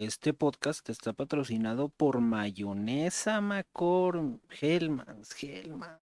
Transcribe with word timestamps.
Este 0.00 0.34
podcast 0.34 0.90
está 0.90 1.12
patrocinado 1.12 1.88
por 1.88 2.20
Mayonesa 2.20 3.40
Macor 3.40 4.40
Hellmans, 4.60 5.40
Hellmans. 5.40 6.00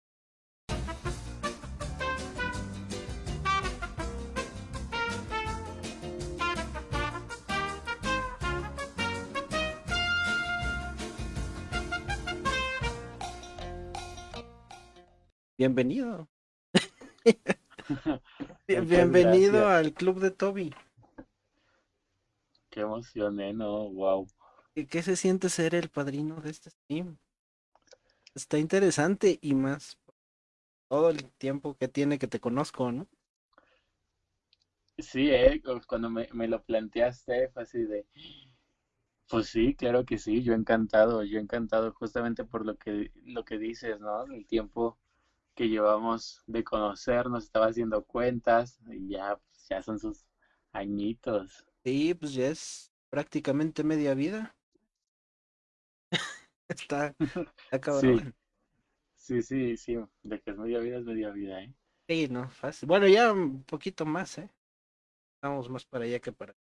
Bienvenido. 15.59 16.27
Bienvenido 18.67 19.69
al 19.69 19.93
club 19.93 20.21
de 20.21 20.31
Toby. 20.31 20.75
Qué 22.75 22.81
emoción, 22.81 23.39
¿eh? 23.39 23.53
No, 23.55 23.89
wow. 23.91 24.27
¿Qué 24.91 25.03
se 25.03 25.17
siente 25.17 25.49
ser 25.49 25.75
el 25.75 25.89
padrino 25.89 26.41
de 26.41 26.51
este 26.51 26.71
stream? 26.71 27.17
Está 28.35 28.59
interesante 28.59 29.39
y 29.41 29.55
más 29.55 29.99
todo 30.89 31.11
el 31.11 31.31
tiempo 31.33 31.77
que 31.77 31.89
tiene 31.89 32.19
que 32.19 32.29
te 32.29 32.41
conozco, 32.41 32.93
¿no? 32.93 33.09
Sí, 34.99 35.31
¿eh? 35.31 35.63
Cuando 35.87 36.11
me, 36.11 36.29
me 36.33 36.49
lo 36.49 36.63
planteaste 36.65 37.49
fue 37.51 37.63
así 37.63 37.85
de... 37.85 38.07
Pues 39.29 39.49
sí, 39.49 39.75
claro 39.75 40.05
que 40.07 40.17
sí, 40.19 40.43
yo 40.43 40.55
encantado, 40.55 41.25
yo 41.25 41.39
encantado 41.39 41.93
justamente 41.93 42.45
por 42.45 42.65
lo 42.65 42.77
que, 42.79 43.11
lo 43.25 43.45
que 43.45 43.59
dices, 43.59 44.01
¿no? 44.01 44.25
El 44.25 44.47
tiempo 44.47 44.99
que 45.55 45.69
llevamos 45.69 46.43
de 46.47 46.65
conocernos, 46.65 47.45
estaba 47.45 47.67
haciendo 47.69 48.05
cuentas 48.05 48.81
y 48.91 49.09
ya, 49.11 49.37
pues, 49.37 49.69
ya 49.69 49.83
son 49.83 49.99
sus 49.99 50.27
añitos. 50.73 51.65
Sí, 51.85 52.15
pues 52.15 52.33
ya 52.33 52.49
es 52.49 52.93
prácticamente 53.11 53.85
media 53.85 54.15
vida. 54.15 54.57
está, 56.69 57.15
está 57.71 58.01
Sí, 58.01 58.21
sí, 59.17 59.43
sí, 59.43 59.77
sí, 59.77 59.97
de 60.23 60.41
que 60.41 60.51
es 60.51 60.57
media 60.57 60.79
vida 60.79 60.99
es 60.99 61.05
media 61.05 61.31
vida, 61.31 61.63
¿eh? 61.63 61.75
Sí, 62.09 62.29
no, 62.29 62.49
fácil. 62.49 62.87
Bueno, 62.89 63.07
ya 63.07 63.33
un 63.33 63.63
poquito 63.65 64.07
más, 64.07 64.39
¿eh? 64.39 64.51
Estamos 65.37 65.69
más 65.69 65.85
para 65.85 66.05
allá 66.05 66.21
que 66.21 66.33
para. 66.33 66.55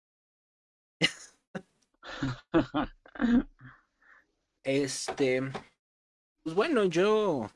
este, 4.64 5.42
pues 6.44 6.56
bueno, 6.56 6.86
yo 6.86 7.48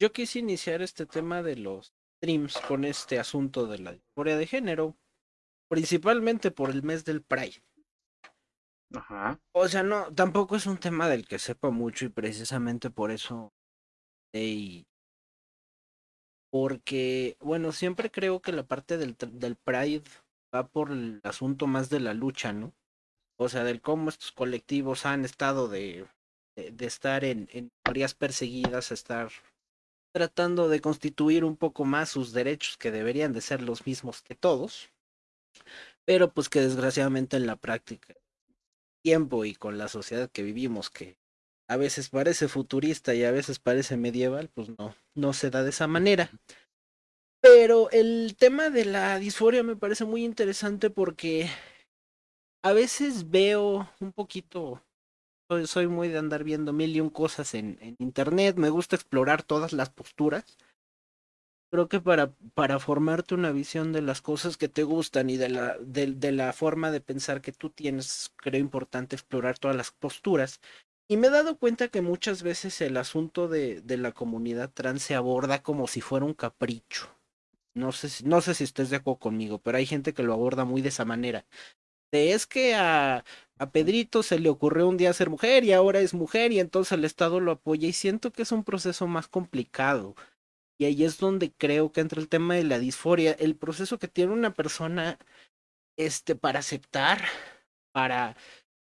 yo 0.00 0.12
quise 0.12 0.38
iniciar 0.38 0.82
este 0.82 1.06
tema 1.06 1.42
de 1.42 1.56
los 1.56 1.92
streams 2.18 2.58
con 2.58 2.84
este 2.84 3.18
asunto 3.18 3.66
de 3.66 3.78
la 3.78 3.92
disforia 3.92 4.36
de 4.36 4.46
género, 4.46 4.96
principalmente 5.68 6.50
por 6.50 6.70
el 6.70 6.82
mes 6.82 7.04
del 7.04 7.22
Pride. 7.22 7.62
Ajá. 8.94 9.38
O 9.52 9.68
sea, 9.68 9.82
no, 9.82 10.12
tampoco 10.14 10.56
es 10.56 10.66
un 10.66 10.78
tema 10.78 11.08
del 11.08 11.26
que 11.26 11.38
sepa 11.38 11.70
mucho 11.70 12.06
y 12.06 12.08
precisamente 12.08 12.90
por 12.90 13.10
eso. 13.10 13.52
porque, 16.50 17.36
bueno, 17.40 17.72
siempre 17.72 18.10
creo 18.10 18.40
que 18.40 18.52
la 18.52 18.66
parte 18.66 18.96
del, 18.96 19.16
del 19.32 19.56
Pride 19.56 20.02
va 20.54 20.66
por 20.66 20.90
el 20.90 21.20
asunto 21.24 21.66
más 21.66 21.90
de 21.90 22.00
la 22.00 22.14
lucha, 22.14 22.52
¿no? 22.52 22.72
O 23.38 23.48
sea, 23.48 23.64
del 23.64 23.80
cómo 23.80 24.08
estos 24.08 24.32
colectivos 24.32 25.06
han 25.06 25.24
estado 25.24 25.68
de, 25.68 26.06
de, 26.56 26.86
estar 26.86 27.24
en, 27.24 27.48
en 27.52 27.70
áreas 27.84 28.14
perseguidas, 28.14 28.90
estar 28.90 29.30
tratando 30.12 30.68
de 30.68 30.80
constituir 30.80 31.44
un 31.44 31.56
poco 31.56 31.84
más 31.84 32.08
sus 32.08 32.32
derechos 32.32 32.76
que 32.76 32.90
deberían 32.90 33.32
de 33.32 33.40
ser 33.40 33.62
los 33.62 33.86
mismos 33.86 34.22
que 34.22 34.34
todos, 34.34 34.90
pero 36.04 36.32
pues 36.32 36.48
que 36.48 36.60
desgraciadamente 36.60 37.36
en 37.36 37.46
la 37.46 37.56
práctica, 37.56 38.14
tiempo 39.02 39.44
y 39.44 39.54
con 39.54 39.78
la 39.78 39.88
sociedad 39.88 40.30
que 40.30 40.42
vivimos, 40.42 40.90
que 40.90 41.16
a 41.68 41.76
veces 41.76 42.08
parece 42.08 42.48
futurista 42.48 43.14
y 43.14 43.24
a 43.24 43.30
veces 43.30 43.58
parece 43.58 43.96
medieval, 43.96 44.48
pues 44.54 44.70
no, 44.78 44.94
no 45.14 45.32
se 45.32 45.50
da 45.50 45.62
de 45.62 45.70
esa 45.70 45.86
manera. 45.86 46.30
Pero 47.40 47.90
el 47.90 48.36
tema 48.36 48.70
de 48.70 48.84
la 48.84 49.18
disforia 49.18 49.62
me 49.62 49.76
parece 49.76 50.04
muy 50.04 50.24
interesante 50.24 50.90
porque 50.90 51.48
a 52.64 52.72
veces 52.72 53.30
veo 53.30 53.88
un 54.00 54.12
poquito 54.12 54.82
soy, 55.64 55.88
muy 55.88 56.08
de 56.08 56.18
andar 56.18 56.44
viendo 56.44 56.72
mil 56.72 56.94
y 56.94 57.00
un 57.00 57.10
cosas 57.10 57.54
en, 57.54 57.78
en 57.80 57.96
internet, 57.98 58.56
me 58.56 58.68
gusta 58.68 58.96
explorar 58.96 59.42
todas 59.42 59.72
las 59.72 59.90
posturas. 59.90 60.44
Creo 61.70 61.88
que 61.88 62.00
para, 62.00 62.32
para 62.54 62.78
formarte 62.78 63.34
una 63.34 63.52
visión 63.52 63.92
de 63.92 64.00
las 64.00 64.22
cosas 64.22 64.56
que 64.56 64.68
te 64.68 64.84
gustan 64.84 65.28
y 65.28 65.36
de 65.36 65.50
la, 65.50 65.76
de, 65.80 66.32
la 66.32 66.52
forma 66.54 66.90
de 66.90 67.02
pensar 67.02 67.42
que 67.42 67.52
tú 67.52 67.68
tienes, 67.68 68.32
creo 68.36 68.60
importante 68.60 69.16
explorar 69.16 69.58
todas 69.58 69.76
las 69.76 69.90
posturas. 69.90 70.60
Y 71.08 71.18
me 71.18 71.26
he 71.26 71.30
dado 71.30 71.58
cuenta 71.58 71.88
que 71.88 72.00
muchas 72.00 72.42
veces 72.42 72.80
el 72.80 72.96
asunto 72.96 73.48
de, 73.48 73.82
de 73.82 73.98
la 73.98 74.12
comunidad 74.12 74.70
trans 74.72 75.02
se 75.02 75.14
aborda 75.14 75.62
como 75.62 75.86
si 75.86 76.00
fuera 76.00 76.24
un 76.24 76.34
capricho. 76.34 77.14
No 77.74 77.92
sé, 77.92 78.08
si, 78.08 78.24
no 78.24 78.40
sé 78.40 78.54
si 78.54 78.64
de 78.66 78.96
acuerdo 78.96 79.18
conmigo, 79.18 79.58
pero 79.58 79.78
hay 79.78 79.86
gente 79.86 80.14
que 80.14 80.22
lo 80.22 80.32
aborda 80.32 80.64
muy 80.64 80.82
de 80.82 80.88
esa 80.88 81.04
manera. 81.04 81.46
De 82.10 82.32
es 82.32 82.46
que 82.46 82.74
a, 82.74 83.24
a 83.58 83.70
Pedrito 83.70 84.22
se 84.22 84.38
le 84.38 84.48
ocurrió 84.48 84.88
un 84.88 84.96
día 84.96 85.12
ser 85.12 85.30
mujer 85.30 85.64
y 85.64 85.72
ahora 85.72 86.00
es 86.00 86.14
mujer 86.14 86.52
y 86.52 86.60
entonces 86.60 86.92
el 86.92 87.04
Estado 87.04 87.40
lo 87.40 87.52
apoya 87.52 87.88
y 87.88 87.92
siento 87.92 88.32
que 88.32 88.42
es 88.42 88.52
un 88.52 88.64
proceso 88.64 89.06
más 89.06 89.28
complicado. 89.28 90.16
Y 90.78 90.84
ahí 90.84 91.04
es 91.04 91.18
donde 91.18 91.52
creo 91.52 91.92
que 91.92 92.00
entra 92.00 92.20
el 92.20 92.28
tema 92.28 92.54
de 92.54 92.64
la 92.64 92.78
disforia, 92.78 93.32
el 93.32 93.56
proceso 93.56 93.98
que 93.98 94.08
tiene 94.08 94.32
una 94.32 94.54
persona 94.54 95.18
este 95.96 96.36
para 96.36 96.60
aceptar, 96.60 97.24
para 97.92 98.36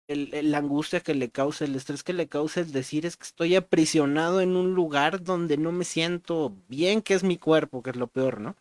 el, 0.07 0.51
la 0.51 0.57
angustia 0.59 0.99
que 0.99 1.15
le 1.15 1.29
causa, 1.29 1.65
el 1.65 1.75
estrés 1.75 2.03
que 2.03 2.13
le 2.13 2.27
causa, 2.27 2.61
es 2.61 2.73
decir, 2.73 3.05
es 3.05 3.17
que 3.17 3.23
estoy 3.23 3.55
aprisionado 3.55 4.41
en 4.41 4.55
un 4.55 4.73
lugar 4.75 5.23
donde 5.23 5.57
no 5.57 5.71
me 5.71 5.85
siento 5.85 6.55
bien, 6.67 7.01
que 7.01 7.13
es 7.13 7.23
mi 7.23 7.37
cuerpo, 7.37 7.81
que 7.83 7.91
es 7.91 7.95
lo 7.95 8.07
peor, 8.07 8.41
¿no? 8.41 8.55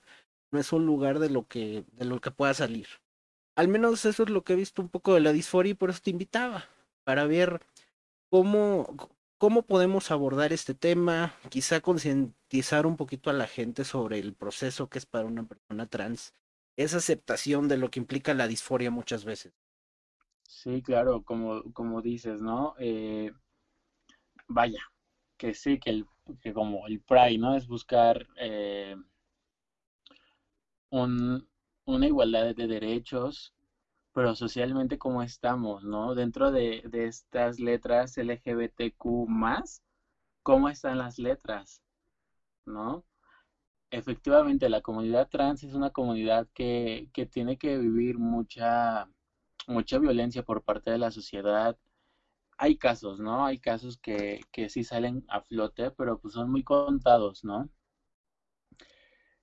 No 0.53 0.61
es 0.61 0.73
un 0.73 0.87
lugar 0.87 1.19
de 1.19 1.31
lo 1.31 1.47
que, 1.47 1.85
de 1.93 2.05
lo 2.05 2.21
que 2.21 2.31
pueda 2.31 2.55
salir. 2.55 2.87
Al 3.57 3.69
menos 3.69 4.05
eso 4.05 4.23
es 4.23 4.31
lo 4.31 4.45
que 4.45 4.53
he 4.53 4.57
visto 4.57 4.83
un 4.83 4.89
poco 4.89 5.15
de 5.15 5.21
la 5.21 5.33
disforia 5.33 5.73
y 5.73 5.75
por 5.75 5.91
eso 5.91 6.01
te 6.03 6.11
invitaba, 6.11 6.67
para 7.05 7.27
ver 7.27 7.61
cómo, 8.31 8.95
cómo 9.39 9.63
podemos 9.63 10.11
abordar 10.11 10.53
este 10.53 10.75
tema, 10.75 11.35
quizá 11.51 11.81
concientizar 11.81 12.87
un 12.87 12.97
poquito 12.97 13.31
a 13.31 13.35
la 13.35 13.47
gente 13.47 13.85
sobre 13.85 14.19
el 14.19 14.35
proceso 14.35 14.89
que 14.89 14.99
es 14.99 15.07
para 15.07 15.27
una 15.27 15.47
persona 15.47 15.87
trans, 15.87 16.35
esa 16.77 16.99
aceptación 16.99 17.69
de 17.69 17.79
lo 17.79 17.91
que 17.91 18.01
implica 18.01 18.35
la 18.35 18.49
disforia 18.49 18.91
muchas 18.91 19.25
veces. 19.25 19.55
Sí, 20.43 20.83
claro, 20.83 21.23
como, 21.23 21.63
como 21.73 22.03
dices, 22.03 22.41
¿no? 22.41 22.75
Eh, 22.79 23.33
vaya, 24.49 24.81
que 25.37 25.55
sí, 25.55 25.79
que, 25.79 25.91
el, 25.91 26.07
que 26.41 26.53
como 26.53 26.87
el 26.87 27.01
Pride, 27.01 27.39
¿no? 27.39 27.57
Es 27.57 27.67
buscar 27.67 28.27
eh, 28.37 28.97
un, 30.91 31.49
una 31.85 32.07
igualdad 32.07 32.55
de 32.55 32.67
derechos, 32.67 33.55
pero 34.17 34.35
socialmente 34.35 34.97
cómo 34.97 35.23
estamos, 35.23 35.85
¿no? 35.85 36.15
Dentro 36.15 36.51
de, 36.51 36.81
de 36.89 37.07
estas 37.07 37.61
letras 37.61 38.17
LGBTQ 38.17 39.29
más, 39.29 39.83
¿cómo 40.43 40.71
están 40.71 40.97
las 40.97 41.19
letras? 41.19 41.83
¿No? 42.65 43.05
Efectivamente, 43.91 44.71
la 44.71 44.81
comunidad 44.81 45.29
trans 45.29 45.65
es 45.65 45.75
una 45.75 45.91
comunidad 45.91 46.49
que, 46.55 47.11
que 47.13 47.27
tiene 47.27 47.59
que 47.59 47.77
vivir 47.79 48.19
mucha, 48.19 49.07
mucha 49.67 49.99
violencia 49.99 50.43
por 50.43 50.63
parte 50.63 50.91
de 50.93 50.99
la 50.99 51.11
sociedad. 51.11 51.77
Hay 52.59 52.77
casos, 52.79 53.21
¿no? 53.21 53.45
Hay 53.45 53.59
casos 53.59 53.99
que, 53.99 54.41
que 54.51 54.71
sí 54.71 54.83
salen 54.83 55.25
a 55.29 55.43
flote, 55.43 55.91
pero 55.91 56.19
pues 56.19 56.33
son 56.35 56.51
muy 56.51 56.65
contados, 56.65 57.45
¿no? 57.45 57.69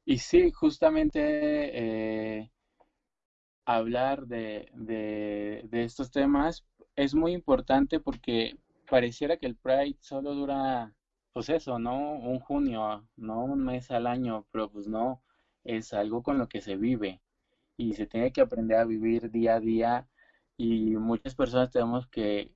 Y 0.06 0.18
sí, 0.20 0.52
justamente 0.52 2.40
eh, 2.40 2.53
hablar 3.66 4.28
de, 4.28 4.70
de, 4.74 5.84
estos 5.84 6.12
temas 6.12 6.66
es 6.96 7.16
muy 7.16 7.34
importante 7.34 8.00
porque 8.00 8.58
pareciera 8.90 9.38
que 9.38 9.46
el 9.46 9.56
Pride 9.56 9.98
solo 10.00 10.34
dura, 10.34 10.94
pues 11.34 11.50
eso, 11.50 11.80
¿no? 11.80 12.14
Un 12.14 12.40
junio, 12.40 13.08
no 13.16 13.44
un 13.46 13.64
mes 13.64 13.92
al 13.92 14.08
año, 14.08 14.46
pero 14.52 14.70
pues 14.70 14.88
no, 14.88 15.22
es 15.64 15.94
algo 15.94 16.24
con 16.24 16.38
lo 16.38 16.48
que 16.48 16.62
se 16.62 16.76
vive 16.76 17.22
y 17.78 17.94
se 17.94 18.06
tiene 18.08 18.32
que 18.32 18.42
aprender 18.42 18.78
a 18.78 18.86
vivir 18.86 19.32
día 19.32 19.56
a 19.56 19.60
día 19.60 20.08
y 20.58 20.96
muchas 20.98 21.36
personas 21.36 21.72
tenemos 21.72 22.08
que 22.08 22.54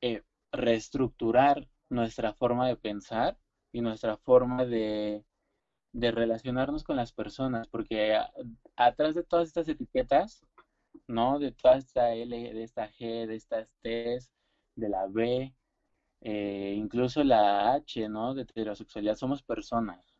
eh, 0.00 0.22
reestructurar 0.52 1.68
nuestra 1.90 2.32
forma 2.34 2.66
de 2.68 2.76
pensar 2.76 3.36
y 3.72 3.80
nuestra 3.82 4.16
forma 4.16 4.64
de 4.64 5.24
de 5.92 6.10
relacionarnos 6.10 6.84
con 6.84 6.96
las 6.96 7.12
personas, 7.12 7.68
porque 7.68 8.16
atrás 8.76 9.14
de 9.14 9.24
todas 9.24 9.48
estas 9.48 9.68
etiquetas, 9.68 10.46
¿no? 11.06 11.38
De 11.38 11.52
toda 11.52 11.76
esta 11.76 12.12
L, 12.14 12.54
de 12.54 12.62
esta 12.62 12.88
G, 12.90 13.26
de 13.26 13.34
estas 13.34 13.68
T, 13.82 14.18
de 14.76 14.88
la 14.88 15.06
B, 15.08 15.54
eh, 16.20 16.74
incluso 16.76 17.24
la 17.24 17.74
H, 17.74 18.08
¿no? 18.08 18.34
De 18.34 18.42
heterosexualidad, 18.42 19.16
somos 19.16 19.42
personas. 19.42 20.14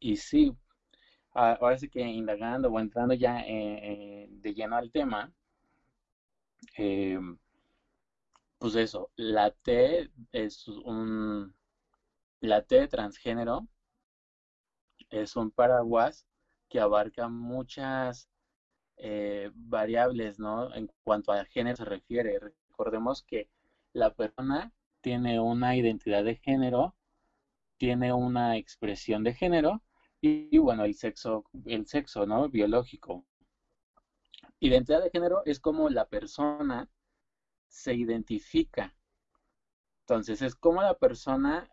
Y 0.00 0.16
sí, 0.16 0.56
ahora 1.32 1.78
sí 1.78 1.88
que 1.88 2.00
indagando 2.02 2.68
o 2.70 2.80
entrando 2.80 3.14
ya 3.14 3.40
eh, 3.40 4.24
eh, 4.26 4.28
de 4.30 4.54
lleno 4.54 4.76
al 4.76 4.90
tema, 4.90 5.32
pues 8.58 8.74
eso, 8.76 9.10
la 9.16 9.50
T 9.50 10.10
es 10.32 10.68
un, 10.68 11.54
la 12.40 12.62
T 12.62 12.88
transgénero 12.88 13.68
es 15.10 15.36
un 15.36 15.50
paraguas 15.50 16.26
que 16.68 16.80
abarca 16.80 17.28
muchas 17.28 18.28
eh, 18.96 19.50
variables, 19.54 20.38
¿no? 20.38 20.74
En 20.74 20.90
cuanto 21.02 21.32
a 21.32 21.44
género 21.44 21.76
se 21.76 21.84
refiere. 21.84 22.38
Recordemos 22.38 23.22
que 23.22 23.48
la 23.92 24.14
persona 24.14 24.72
tiene 25.00 25.40
una 25.40 25.76
identidad 25.76 26.24
de 26.24 26.36
género, 26.36 26.94
tiene 27.76 28.12
una 28.12 28.56
expresión 28.56 29.24
de 29.24 29.34
género 29.34 29.82
y, 30.20 30.56
bueno, 30.58 30.84
el 30.84 30.94
sexo, 30.94 31.44
el 31.66 31.86
sexo, 31.86 32.26
¿no? 32.26 32.48
Biológico. 32.48 33.26
Identidad 34.60 35.02
de 35.02 35.10
género 35.10 35.42
es 35.44 35.60
como 35.60 35.90
la 35.90 36.06
persona 36.06 36.88
se 37.68 37.94
identifica. 37.94 38.94
Entonces, 40.00 40.40
es 40.42 40.54
como 40.54 40.82
la 40.82 40.96
persona 40.96 41.68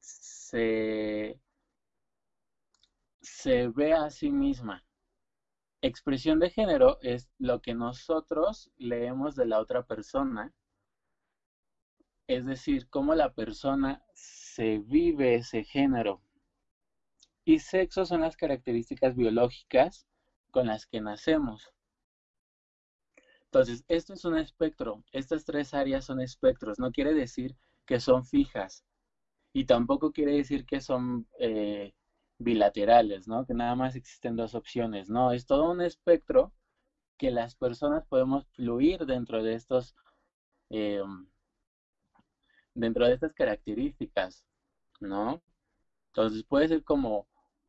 se, 0.00 1.40
se 3.24 3.68
ve 3.68 3.94
a 3.94 4.10
sí 4.10 4.30
misma. 4.30 4.84
Expresión 5.80 6.38
de 6.38 6.50
género 6.50 6.98
es 7.00 7.30
lo 7.38 7.60
que 7.60 7.74
nosotros 7.74 8.70
leemos 8.76 9.34
de 9.34 9.46
la 9.46 9.60
otra 9.60 9.82
persona, 9.82 10.52
es 12.26 12.46
decir, 12.46 12.88
cómo 12.88 13.14
la 13.14 13.34
persona 13.34 14.02
se 14.14 14.78
vive 14.78 15.36
ese 15.36 15.64
género. 15.64 16.22
Y 17.44 17.58
sexo 17.58 18.06
son 18.06 18.22
las 18.22 18.36
características 18.36 19.14
biológicas 19.14 20.06
con 20.50 20.66
las 20.66 20.86
que 20.86 21.00
nacemos. 21.00 21.70
Entonces, 23.46 23.84
esto 23.88 24.14
es 24.14 24.24
un 24.24 24.36
espectro. 24.38 25.04
Estas 25.12 25.44
tres 25.44 25.74
áreas 25.74 26.06
son 26.06 26.20
espectros. 26.20 26.78
No 26.78 26.90
quiere 26.92 27.12
decir 27.12 27.56
que 27.86 28.00
son 28.00 28.24
fijas. 28.24 28.84
Y 29.52 29.66
tampoco 29.66 30.12
quiere 30.12 30.32
decir 30.32 30.64
que 30.64 30.80
son 30.80 31.28
eh, 31.38 31.92
bilaterales, 32.38 33.28
¿no? 33.28 33.44
Que 33.46 33.54
nada 33.54 33.74
más 33.74 33.94
existen 33.96 34.36
dos 34.36 34.54
opciones, 34.54 35.08
¿no? 35.08 35.32
Es 35.32 35.46
todo 35.46 35.70
un 35.70 35.80
espectro 35.80 36.52
que 37.16 37.30
las 37.30 37.54
personas 37.54 38.04
podemos 38.06 38.46
fluir 38.48 39.06
dentro 39.06 39.42
de 39.42 39.54
estos, 39.54 39.94
eh, 40.70 41.02
dentro 42.74 43.06
de 43.06 43.14
estas 43.14 43.32
características, 43.32 44.44
¿no? 45.00 45.42
Entonces 46.08 46.44
puede 46.44 46.68
ser 46.68 46.84
como 46.84 47.26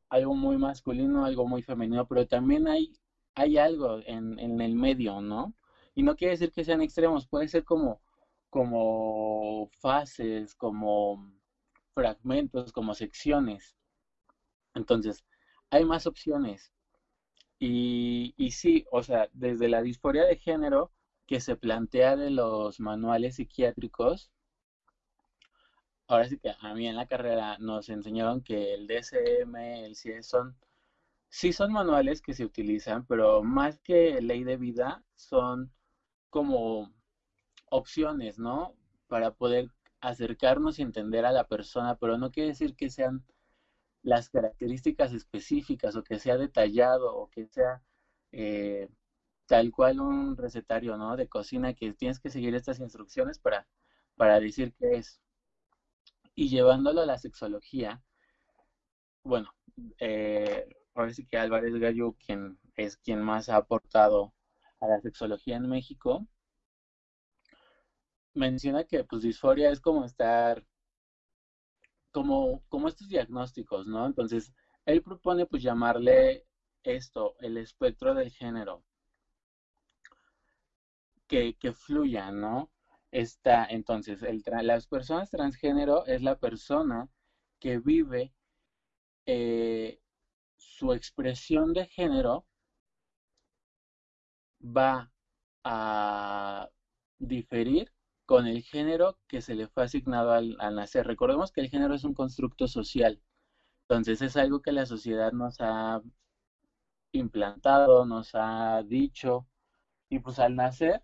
algo 0.10 0.36
muy 0.36 0.58
masculino, 0.58 1.26
algo 1.26 1.48
muy 1.48 1.62
femenino, 1.62 2.08
pero 2.08 2.28
también 2.28 2.68
hay, 2.68 2.94
hay 3.36 3.58
algo 3.58 4.00
en, 4.06 4.40
en 4.40 4.62
el 4.62 4.76
medio, 4.76 5.22
¿no? 5.22 5.54
Y 5.96 6.04
no 6.04 6.16
quiere 6.16 6.32
decir 6.34 6.52
que 6.52 6.64
sean 6.64 6.82
extremos, 6.82 7.28
puede 7.28 7.48
ser 7.48 7.64
como, 7.64 8.02
como 8.50 9.70
fases, 9.80 10.56
como 10.56 11.32
fragmentos, 11.94 12.72
como 12.72 12.94
secciones. 12.94 13.76
Entonces, 14.76 15.24
hay 15.72 15.86
más 15.86 16.06
opciones. 16.08 16.72
Y, 17.60 18.34
y 18.38 18.52
sí, 18.52 18.86
o 18.92 19.04
sea, 19.04 19.30
desde 19.34 19.68
la 19.70 19.82
disforia 19.82 20.26
de 20.26 20.38
género 20.38 20.92
que 21.28 21.40
se 21.42 21.56
plantea 21.58 22.16
de 22.16 22.30
los 22.32 22.80
manuales 22.80 23.36
psiquiátricos, 23.36 24.32
ahora 26.08 26.28
sí 26.28 26.38
que 26.38 26.52
a 26.60 26.74
mí 26.74 26.88
en 26.88 26.96
la 26.96 27.06
carrera 27.06 27.58
nos 27.60 27.90
enseñaron 27.90 28.42
que 28.42 28.74
el 28.74 28.88
DSM, 28.88 29.86
el 29.86 29.96
CIE 29.96 30.24
son, 30.24 30.56
sí 31.30 31.54
son 31.54 31.72
manuales 31.74 32.22
que 32.22 32.34
se 32.34 32.46
utilizan, 32.46 33.06
pero 33.06 33.44
más 33.44 33.80
que 33.82 34.22
ley 34.22 34.44
de 34.44 34.58
vida, 34.58 35.04
son 35.16 35.72
como 36.30 36.94
opciones, 37.72 38.40
¿no? 38.40 38.76
Para 39.08 39.32
poder 39.32 39.70
acercarnos 40.02 40.80
y 40.80 40.84
entender 40.84 41.26
a 41.26 41.32
la 41.32 41.46
persona, 41.46 41.96
pero 41.96 42.18
no 42.18 42.32
quiere 42.32 42.50
decir 42.50 42.76
que 42.76 42.90
sean 42.90 43.24
las 44.06 44.30
características 44.30 45.14
específicas 45.14 45.96
o 45.96 46.04
que 46.04 46.20
sea 46.20 46.38
detallado 46.38 47.16
o 47.16 47.28
que 47.28 47.48
sea 47.48 47.82
eh, 48.32 48.88
tal 49.48 49.72
cual 49.72 50.00
un 50.00 50.38
recetario 50.38 50.96
¿no? 50.96 51.18
de 51.18 51.28
cocina 51.28 51.74
que 51.74 51.92
tienes 51.94 52.20
que 52.20 52.30
seguir 52.30 52.54
estas 52.54 52.80
instrucciones 52.80 53.40
para, 53.40 53.68
para 54.16 54.40
decir 54.40 54.74
qué 54.78 54.98
es. 54.98 55.20
Y 56.36 56.50
llevándolo 56.50 57.02
a 57.02 57.06
la 57.08 57.18
sexología, 57.18 58.04
bueno, 59.24 59.52
eh, 60.00 60.70
ahora 60.94 61.12
sí 61.12 61.26
que 61.26 61.38
Álvarez 61.38 61.74
Gallo, 61.76 62.16
quien 62.24 62.60
es 62.76 62.98
quien 62.98 63.22
más 63.22 63.50
ha 63.50 63.56
aportado 63.56 64.34
a 64.82 64.88
la 64.88 65.02
sexología 65.02 65.58
en 65.58 65.68
México, 65.68 66.28
menciona 68.36 68.84
que 68.84 69.04
pues 69.04 69.24
disforia 69.24 69.72
es 69.72 69.80
como 69.80 70.06
estar 70.06 70.64
como, 72.16 72.88
estos 72.88 73.10
diagnósticos, 73.10 73.88
¿no? 73.88 74.06
Entonces, 74.06 74.54
él 74.86 75.02
propone 75.02 75.46
pues 75.46 75.62
llamarle 75.62 76.46
esto, 76.84 77.36
el 77.40 77.58
espectro 77.58 78.14
del 78.14 78.32
género, 78.32 78.84
que, 81.28 81.54
fluya, 81.74 82.32
¿no? 82.32 82.70
Está, 83.12 83.66
entonces, 83.66 84.22
las 84.62 84.88
personas 84.88 85.30
transgénero 85.30 86.06
es 86.06 86.22
la 86.22 86.36
persona 86.36 87.10
que 87.60 87.80
vive 87.80 88.34
eh, 89.26 90.00
su 90.56 90.94
expresión 90.94 91.74
de 91.74 91.86
género 91.86 92.46
va 94.62 95.12
a 95.66 96.70
diferir 97.20 97.92
con 98.26 98.48
el 98.48 98.64
género 98.64 99.18
que 99.28 99.42
se 99.42 99.56
le 99.56 99.68
fue 99.68 99.84
asignado 99.84 100.32
al, 100.32 100.58
nacer. 100.76 101.06
Recordemos 101.08 101.52
que 101.52 101.62
el 101.62 101.70
género 101.70 101.96
es 101.96 102.04
un 102.04 102.14
constructo 102.14 102.68
social, 102.68 103.22
entonces 103.88 104.22
es 104.22 104.38
algo 104.38 104.62
que 104.62 104.72
la 104.72 104.86
sociedad 104.86 105.32
nos 105.32 105.58
ha 105.62 106.02
implantado, 107.12 108.06
nos 108.06 108.32
ha 108.36 108.84
dicho, 108.84 109.48
y 110.10 110.20
pues 110.20 110.40
al 110.40 110.56
nacer, 110.56 111.04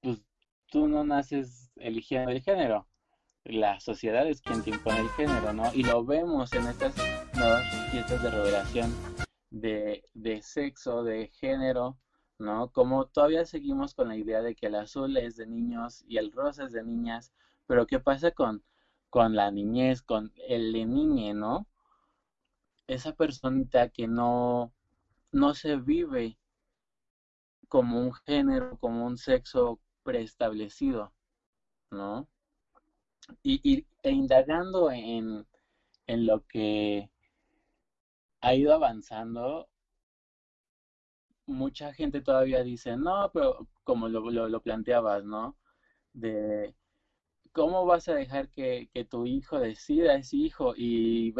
pues 0.00 0.22
tú 0.66 0.88
no 0.88 1.04
naces 1.04 1.70
eligiendo 1.76 2.30
el 2.30 2.42
género, 2.42 2.88
la 3.44 3.80
sociedad 3.80 4.26
es 4.28 4.40
quien 4.40 4.62
te 4.62 4.70
impone 4.70 5.00
el 5.00 5.10
género, 5.10 5.52
¿no? 5.52 5.72
Y 5.74 5.82
lo 5.82 6.04
vemos 6.04 6.52
en 6.52 6.66
estas 6.68 6.94
nuevas 7.34 7.64
fiestas 7.90 8.22
de 8.22 8.30
revelación 8.30 8.92
de, 9.50 10.04
de 10.14 10.42
sexo, 10.42 11.02
de 11.02 11.28
género, 11.28 11.98
¿no? 12.38 12.70
Como 12.72 13.06
todavía 13.06 13.44
seguimos 13.46 13.94
con 13.94 14.08
la 14.08 14.16
idea 14.16 14.42
de 14.42 14.54
que 14.54 14.66
el 14.66 14.74
azul 14.76 15.16
es 15.16 15.36
de 15.36 15.46
niños 15.46 16.04
y 16.06 16.18
el 16.18 16.32
rosa 16.32 16.64
es 16.64 16.72
de 16.72 16.82
niñas, 16.84 17.32
pero 17.66 17.86
¿qué 17.86 18.00
pasa 18.00 18.30
con, 18.32 18.62
con 19.10 19.34
la 19.36 19.50
niñez, 19.50 20.02
con 20.02 20.32
el 20.48 20.72
de 20.72 20.84
niñe, 20.86 21.34
¿no? 21.34 21.66
Esa 22.86 23.12
personita 23.12 23.88
que 23.88 24.06
no, 24.06 24.72
no 25.32 25.54
se 25.54 25.76
vive 25.76 26.38
como 27.68 27.98
un 28.00 28.12
género, 28.12 28.78
como 28.78 29.04
un 29.04 29.16
sexo 29.18 29.80
preestablecido, 30.04 31.12
¿no? 31.90 32.28
Y, 33.42 33.86
e 34.02 34.10
indagando 34.10 34.90
en, 34.90 35.46
en 36.06 36.26
lo 36.26 36.46
que 36.46 37.10
ha 38.42 38.54
ido 38.54 38.74
avanzando, 38.74 39.70
mucha 41.46 41.92
gente 41.92 42.20
todavía 42.20 42.62
dice, 42.62 42.96
no, 42.96 43.30
pero 43.32 43.68
como 43.84 44.08
lo, 44.08 44.30
lo, 44.30 44.60
planteabas, 44.62 45.24
¿no? 45.24 45.56
De 46.12 46.74
cómo 47.52 47.86
vas 47.86 48.08
a 48.08 48.14
dejar 48.14 48.48
que, 48.50 48.88
tu 49.10 49.26
hijo 49.26 49.58
decida 49.60 50.14
ese 50.16 50.36
hijo. 50.36 50.74
Y 50.76 51.34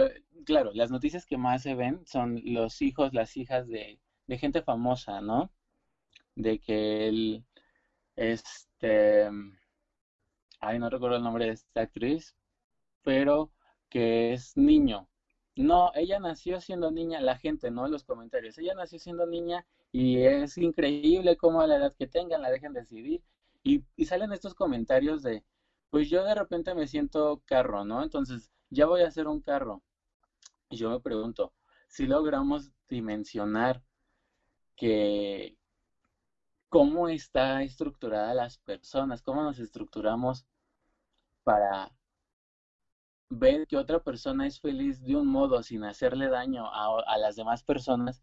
claro, 0.45 0.73
las 0.75 0.91
noticias 0.91 1.27
que 1.27 1.39
más 1.39 1.63
se 1.63 1.75
ven 1.75 2.05
son 2.07 2.41
los 2.45 2.83
hijos, 2.83 3.13
las 3.15 3.37
hijas 3.37 3.69
de, 3.69 4.01
de 4.27 4.39
gente 4.39 4.63
famosa, 4.63 5.21
¿no? 5.21 5.51
De 6.37 6.59
que 6.59 7.09
él, 7.09 7.45
este, 8.17 9.29
ay, 10.61 10.79
no 10.79 10.91
recuerdo 10.91 11.17
el 11.17 11.23
nombre 11.23 11.47
de 11.47 11.53
esta 11.53 11.83
actriz, 11.83 12.37
pero 13.03 13.51
que 13.89 14.33
es 14.33 14.57
niño. 14.57 15.09
No, 15.57 15.93
ella 15.95 16.19
nació 16.19 16.61
siendo 16.61 16.91
niña, 16.91 17.21
la 17.21 17.37
gente, 17.37 17.71
¿no? 17.71 17.89
Los 17.89 18.05
comentarios. 18.05 18.57
Ella 18.59 18.75
nació 18.75 18.99
siendo 18.99 19.27
niña 19.27 19.67
y 19.93 20.23
es 20.25 20.57
increíble 20.59 21.37
cómo 21.37 21.61
a 21.61 21.67
la 21.67 21.77
edad 21.77 21.95
que 21.95 22.07
tengan 22.07 22.43
la 22.43 22.51
dejen 22.51 22.73
decidir. 22.73 23.23
Y, 23.63 23.85
y 23.97 24.07
salen 24.07 24.33
estos 24.33 24.55
comentarios 24.55 25.23
de, 25.23 25.45
pues 25.91 26.09
yo 26.11 26.25
de 26.25 26.35
repente 26.35 26.75
me 26.75 26.87
siento 26.89 27.43
carro, 27.47 27.85
¿no? 27.85 28.03
Entonces, 28.03 28.51
ya 28.71 28.87
voy 28.87 29.03
a 29.03 29.09
hacer 29.09 29.29
un 29.29 29.41
carro. 29.41 29.83
Y 30.71 30.79
yo 30.79 30.91
me 30.91 31.01
pregunto, 31.01 31.53
si 31.89 32.07
logramos 32.07 32.73
dimensionar 32.89 33.83
que 34.77 35.59
cómo 36.71 37.09
está 37.09 37.63
estructurada 37.63 38.33
las 38.35 38.59
personas, 38.59 39.23
cómo 39.23 39.43
nos 39.43 39.59
estructuramos 39.59 40.47
para 41.45 41.93
ver 43.29 43.67
que 43.67 43.77
otra 43.77 44.01
persona 44.03 44.47
es 44.47 44.61
feliz 44.61 45.03
de 45.03 45.17
un 45.17 45.27
modo 45.27 45.63
sin 45.63 45.85
hacerle 45.85 46.29
daño 46.29 46.67
a, 46.67 47.03
a 47.07 47.19
las 47.19 47.37
demás 47.37 47.63
personas 47.63 48.23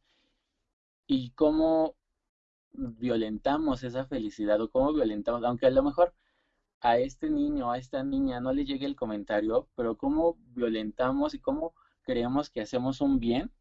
y 1.09 1.31
cómo 1.31 1.95
violentamos 2.71 3.81
esa 3.83 4.05
felicidad 4.05 4.61
o 4.61 4.69
cómo 4.69 4.93
violentamos, 4.93 5.43
aunque 5.43 5.65
a 5.65 5.71
lo 5.71 5.81
mejor 5.81 6.13
a 6.81 6.99
este 6.99 7.31
niño, 7.31 7.71
a 7.71 7.79
esta 7.79 8.03
niña 8.03 8.39
no 8.39 8.53
le 8.53 8.63
llegue 8.63 8.85
el 8.85 8.95
comentario, 8.95 9.67
pero 9.75 9.97
cómo 9.97 10.37
violentamos 10.53 11.33
y 11.33 11.39
cómo 11.39 11.73
creemos 12.03 12.51
que 12.51 12.61
hacemos 12.61 13.01
un 13.01 13.19
bien 13.19 13.51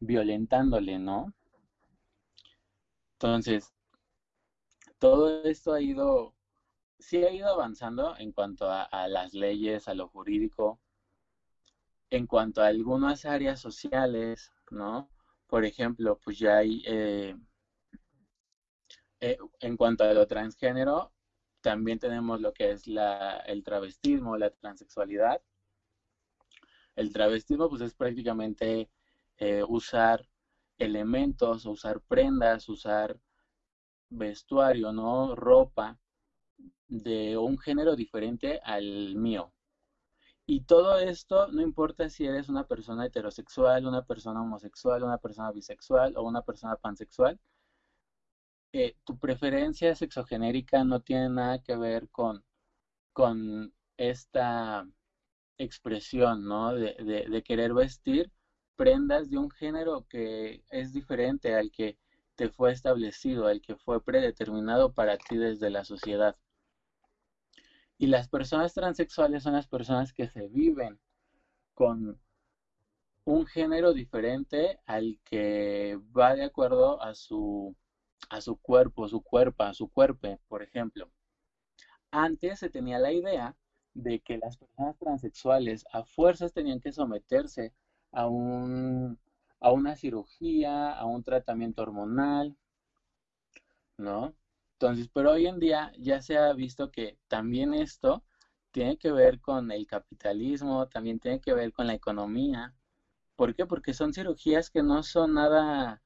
violentándole, 0.00 0.98
¿no? 0.98 1.32
Entonces, 3.14 3.72
todo 4.98 5.44
esto 5.44 5.72
ha 5.72 5.80
ido, 5.80 6.34
sí 6.98 7.24
ha 7.24 7.32
ido 7.32 7.48
avanzando 7.48 8.18
en 8.18 8.32
cuanto 8.32 8.70
a, 8.70 9.08
las 9.08 9.32
leyes, 9.32 9.88
a 9.88 9.94
lo 9.94 10.08
jurídico, 10.08 10.78
en 12.10 12.26
cuanto 12.26 12.60
a 12.60 12.66
algunas 12.66 13.24
áreas 13.24 13.60
sociales, 13.60 14.52
¿no? 14.70 15.08
Por 15.48 15.64
ejemplo, 15.64 16.18
pues 16.22 16.38
ya 16.38 16.58
hay, 16.58 16.82
eh, 16.86 17.34
eh, 19.20 19.36
en 19.60 19.76
cuanto 19.76 20.04
a 20.04 20.12
lo 20.12 20.26
transgénero, 20.26 21.12
también 21.60 21.98
tenemos 21.98 22.40
lo 22.40 22.52
que 22.52 22.70
es 22.70 22.86
la, 22.86 23.38
el 23.38 23.62
travestismo, 23.64 24.36
la 24.36 24.50
transexualidad. 24.50 25.40
El 26.96 27.12
travestismo, 27.14 27.70
pues 27.70 27.80
es 27.80 27.94
prácticamente 27.94 28.90
eh, 29.38 29.62
usar 29.66 30.28
elementos, 30.78 31.64
usar 31.64 32.00
prendas, 32.02 32.68
usar 32.68 33.18
vestuario, 34.10 34.92
¿no? 34.92 35.34
Ropa 35.34 35.98
de 36.88 37.36
un 37.38 37.58
género 37.58 37.96
diferente 37.96 38.60
al 38.62 39.16
mío. 39.16 39.52
Y 40.50 40.62
todo 40.62 40.98
esto 40.98 41.46
no 41.48 41.60
importa 41.60 42.08
si 42.08 42.24
eres 42.26 42.48
una 42.48 42.66
persona 42.66 43.04
heterosexual, 43.04 43.86
una 43.86 44.04
persona 44.06 44.40
homosexual, 44.42 45.02
una 45.04 45.18
persona 45.18 45.52
bisexual 45.52 46.16
o 46.16 46.22
una 46.22 46.40
persona 46.42 46.74
pansexual. 46.76 47.38
Eh, 48.72 48.96
tu 49.04 49.18
preferencia 49.18 49.94
sexogenérica 49.94 50.84
no 50.84 51.00
tiene 51.00 51.28
nada 51.28 51.58
que 51.58 51.76
ver 51.76 52.08
con, 52.10 52.44
con 53.12 53.74
esta 53.98 54.88
expresión, 55.58 56.46
¿no? 56.46 56.74
De, 56.74 56.94
de 57.30 57.42
querer 57.42 57.74
vestir 57.74 58.32
prendas 58.76 59.30
de 59.30 59.38
un 59.38 59.50
género 59.50 60.06
que 60.08 60.64
es 60.70 60.92
diferente 60.94 61.54
al 61.54 61.70
que 61.72 61.98
te 62.36 62.50
fue 62.50 62.72
establecido, 62.72 63.48
al 63.48 63.60
que 63.60 63.76
fue 63.76 64.02
predeterminado 64.02 64.94
para 64.94 65.18
ti 65.18 65.36
desde 65.36 65.70
la 65.70 65.84
sociedad. 65.84 66.36
Y 67.98 68.06
las 68.06 68.28
personas 68.28 68.72
transexuales 68.74 69.42
son 69.42 69.54
las 69.54 69.66
personas 69.66 70.12
que 70.12 70.28
se 70.28 70.48
viven 70.48 70.98
con 71.74 72.20
un 73.24 73.46
género 73.46 73.92
diferente 73.92 74.78
al 74.86 75.18
que 75.24 75.98
va 76.16 76.34
de 76.34 76.44
acuerdo 76.44 77.02
a 77.02 77.14
su, 77.14 77.76
a 78.30 78.40
su 78.40 78.56
cuerpo, 78.56 79.08
su 79.08 79.20
cuerpo, 79.20 79.64
a 79.64 79.74
su 79.74 79.88
cuerpo, 79.88 80.40
por 80.48 80.62
ejemplo. 80.62 81.10
Antes 82.10 82.60
se 82.60 82.70
tenía 82.70 82.98
la 82.98 83.12
idea 83.12 83.56
de 83.94 84.20
que 84.20 84.38
las 84.38 84.56
personas 84.56 84.96
transexuales 84.96 85.84
a 85.92 86.04
fuerzas 86.04 86.52
tenían 86.52 86.80
que 86.80 86.92
someterse 86.92 87.74
a, 88.12 88.26
un, 88.28 89.18
a 89.60 89.72
una 89.72 89.96
cirugía, 89.96 90.92
a 90.92 91.04
un 91.04 91.22
tratamiento 91.22 91.82
hormonal, 91.82 92.56
¿no? 93.98 94.34
Entonces, 94.80 95.08
pero 95.12 95.32
hoy 95.32 95.46
en 95.48 95.58
día 95.58 95.90
ya 95.98 96.20
se 96.20 96.36
ha 96.38 96.52
visto 96.52 96.88
que 96.92 97.18
también 97.26 97.74
esto 97.74 98.22
tiene 98.70 98.96
que 98.96 99.10
ver 99.10 99.40
con 99.40 99.72
el 99.72 99.86
capitalismo, 99.88 100.86
también 100.86 101.18
tiene 101.18 101.40
que 101.40 101.52
ver 101.52 101.72
con 101.72 101.88
la 101.88 101.94
economía. 101.94 102.74
¿Por 103.36 103.54
qué? 103.56 103.66
Porque 103.66 103.92
son 103.92 104.12
cirugías 104.12 104.70
que 104.70 104.82
no 104.84 105.02
son 105.02 105.34
nada 105.34 106.00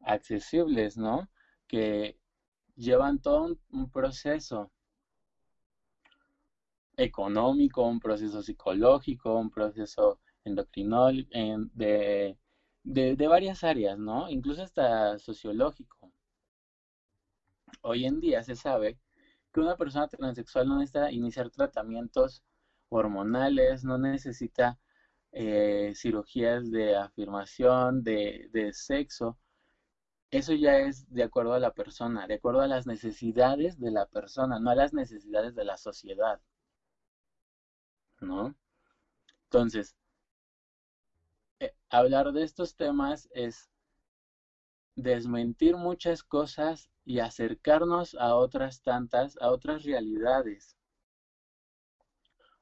accesibles, 0.00 0.96
¿no? 0.96 1.28
Que 1.68 2.18
llevan 2.76 3.20
todo 3.20 3.56
un, 3.70 3.90
proceso 3.90 4.72
económico, 6.96 7.86
un 7.86 8.00
proceso 8.00 8.42
psicológico, 8.42 9.38
un 9.38 9.50
proceso 9.50 10.18
endocrinol, 10.44 11.28
de, 11.74 12.36
de, 12.82 13.28
varias 13.28 13.62
áreas, 13.64 13.98
¿no? 13.98 14.28
Incluso 14.28 14.62
hasta 14.64 15.18
sociológico. 15.18 16.03
Hoy 17.82 18.06
en 18.06 18.20
día 18.20 18.42
se 18.42 18.56
sabe 18.56 18.98
que 19.52 19.60
una 19.60 19.76
persona 19.76 20.08
transexual 20.08 20.68
no 20.68 20.78
necesita 20.78 21.12
iniciar 21.12 21.50
tratamientos 21.50 22.42
hormonales, 22.88 23.84
no 23.84 23.98
necesita 23.98 24.78
eh, 25.32 25.92
cirugías 25.94 26.70
de 26.70 26.96
afirmación, 26.96 28.02
de, 28.02 28.48
de 28.52 28.72
sexo. 28.72 29.38
Eso 30.30 30.52
ya 30.54 30.78
es 30.78 31.08
de 31.12 31.22
acuerdo 31.22 31.54
a 31.54 31.60
la 31.60 31.72
persona, 31.72 32.26
de 32.26 32.34
acuerdo 32.34 32.60
a 32.60 32.66
las 32.68 32.86
necesidades 32.86 33.78
de 33.78 33.90
la 33.90 34.06
persona, 34.06 34.58
no 34.58 34.70
a 34.70 34.74
las 34.74 34.92
necesidades 34.92 35.54
de 35.54 35.64
la 35.64 35.76
sociedad. 35.76 36.40
¿No? 38.20 38.54
Entonces, 39.44 39.94
eh, 41.60 41.74
hablar 41.90 42.32
de 42.32 42.42
estos 42.42 42.76
temas 42.76 43.28
es 43.32 43.70
desmentir 44.96 45.76
muchas 45.76 46.22
cosas 46.22 46.90
y 47.04 47.18
acercarnos 47.20 48.14
a 48.14 48.36
otras 48.36 48.82
tantas, 48.82 49.36
a 49.40 49.50
otras 49.50 49.84
realidades, 49.84 50.76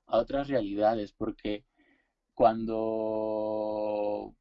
a 0.07 0.19
otras 0.19 0.49
realidades, 0.49 1.13
porque 1.13 1.65
cuando 2.35 4.35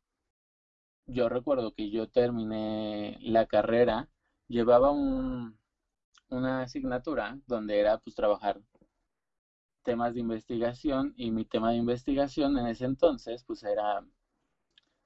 yo 1.05 1.29
recuerdo 1.29 1.73
que 1.73 1.89
yo 1.89 2.07
terminé 2.07 3.17
la 3.21 3.45
carrera, 3.45 4.09
llevaba 4.47 4.91
un, 4.91 5.57
una 6.29 6.63
asignatura 6.63 7.39
donde 7.47 7.79
era 7.79 7.97
pues 7.97 8.15
trabajar 8.15 8.61
temas 9.83 10.13
de 10.13 10.21
investigación 10.21 11.13
y 11.17 11.31
mi 11.31 11.45
tema 11.45 11.71
de 11.71 11.77
investigación 11.77 12.57
en 12.57 12.67
ese 12.67 12.85
entonces 12.85 13.43
pues 13.43 13.63
era 13.63 14.03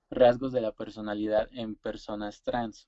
rasgos 0.09 0.51
de 0.51 0.61
la 0.61 0.71
personalidad 0.71 1.47
en 1.51 1.75
personas 1.75 2.41
trans. 2.41 2.87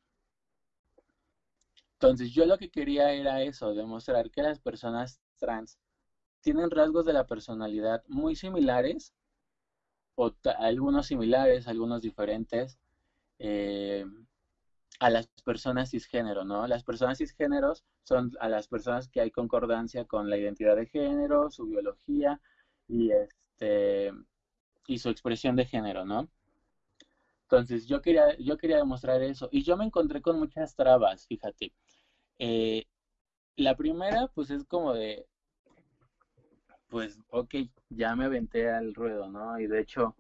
Entonces 2.00 2.32
yo 2.32 2.46
lo 2.46 2.58
que 2.58 2.70
quería 2.70 3.12
era 3.12 3.42
eso, 3.42 3.74
demostrar 3.74 4.30
que 4.30 4.42
las 4.44 4.60
personas 4.60 5.20
trans 5.40 5.78
tienen 6.42 6.70
rasgos 6.72 7.06
de 7.06 7.14
la 7.14 7.26
personalidad 7.26 8.04
muy 8.08 8.36
similares, 8.36 9.14
o 10.16 10.32
algunos 10.58 11.06
similares, 11.08 11.68
algunos 11.68 12.02
diferentes, 12.02 12.78
eh, 13.40 14.06
a 15.00 15.10
las 15.10 15.28
personas 15.46 15.92
cisgénero, 15.92 16.46
¿no? 16.46 16.68
Las 16.68 16.84
personas 16.84 17.20
cisgéneros 17.20 17.84
son 18.04 18.32
a 18.40 18.50
las 18.50 18.68
personas 18.68 19.08
que 19.10 19.22
hay 19.22 19.32
concordancia 19.32 20.06
con 20.06 20.30
la 20.30 20.38
identidad 20.38 20.76
de 20.76 20.88
género, 20.88 21.50
su 21.52 21.68
biología 21.68 22.42
y 22.88 23.12
este 23.12 24.14
y 24.88 25.00
su 25.00 25.10
expresión 25.10 25.56
de 25.56 25.66
género, 25.66 26.06
¿no? 26.06 26.30
Entonces 27.50 27.88
yo 27.88 28.02
quería, 28.02 28.38
yo 28.38 28.58
quería 28.58 28.78
demostrar 28.78 29.22
eso 29.24 29.50
y 29.52 29.64
yo 29.64 29.76
me 29.76 29.86
encontré 29.86 30.22
con 30.22 30.38
muchas 30.38 30.76
trabas, 30.76 31.26
fíjate. 31.28 31.72
Eh, 32.40 32.84
la 33.56 33.76
primera, 33.76 34.28
pues 34.34 34.50
es 34.52 34.64
como 34.66 34.94
de, 34.94 35.26
pues, 36.90 37.20
ok, 37.30 37.56
ya 37.90 38.16
me 38.16 38.26
aventé 38.26 38.70
al 38.70 38.94
ruedo, 38.94 39.28
¿no? 39.30 39.60
Y 39.60 39.68
de 39.68 39.80
hecho, 39.82 40.16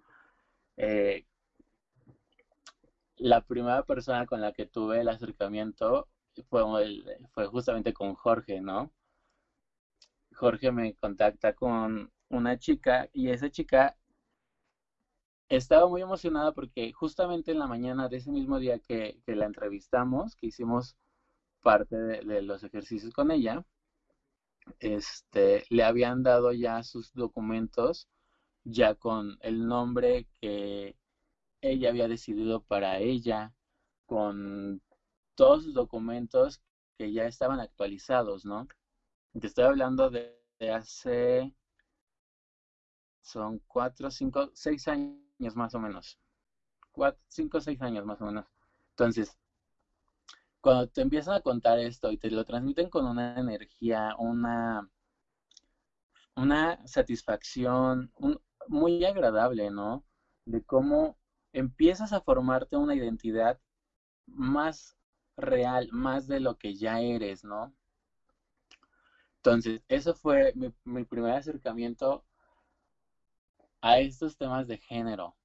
eh, 0.77 1.25
la 3.17 3.41
primera 3.41 3.83
persona 3.83 4.25
con 4.25 4.41
la 4.41 4.51
que 4.53 4.65
tuve 4.65 5.01
el 5.01 5.09
acercamiento 5.09 6.07
fue, 6.49 6.63
fue 7.33 7.47
justamente 7.47 7.93
con 7.93 8.13
Jorge, 8.15 8.61
¿no? 8.61 8.91
Jorge 10.33 10.71
me 10.71 10.93
contacta 10.95 11.53
con 11.53 12.11
una 12.29 12.57
chica 12.57 13.09
y 13.13 13.29
esa 13.29 13.49
chica 13.49 13.97
estaba 15.49 15.87
muy 15.87 16.01
emocionada 16.01 16.51
porque 16.51 16.91
justamente 16.93 17.51
en 17.51 17.59
la 17.59 17.67
mañana 17.67 18.09
de 18.09 18.17
ese 18.17 18.31
mismo 18.31 18.59
día 18.59 18.79
que, 18.79 19.19
la 19.25 19.45
entrevistamos, 19.45 20.35
que 20.35 20.47
hicimos 20.47 20.95
parte 21.61 21.95
de, 21.95 22.41
los 22.41 22.63
ejercicios 22.63 23.13
con 23.13 23.31
ella, 23.31 23.63
este, 24.79 25.65
le 25.69 25.83
habían 25.83 26.23
dado 26.23 26.51
ya 26.51 26.83
sus 26.83 27.13
documentos, 27.13 28.07
ya 28.63 28.95
con 28.95 29.37
el 29.41 29.67
nombre 29.67 30.27
que 30.41 30.95
ella 31.61 31.89
había 31.89 32.07
decidido 32.07 32.61
para 32.61 32.99
ella, 32.99 33.53
con 34.05 34.81
todos 35.35 35.63
sus 35.63 35.73
documentos 35.73 36.61
que 36.97 37.11
ya 37.13 37.25
estaban 37.25 37.59
actualizados, 37.59 38.45
¿no? 38.45 38.67
Te 39.39 39.47
estoy 39.47 39.65
hablando 39.65 40.09
de, 40.09 40.37
de 40.59 40.71
hace, 40.71 41.53
son 43.21 43.59
cuatro, 43.67 44.09
cinco, 44.09 44.49
seis 44.53 44.87
años 44.87 45.55
más 45.55 45.75
o 45.75 45.79
menos. 45.79 46.17
Cuatro, 46.91 47.21
cinco 47.27 47.61
seis 47.61 47.81
años 47.81 48.05
más 48.05 48.19
o 48.21 48.25
menos. 48.25 48.45
Entonces, 48.91 49.37
cuando 50.61 50.87
te 50.87 51.01
empiezan 51.01 51.35
a 51.35 51.41
contar 51.41 51.79
esto 51.79 52.11
y 52.11 52.17
te 52.17 52.29
lo 52.29 52.43
transmiten 52.43 52.89
con 52.89 53.05
una 53.05 53.35
energía, 53.39 54.15
una, 54.17 54.89
una 56.35 56.77
satisfacción 56.87 58.11
muy 58.67 59.03
agradable, 59.03 59.69
¿no? 59.71 60.03
De 60.45 60.61
cómo 60.63 61.17
empiezas 61.53 62.13
a 62.13 62.21
formarte 62.21 62.77
una 62.77 62.95
identidad 62.95 63.57
más 64.27 64.95
real, 65.37 65.89
más 65.91 66.27
de 66.27 66.39
lo 66.39 66.55
que 66.55 66.75
ya 66.75 66.99
eres, 67.01 67.43
¿no? 67.43 67.73
Entonces, 69.37 69.81
eso 69.87 70.13
fue 70.13 70.51
mi, 70.55 70.71
mi 70.83 71.03
primer 71.05 71.31
acercamiento 71.33 72.23
a 73.81 73.97
estos 73.99 74.37
temas 74.37 74.67
de 74.67 74.77
género. 74.77 75.35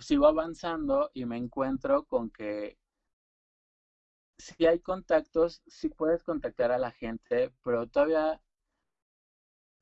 Sigo 0.00 0.26
avanzando 0.26 1.10
y 1.14 1.24
me 1.24 1.36
encuentro 1.36 2.02
con 2.04 2.30
que 2.30 2.76
si 4.42 4.66
hay 4.66 4.80
contactos, 4.80 5.62
si 5.66 5.88
puedes 5.88 6.22
contactar 6.24 6.72
a 6.72 6.78
la 6.78 6.90
gente, 6.90 7.52
pero 7.62 7.86
todavía 7.86 8.40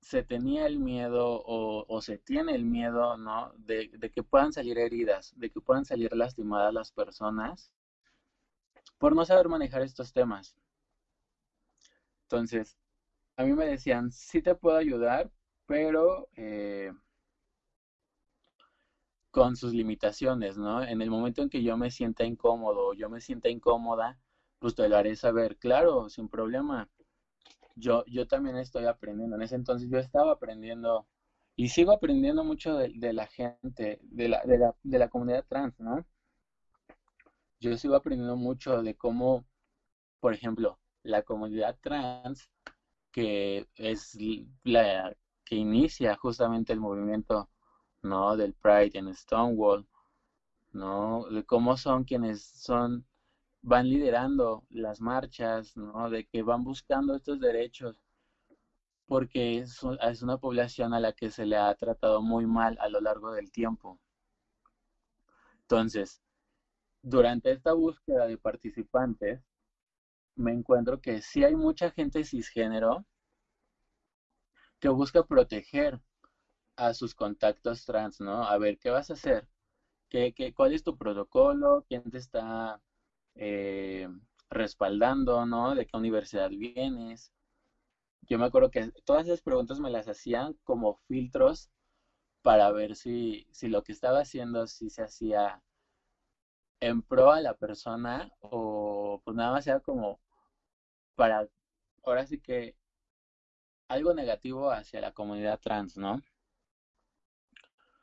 se 0.00 0.22
tenía 0.22 0.66
el 0.66 0.78
miedo 0.78 1.42
o, 1.46 2.00
se 2.02 2.18
tiene 2.18 2.54
el 2.54 2.64
miedo, 2.64 3.16
¿no? 3.16 3.52
De, 3.56 3.90
de, 3.98 4.10
que 4.10 4.22
puedan 4.22 4.52
salir 4.52 4.78
heridas, 4.78 5.32
de 5.36 5.50
que 5.50 5.60
puedan 5.60 5.84
salir 5.84 6.14
lastimadas 6.14 6.72
las 6.74 6.92
personas 6.92 7.70
por 8.98 9.14
no 9.14 9.24
saber 9.24 9.48
manejar 9.48 9.82
estos 9.82 10.12
temas. 10.12 10.56
Entonces, 12.24 12.76
a 13.36 13.44
mí 13.44 13.52
me 13.52 13.66
decían, 13.66 14.12
sí 14.12 14.42
te 14.42 14.54
puedo 14.54 14.76
ayudar, 14.76 15.30
pero 15.66 16.28
eh, 16.36 16.92
con 19.30 19.56
sus 19.56 19.72
limitaciones, 19.72 20.58
¿no? 20.58 20.82
En 20.82 21.02
el 21.02 21.10
momento 21.10 21.42
en 21.42 21.50
que 21.50 21.62
yo 21.62 21.76
me 21.76 21.90
sienta 21.90 22.24
incómodo 22.24 22.88
o 22.88 22.94
yo 22.94 23.08
me 23.08 23.20
sienta 23.20 23.48
incómoda, 23.48 24.18
pues 24.60 24.74
te 24.74 24.88
lo 24.88 24.96
haré 24.96 25.16
saber, 25.16 25.56
claro, 25.56 26.08
sin 26.08 26.28
problema. 26.28 26.88
Yo, 27.74 28.04
yo 28.06 28.28
también 28.28 28.56
estoy 28.58 28.86
aprendiendo. 28.86 29.36
En 29.36 29.42
ese 29.42 29.56
entonces 29.56 29.88
yo 29.90 29.98
estaba 29.98 30.32
aprendiendo 30.32 31.08
y 31.56 31.68
sigo 31.68 31.92
aprendiendo 31.92 32.44
mucho 32.44 32.76
de, 32.76 33.12
la 33.12 33.26
gente, 33.26 33.98
de 34.02 34.28
la, 34.28 34.42
de, 34.44 34.58
la, 34.58 34.74
de 34.82 34.98
la 34.98 35.08
comunidad 35.08 35.44
trans, 35.48 35.78
¿no? 35.80 36.06
Yo 37.58 37.76
sigo 37.76 37.96
aprendiendo 37.96 38.36
mucho 38.36 38.82
de 38.82 38.96
cómo, 38.96 39.44
por 40.20 40.32
ejemplo, 40.32 40.78
la 41.02 41.22
comunidad 41.22 41.76
trans, 41.80 42.50
que 43.12 43.66
es 43.76 44.16
la 44.64 45.14
que 45.44 45.56
inicia 45.56 46.16
justamente 46.16 46.72
el 46.72 46.80
movimiento, 46.80 47.50
¿no? 48.02 48.36
Del 48.36 48.54
Pride 48.54 48.98
en 48.98 49.14
Stonewall, 49.14 49.86
¿no? 50.72 51.26
De 51.30 51.44
cómo 51.44 51.76
son 51.76 52.04
quienes 52.04 52.42
son 52.42 53.06
van 53.62 53.88
liderando 53.88 54.64
las 54.70 55.00
marchas, 55.00 55.76
¿no? 55.76 56.10
De 56.10 56.24
que 56.26 56.42
van 56.42 56.64
buscando 56.64 57.14
estos 57.14 57.40
derechos, 57.40 58.00
porque 59.06 59.58
es, 59.58 59.82
una 60.22 60.38
población 60.38 60.94
a 60.94 61.00
la 61.00 61.12
que 61.12 61.30
se 61.30 61.44
le 61.46 61.56
ha 61.56 61.74
tratado 61.74 62.22
muy 62.22 62.46
mal 62.46 62.78
a 62.80 62.88
lo 62.88 63.00
largo 63.00 63.32
del 63.32 63.50
tiempo. 63.50 63.98
Entonces, 65.62 66.22
durante 67.02 67.52
esta 67.52 67.72
búsqueda 67.72 68.26
de 68.26 68.38
participantes, 68.38 69.42
me 70.36 70.52
encuentro 70.52 71.00
que 71.00 71.22
sí 71.22 71.44
hay 71.44 71.54
mucha 71.54 71.90
gente 71.90 72.24
cisgénero 72.24 73.04
que 74.78 74.88
busca 74.88 75.22
proteger 75.24 76.00
a 76.76 76.94
sus 76.94 77.14
contactos 77.14 77.84
trans, 77.84 78.20
¿no? 78.20 78.44
A 78.44 78.56
ver, 78.58 78.78
¿qué 78.78 78.90
vas 78.90 79.10
a 79.10 79.14
hacer? 79.14 79.46
¿Qué, 80.08 80.32
qué, 80.34 80.54
cuál 80.54 80.72
es 80.72 80.82
tu 80.82 80.96
protocolo? 80.96 81.84
¿Quién 81.88 82.10
te 82.10 82.18
está 82.18 82.80
eh, 83.34 84.08
respaldando, 84.50 85.46
¿no? 85.46 85.74
¿De 85.74 85.86
qué 85.86 85.96
universidad 85.96 86.50
vienes? 86.50 87.32
Yo 88.22 88.38
me 88.38 88.46
acuerdo 88.46 88.70
que 88.70 88.92
todas 89.04 89.26
esas 89.26 89.42
preguntas 89.42 89.80
me 89.80 89.90
las 89.90 90.08
hacían 90.08 90.54
como 90.64 90.96
filtros 91.08 91.70
para 92.42 92.70
ver 92.72 92.96
si, 92.96 93.46
si 93.52 93.68
lo 93.68 93.82
que 93.82 93.92
estaba 93.92 94.20
haciendo, 94.20 94.66
si 94.66 94.90
se 94.90 95.02
hacía 95.02 95.62
en 96.80 97.02
pro 97.02 97.30
a 97.32 97.40
la 97.40 97.54
persona 97.54 98.32
o 98.40 99.20
pues 99.24 99.36
nada 99.36 99.52
más 99.52 99.66
era 99.66 99.80
como 99.80 100.20
para, 101.14 101.48
ahora 102.04 102.26
sí 102.26 102.40
que 102.40 102.74
algo 103.88 104.14
negativo 104.14 104.70
hacia 104.70 105.00
la 105.02 105.12
comunidad 105.12 105.60
trans, 105.60 105.96
¿no? 105.98 106.22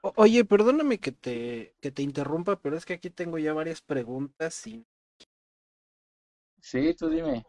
Oye, 0.01 0.45
perdóname 0.45 0.99
que 0.99 1.11
te, 1.11 1.75
que 1.81 1.91
te 1.91 2.01
interrumpa, 2.01 2.61
pero 2.61 2.77
es 2.77 2.85
que 2.85 2.93
aquí 2.93 3.09
tengo 3.09 3.37
ya 3.39 3.53
varias 3.53 3.81
preguntas 3.81 4.65
y 4.67 4.85
Sí, 6.71 6.93
tú 6.93 7.09
dime. 7.09 7.43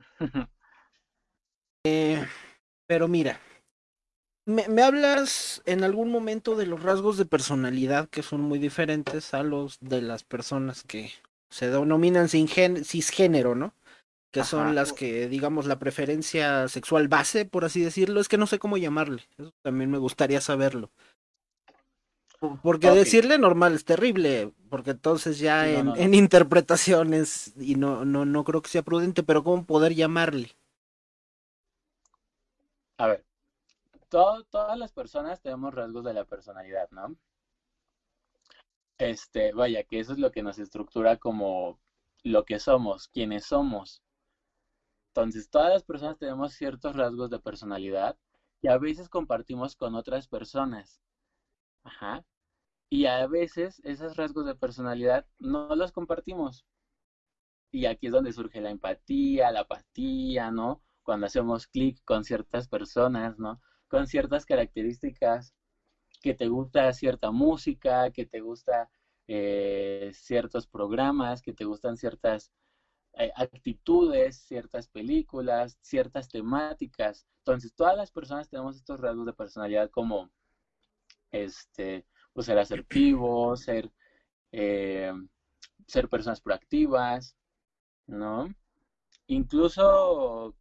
Eh, 1.84 2.24
pero 2.86 3.08
mira, 3.08 3.40
me, 4.44 4.68
me 4.68 4.82
hablas 4.82 5.62
en 5.66 5.84
algún 5.84 6.10
momento 6.10 6.56
de 6.56 6.66
los 6.66 6.82
rasgos 6.82 7.16
de 7.16 7.26
personalidad 7.26 8.08
que 8.08 8.22
son 8.22 8.40
muy 8.42 8.58
diferentes 8.58 9.34
a 9.34 9.42
los 9.42 9.78
de 9.80 10.02
las 10.02 10.24
personas 10.24 10.82
que 10.84 11.12
se 11.50 11.70
denominan 11.70 12.28
sin 12.28 12.48
cisgénero, 12.48 13.54
¿no? 13.54 13.74
Que 14.32 14.44
son 14.44 14.74
las 14.74 14.92
que, 14.92 15.28
digamos, 15.28 15.66
la 15.66 15.78
preferencia 15.78 16.68
sexual 16.68 17.08
base, 17.08 17.46
por 17.46 17.64
así 17.64 17.82
decirlo. 17.82 18.20
Es 18.20 18.28
que 18.28 18.38
no 18.38 18.46
sé 18.46 18.58
cómo 18.60 18.76
llamarle. 18.78 19.24
Eso 19.38 19.52
también 19.62 19.90
me 19.90 19.98
gustaría 19.98 20.40
saberlo. 20.40 20.92
Porque 22.62 22.90
decirle 22.90 23.38
normal 23.38 23.74
es 23.74 23.84
terrible, 23.84 24.52
porque 24.68 24.90
entonces 24.90 25.38
ya 25.38 25.68
en, 25.68 26.14
interpretaciones, 26.14 27.52
y 27.56 27.76
no, 27.76 28.04
no, 28.04 28.24
no 28.24 28.42
creo 28.42 28.62
que 28.62 28.68
sea 28.68 28.82
prudente, 28.82 29.22
pero 29.22 29.44
¿cómo 29.44 29.64
poder 29.64 29.94
llamarle? 29.94 30.56
A 32.98 33.06
ver, 33.06 33.24
todas 34.08 34.76
las 34.76 34.92
personas 34.92 35.40
tenemos 35.40 35.72
rasgos 35.72 36.04
de 36.04 36.14
la 36.14 36.24
personalidad, 36.24 36.90
¿no? 36.90 37.16
Este, 38.98 39.52
vaya, 39.52 39.84
que 39.84 40.00
eso 40.00 40.12
es 40.12 40.18
lo 40.18 40.32
que 40.32 40.42
nos 40.42 40.58
estructura 40.58 41.16
como 41.16 41.78
lo 42.24 42.44
que 42.44 42.58
somos, 42.58 43.08
quienes 43.08 43.46
somos. 43.46 44.02
Entonces, 45.08 45.48
todas 45.48 45.72
las 45.72 45.84
personas 45.84 46.18
tenemos 46.18 46.54
ciertos 46.54 46.96
rasgos 46.96 47.30
de 47.30 47.38
personalidad 47.38 48.16
y 48.62 48.68
a 48.68 48.78
veces 48.78 49.08
compartimos 49.08 49.76
con 49.76 49.94
otras 49.94 50.26
personas. 50.26 51.00
Ajá. 51.84 52.24
Y 52.92 53.06
a 53.06 53.26
veces 53.26 53.80
esos 53.84 54.16
rasgos 54.16 54.44
de 54.44 54.54
personalidad 54.54 55.24
no 55.38 55.74
los 55.74 55.92
compartimos. 55.92 56.66
Y 57.70 57.86
aquí 57.86 58.08
es 58.08 58.12
donde 58.12 58.32
surge 58.32 58.60
la 58.60 58.68
empatía, 58.68 59.50
la 59.50 59.60
apatía, 59.60 60.50
¿no? 60.50 60.82
Cuando 61.02 61.24
hacemos 61.24 61.66
clic 61.66 61.96
con 62.04 62.22
ciertas 62.22 62.68
personas, 62.68 63.38
¿no? 63.38 63.58
Con 63.88 64.06
ciertas 64.06 64.44
características, 64.44 65.54
que 66.20 66.34
te 66.34 66.48
gusta 66.48 66.92
cierta 66.92 67.30
música, 67.30 68.10
que 68.10 68.26
te 68.26 68.40
gusta 68.40 68.90
eh, 69.26 70.10
ciertos 70.12 70.66
programas, 70.66 71.40
que 71.40 71.54
te 71.54 71.64
gustan 71.64 71.96
ciertas 71.96 72.52
eh, 73.14 73.32
actitudes, 73.36 74.36
ciertas 74.36 74.86
películas, 74.88 75.78
ciertas 75.80 76.28
temáticas. 76.28 77.26
Entonces, 77.38 77.72
todas 77.74 77.96
las 77.96 78.10
personas 78.10 78.50
tenemos 78.50 78.76
estos 78.76 79.00
rasgos 79.00 79.24
de 79.24 79.32
personalidad 79.32 79.88
como, 79.88 80.30
este, 81.30 82.04
pues 82.32 82.46
ser 82.46 82.58
asertivo, 82.58 83.56
ser, 83.56 83.90
eh, 84.52 85.12
ser 85.86 86.08
personas 86.08 86.40
proactivas, 86.40 87.36
¿no? 88.06 88.48
Incluso 89.26 90.54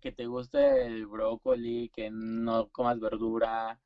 que 0.00 0.12
te 0.12 0.26
guste 0.26 0.86
el 0.86 1.06
brócoli, 1.06 1.90
que 1.90 2.10
no 2.10 2.66
comas 2.68 3.00
verdura, 3.00 3.78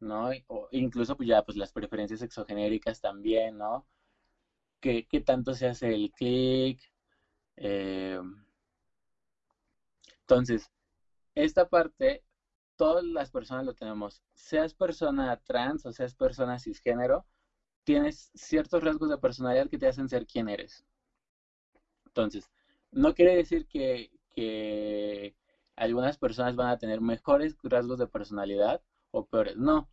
¿no? 0.00 0.30
O 0.48 0.68
incluso 0.72 1.16
pues 1.16 1.28
ya 1.28 1.42
pues 1.42 1.56
las 1.56 1.72
preferencias 1.72 2.22
exogenéricas 2.22 3.00
también, 3.00 3.58
¿no? 3.58 3.86
Que, 4.80 5.04
tanto 5.24 5.54
se 5.54 5.66
hace 5.68 5.94
el 5.94 6.10
clic. 6.12 6.78
Eh, 7.56 8.20
entonces, 10.20 10.70
esta 11.34 11.64
parte 11.64 12.22
todas 12.78 13.04
las 13.04 13.30
personas 13.30 13.64
lo 13.66 13.74
tenemos. 13.74 14.22
Seas 14.34 14.72
persona 14.72 15.36
trans 15.36 15.84
o 15.84 15.92
seas 15.92 16.14
persona 16.14 16.58
cisgénero, 16.58 17.26
tienes 17.84 18.30
ciertos 18.34 18.82
rasgos 18.82 19.10
de 19.10 19.18
personalidad 19.18 19.68
que 19.68 19.78
te 19.78 19.88
hacen 19.88 20.08
ser 20.08 20.26
quien 20.26 20.48
eres. 20.48 20.84
Entonces, 22.06 22.48
no 22.92 23.12
quiere 23.14 23.34
decir 23.36 23.66
que, 23.66 24.10
que 24.30 25.34
algunas 25.76 26.18
personas 26.18 26.54
van 26.56 26.68
a 26.68 26.78
tener 26.78 27.00
mejores 27.00 27.56
rasgos 27.62 27.98
de 27.98 28.06
personalidad 28.06 28.80
o 29.10 29.26
peores. 29.26 29.56
No, 29.56 29.90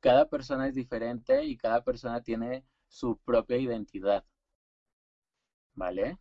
cada 0.00 0.26
persona 0.26 0.68
es 0.68 0.74
diferente 0.74 1.44
y 1.44 1.56
cada 1.56 1.80
persona 1.82 2.20
tiene 2.20 2.62
su 2.88 3.16
propia 3.18 3.56
identidad. 3.56 4.22
¿Vale? 5.74 6.18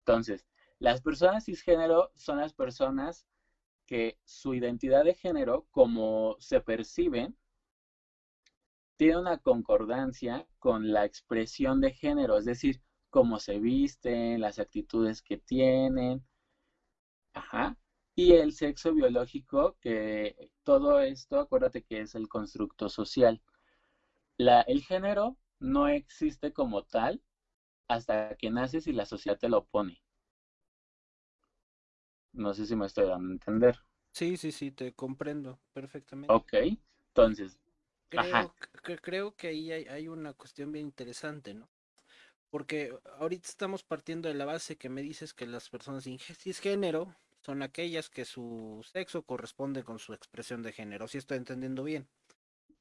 Entonces, 0.00 0.46
las 0.78 1.00
personas 1.00 1.44
cisgénero 1.44 2.12
son 2.14 2.38
las 2.38 2.52
personas 2.52 3.26
que 3.92 4.16
su 4.24 4.54
identidad 4.54 5.04
de 5.04 5.12
género, 5.14 5.66
como 5.70 6.34
se 6.38 6.62
percibe, 6.62 7.28
tiene 8.96 9.18
una 9.18 9.36
concordancia 9.36 10.46
con 10.58 10.92
la 10.92 11.04
expresión 11.04 11.80
de 11.82 11.92
género, 11.92 12.38
es 12.38 12.46
decir, 12.46 12.80
cómo 13.10 13.38
se 13.38 13.58
visten, 13.58 14.40
las 14.40 14.58
actitudes 14.58 15.20
que 15.20 15.36
tienen, 15.36 16.22
ajá, 17.34 17.76
y 18.14 18.32
el 18.32 18.52
sexo 18.52 18.92
biológico, 18.94 19.76
que 19.80 20.34
todo 20.62 21.00
esto, 21.00 21.38
acuérdate 21.38 21.82
que 21.82 22.00
es 22.02 22.14
el 22.14 22.26
constructo 22.28 22.88
social. 22.88 23.40
la, 24.36 24.60
el 24.62 24.82
género 24.82 25.36
no 25.58 25.88
existe 25.88 26.52
como 26.52 26.82
tal 26.82 27.22
hasta 27.88 28.34
que 28.36 28.50
naces 28.50 28.86
y 28.88 28.92
la 28.92 29.06
sociedad 29.06 29.38
te 29.38 29.48
lo 29.48 29.64
pone. 29.64 30.02
No 32.32 32.54
sé 32.54 32.66
si 32.66 32.76
me 32.76 32.86
estoy 32.86 33.06
dando 33.06 33.28
a 33.28 33.32
entender. 33.32 33.78
Sí, 34.12 34.36
sí, 34.36 34.52
sí, 34.52 34.70
te 34.70 34.92
comprendo 34.92 35.58
perfectamente. 35.72 36.32
Ok, 36.32 36.52
entonces, 37.08 37.58
creo, 38.08 38.54
que, 38.82 38.98
creo 38.98 39.36
que 39.36 39.48
ahí 39.48 39.72
hay, 39.72 39.86
hay, 39.86 40.08
una 40.08 40.34
cuestión 40.34 40.72
bien 40.72 40.86
interesante, 40.86 41.54
¿no? 41.54 41.68
Porque 42.50 42.94
ahorita 43.18 43.48
estamos 43.48 43.82
partiendo 43.82 44.28
de 44.28 44.34
la 44.34 44.44
base 44.44 44.76
que 44.76 44.90
me 44.90 45.02
dices 45.02 45.32
que 45.32 45.46
las 45.46 45.70
personas 45.70 46.04
cisgénero 46.04 47.14
son 47.40 47.62
aquellas 47.62 48.10
que 48.10 48.24
su 48.24 48.86
sexo 48.92 49.22
corresponde 49.22 49.82
con 49.82 49.98
su 49.98 50.12
expresión 50.12 50.62
de 50.62 50.72
género, 50.72 51.08
si 51.08 51.18
estoy 51.18 51.38
entendiendo 51.38 51.82
bien. 51.82 52.08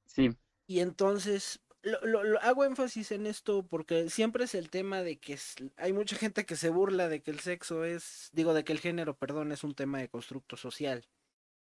Sí. 0.05 0.29
Y 0.67 0.79
entonces, 0.79 1.61
lo, 1.83 2.23
lo, 2.23 2.39
hago 2.41 2.63
énfasis 2.65 3.11
en 3.11 3.25
esto 3.25 3.65
porque 3.67 4.09
siempre 4.09 4.45
es 4.45 4.55
el 4.55 4.69
tema 4.69 5.01
de 5.01 5.19
que 5.19 5.37
hay 5.77 5.93
mucha 5.93 6.15
gente 6.15 6.45
que 6.45 6.55
se 6.55 6.69
burla 6.69 7.09
de 7.09 7.21
que 7.21 7.31
el 7.31 7.39
sexo 7.39 7.83
es, 7.85 8.29
digo, 8.33 8.53
de 8.53 8.63
que 8.63 8.73
el 8.73 8.79
género, 8.79 9.17
perdón, 9.17 9.51
es 9.51 9.63
un 9.63 9.73
tema 9.75 9.99
de 9.99 10.09
constructo 10.09 10.57
social. 10.57 11.07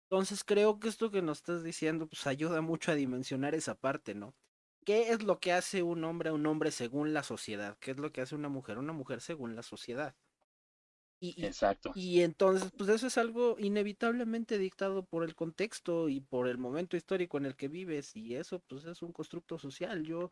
Entonces 0.04 0.44
creo 0.44 0.78
que 0.78 0.88
esto 0.88 1.10
que 1.10 1.22
nos 1.22 1.38
estás 1.38 1.64
diciendo 1.64 2.06
pues 2.06 2.26
ayuda 2.26 2.60
mucho 2.60 2.92
a 2.92 2.94
dimensionar 2.94 3.54
esa 3.54 3.74
parte, 3.74 4.14
¿no? 4.14 4.34
¿Qué 4.84 5.10
es 5.10 5.22
lo 5.22 5.40
que 5.40 5.52
hace 5.52 5.82
un 5.82 6.04
hombre 6.04 6.30
a 6.30 6.34
un 6.34 6.46
hombre 6.46 6.70
según 6.70 7.14
la 7.14 7.22
sociedad? 7.22 7.76
¿Qué 7.80 7.92
es 7.92 7.98
lo 7.98 8.12
que 8.12 8.20
hace 8.20 8.34
una 8.34 8.48
mujer 8.48 8.76
a 8.76 8.80
una 8.80 8.92
mujer 8.92 9.20
según 9.20 9.56
la 9.56 9.62
sociedad? 9.62 10.14
Y, 11.20 11.44
Exacto. 11.44 11.92
Y 11.94 12.20
entonces, 12.20 12.70
pues 12.76 12.90
eso 12.90 13.06
es 13.06 13.16
algo 13.16 13.56
inevitablemente 13.58 14.58
dictado 14.58 15.04
por 15.04 15.24
el 15.24 15.34
contexto 15.34 16.08
y 16.08 16.20
por 16.20 16.48
el 16.48 16.58
momento 16.58 16.96
histórico 16.96 17.38
en 17.38 17.46
el 17.46 17.56
que 17.56 17.68
vives 17.68 18.14
y 18.14 18.34
eso 18.34 18.60
pues 18.68 18.84
es 18.84 19.00
un 19.02 19.12
constructo 19.12 19.58
social. 19.58 20.04
Yo 20.04 20.30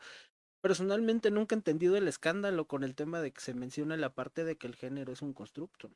personalmente 0.60 1.30
nunca 1.30 1.54
he 1.54 1.58
entendido 1.58 1.96
el 1.96 2.08
escándalo 2.08 2.66
con 2.66 2.84
el 2.84 2.94
tema 2.94 3.20
de 3.20 3.32
que 3.32 3.40
se 3.40 3.54
menciona 3.54 3.96
la 3.96 4.14
parte 4.14 4.44
de 4.44 4.56
que 4.56 4.66
el 4.66 4.76
género 4.76 5.12
es 5.12 5.22
un 5.22 5.32
constructo. 5.34 5.90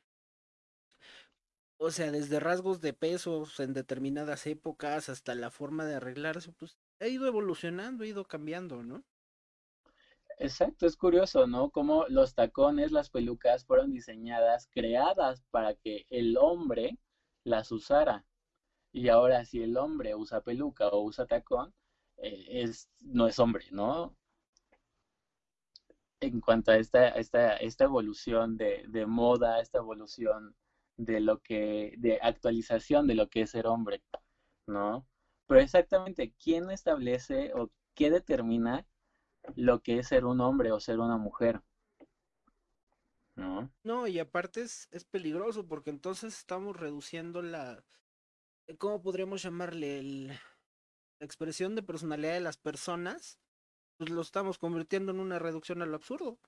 O 1.79 1.91
sea, 1.91 2.11
desde 2.11 2.39
rasgos 2.39 2.81
de 2.81 2.93
pesos 2.93 3.59
en 3.59 3.73
determinadas 3.73 4.47
épocas 4.47 5.09
hasta 5.09 5.35
la 5.35 5.51
forma 5.51 5.85
de 5.85 5.95
arreglarse, 5.95 6.51
pues 6.51 6.77
ha 6.99 7.07
ido 7.07 7.27
evolucionando, 7.27 8.03
ha 8.03 8.07
ido 8.07 8.25
cambiando, 8.25 8.83
¿no? 8.83 9.03
Exacto, 10.37 10.85
es 10.87 10.95
curioso, 10.97 11.45
¿no? 11.47 11.69
Cómo 11.69 12.05
los 12.09 12.33
tacones, 12.35 12.91
las 12.91 13.09
pelucas 13.09 13.65
fueron 13.65 13.91
diseñadas, 13.91 14.67
creadas 14.71 15.43
para 15.51 15.73
que 15.75 16.05
el 16.09 16.37
hombre 16.37 16.97
las 17.43 17.71
usara. 17.71 18.25
Y 18.93 19.09
ahora 19.09 19.45
si 19.45 19.63
el 19.63 19.77
hombre 19.77 20.15
usa 20.15 20.41
peluca 20.41 20.87
o 20.89 21.01
usa 21.03 21.25
tacón, 21.27 21.73
eh, 22.17 22.45
es, 22.63 22.89
no 23.01 23.27
es 23.27 23.39
hombre, 23.39 23.65
¿no? 23.71 24.15
En 26.19 26.41
cuanto 26.41 26.71
a 26.71 26.77
esta, 26.77 27.09
esta, 27.09 27.55
esta 27.57 27.83
evolución 27.85 28.57
de, 28.57 28.83
de 28.87 29.05
moda, 29.05 29.59
esta 29.61 29.77
evolución 29.79 30.55
de 30.95 31.19
lo 31.19 31.39
que, 31.41 31.93
de 31.97 32.19
actualización 32.21 33.05
de 33.07 33.15
lo 33.15 33.27
que 33.29 33.41
es 33.41 33.51
ser 33.51 33.67
hombre, 33.67 34.01
¿no? 34.67 35.07
Pero 35.47 35.61
exactamente, 35.61 36.33
¿quién 36.43 36.71
establece 36.71 37.53
o 37.55 37.71
qué 37.95 38.11
determina 38.11 38.85
lo 39.55 39.81
que 39.81 39.99
es 39.99 40.07
ser 40.07 40.25
un 40.25 40.41
hombre 40.41 40.71
o 40.71 40.79
ser 40.79 40.99
una 40.99 41.17
mujer. 41.17 41.61
¿No? 43.35 43.71
No, 43.83 44.07
y 44.07 44.19
aparte 44.19 44.61
es, 44.61 44.87
es 44.91 45.05
peligroso 45.05 45.67
porque 45.67 45.91
entonces 45.91 46.37
estamos 46.37 46.75
reduciendo 46.75 47.41
la, 47.41 47.83
¿cómo 48.77 49.01
podríamos 49.01 49.41
llamarle? 49.41 49.99
El, 49.99 50.27
la 50.27 51.25
expresión 51.25 51.75
de 51.75 51.83
personalidad 51.83 52.33
de 52.33 52.41
las 52.41 52.57
personas, 52.57 53.39
pues 53.97 54.09
lo 54.09 54.21
estamos 54.21 54.57
convirtiendo 54.57 55.11
en 55.11 55.19
una 55.19 55.39
reducción 55.39 55.81
a 55.81 55.85
lo 55.85 55.95
absurdo. 55.95 56.39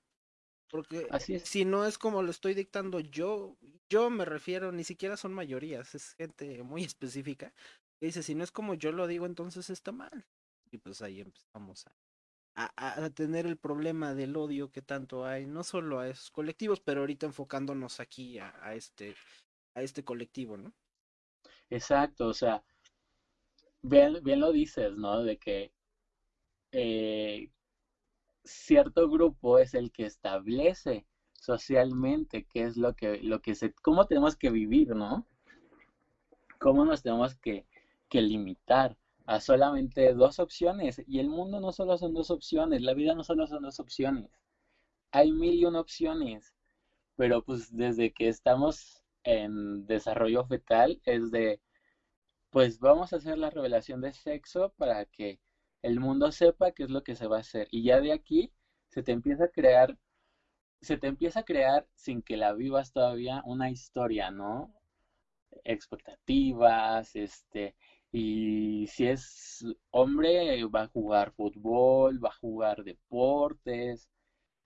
Porque 0.68 1.06
Así 1.10 1.34
es. 1.34 1.48
si 1.48 1.64
no 1.64 1.84
es 1.84 1.98
como 1.98 2.22
lo 2.22 2.30
estoy 2.30 2.54
dictando 2.54 3.00
yo, 3.00 3.56
yo 3.88 4.08
me 4.08 4.24
refiero, 4.24 4.70
ni 4.70 4.84
siquiera 4.84 5.16
son 5.16 5.32
mayorías, 5.34 5.94
es 5.94 6.14
gente 6.14 6.62
muy 6.62 6.84
específica. 6.84 7.52
Que 7.98 8.06
dice, 8.06 8.22
si 8.22 8.34
no 8.34 8.44
es 8.44 8.52
como 8.52 8.74
yo 8.74 8.92
lo 8.92 9.06
digo, 9.06 9.26
entonces 9.26 9.68
está 9.70 9.92
mal. 9.92 10.26
Y 10.70 10.78
pues 10.78 11.02
ahí 11.02 11.20
empezamos 11.20 11.86
a, 11.88 11.92
a, 12.54 13.10
tener 13.10 13.46
el 13.46 13.56
problema 13.56 14.14
del 14.14 14.36
odio 14.36 14.70
que 14.70 14.82
tanto 14.82 15.24
hay, 15.24 15.46
no 15.46 15.64
solo 15.64 16.00
a 16.00 16.08
esos 16.08 16.30
colectivos, 16.30 16.80
pero 16.80 17.00
ahorita 17.00 17.26
enfocándonos 17.26 18.00
aquí 18.00 18.38
a, 18.38 18.74
este, 18.74 19.14
a 19.74 19.82
este 19.82 20.04
colectivo, 20.04 20.56
¿no? 20.56 20.72
Exacto, 21.70 22.26
o 22.26 22.34
sea, 22.34 22.62
bien, 23.82 24.18
bien 24.22 24.40
lo 24.40 24.52
dices, 24.52 24.92
¿no? 24.96 25.22
De 25.22 25.38
que 25.38 25.72
eh, 26.72 27.50
cierto 28.44 29.08
grupo 29.08 29.58
es 29.58 29.74
el 29.74 29.92
que 29.92 30.06
establece 30.06 31.06
socialmente 31.32 32.44
qué 32.44 32.64
es 32.64 32.76
lo 32.76 32.94
que, 32.94 33.20
lo 33.22 33.40
que 33.40 33.54
se, 33.54 33.72
cómo 33.72 34.06
tenemos 34.06 34.36
que 34.36 34.50
vivir, 34.50 34.94
¿no? 34.94 35.26
Cómo 36.58 36.84
nos 36.84 37.02
tenemos 37.02 37.34
que, 37.36 37.66
que 38.08 38.20
limitar 38.20 38.96
a 39.30 39.38
solamente 39.38 40.12
dos 40.12 40.40
opciones. 40.40 41.00
Y 41.06 41.20
el 41.20 41.28
mundo 41.28 41.60
no 41.60 41.70
solo 41.70 41.96
son 41.96 42.14
dos 42.14 42.30
opciones, 42.30 42.82
la 42.82 42.94
vida 42.94 43.14
no 43.14 43.22
solo 43.22 43.46
son 43.46 43.62
dos 43.62 43.78
opciones. 43.78 44.28
Hay 45.12 45.30
mil 45.32 45.54
y 45.54 45.64
una 45.66 45.80
opciones. 45.80 46.52
Pero 47.16 47.42
pues 47.42 47.74
desde 47.76 48.12
que 48.12 48.28
estamos 48.28 49.04
en 49.24 49.86
desarrollo 49.86 50.44
fetal 50.46 51.00
es 51.04 51.30
de, 51.30 51.60
pues 52.50 52.80
vamos 52.80 53.12
a 53.12 53.16
hacer 53.16 53.38
la 53.38 53.50
revelación 53.50 54.00
de 54.00 54.12
sexo 54.12 54.72
para 54.76 55.04
que 55.04 55.38
el 55.82 56.00
mundo 56.00 56.32
sepa 56.32 56.72
qué 56.72 56.84
es 56.84 56.90
lo 56.90 57.02
que 57.02 57.14
se 57.14 57.28
va 57.28 57.36
a 57.38 57.40
hacer. 57.40 57.68
Y 57.70 57.84
ya 57.84 58.00
de 58.00 58.12
aquí 58.12 58.52
se 58.88 59.02
te 59.02 59.12
empieza 59.12 59.44
a 59.44 59.48
crear, 59.48 59.96
se 60.80 60.96
te 60.98 61.06
empieza 61.08 61.40
a 61.40 61.44
crear 61.44 61.86
sin 61.94 62.22
que 62.22 62.36
la 62.36 62.52
vivas 62.54 62.92
todavía 62.92 63.42
una 63.44 63.70
historia, 63.70 64.30
¿no? 64.32 64.74
Expectativas, 65.64 67.14
este, 67.16 67.76
y 68.12 68.86
si 68.88 69.06
es 69.06 69.64
hombre, 69.90 70.64
va 70.66 70.82
a 70.82 70.88
jugar 70.88 71.32
fútbol, 71.32 72.22
va 72.24 72.30
a 72.30 72.38
jugar 72.40 72.82
deportes. 72.84 74.08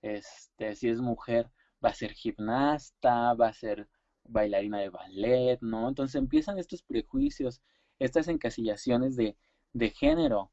Este, 0.03 0.75
si 0.77 0.89
es 0.89 1.01
mujer, 1.01 1.51
va 1.85 1.91
a 1.91 1.95
ser 1.95 2.13
gimnasta, 2.13 3.35
va 3.35 3.49
a 3.49 3.53
ser 3.53 3.89
bailarina 4.25 4.79
de 4.81 4.91
ballet, 4.91 5.59
¿no? 5.63 5.89
Entonces 5.89 6.17
empiezan 6.17 6.59
estos 6.59 6.83
prejuicios, 6.83 7.61
estas 7.99 8.29
encasillaciones 8.29 9.17
de, 9.17 9.37
de 9.73 9.91
género. 9.91 10.51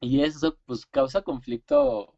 Y 0.00 0.22
eso 0.22 0.58
pues 0.66 0.84
causa 0.86 1.22
conflicto 1.22 2.14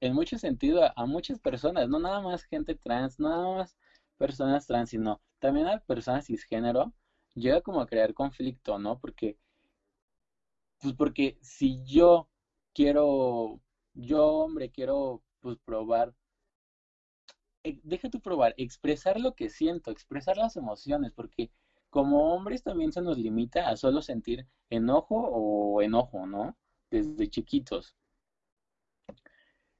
en 0.00 0.14
mucho 0.14 0.38
sentido 0.38 0.82
a, 0.96 1.06
muchas 1.06 1.38
personas, 1.38 1.88
no 1.88 1.98
nada 1.98 2.20
más 2.20 2.44
gente 2.44 2.74
trans, 2.74 3.18
no 3.18 3.28
nada 3.30 3.56
más 3.56 3.76
personas 4.18 4.66
trans, 4.66 4.90
sino 4.90 5.20
también 5.38 5.66
a 5.68 5.78
personas 5.80 6.26
cisgénero 6.26 6.92
llega 7.34 7.60
como 7.60 7.80
a 7.80 7.86
crear 7.86 8.14
conflicto, 8.14 8.78
¿no? 8.78 8.98
Porque, 8.98 9.38
pues 10.80 10.94
porque 10.94 11.38
si 11.42 11.82
yo 11.84 12.28
quiero, 12.74 13.60
yo 13.94 14.26
hombre 14.26 14.70
quiero, 14.70 15.22
pues 15.40 15.56
probar, 15.64 16.14
eh, 17.64 17.80
deja 17.82 18.10
tu 18.10 18.20
probar, 18.20 18.54
expresar 18.56 19.18
lo 19.20 19.34
que 19.34 19.48
siento, 19.50 19.90
expresar 19.90 20.36
las 20.36 20.56
emociones, 20.56 21.12
porque 21.12 21.50
como 21.90 22.34
hombres 22.34 22.62
también 22.62 22.92
se 22.92 23.02
nos 23.02 23.18
limita 23.18 23.68
a 23.68 23.76
solo 23.76 24.02
sentir 24.02 24.46
enojo 24.70 25.16
o 25.16 25.82
enojo, 25.82 26.26
¿no? 26.26 26.56
Desde 26.90 27.28
chiquitos. 27.30 27.96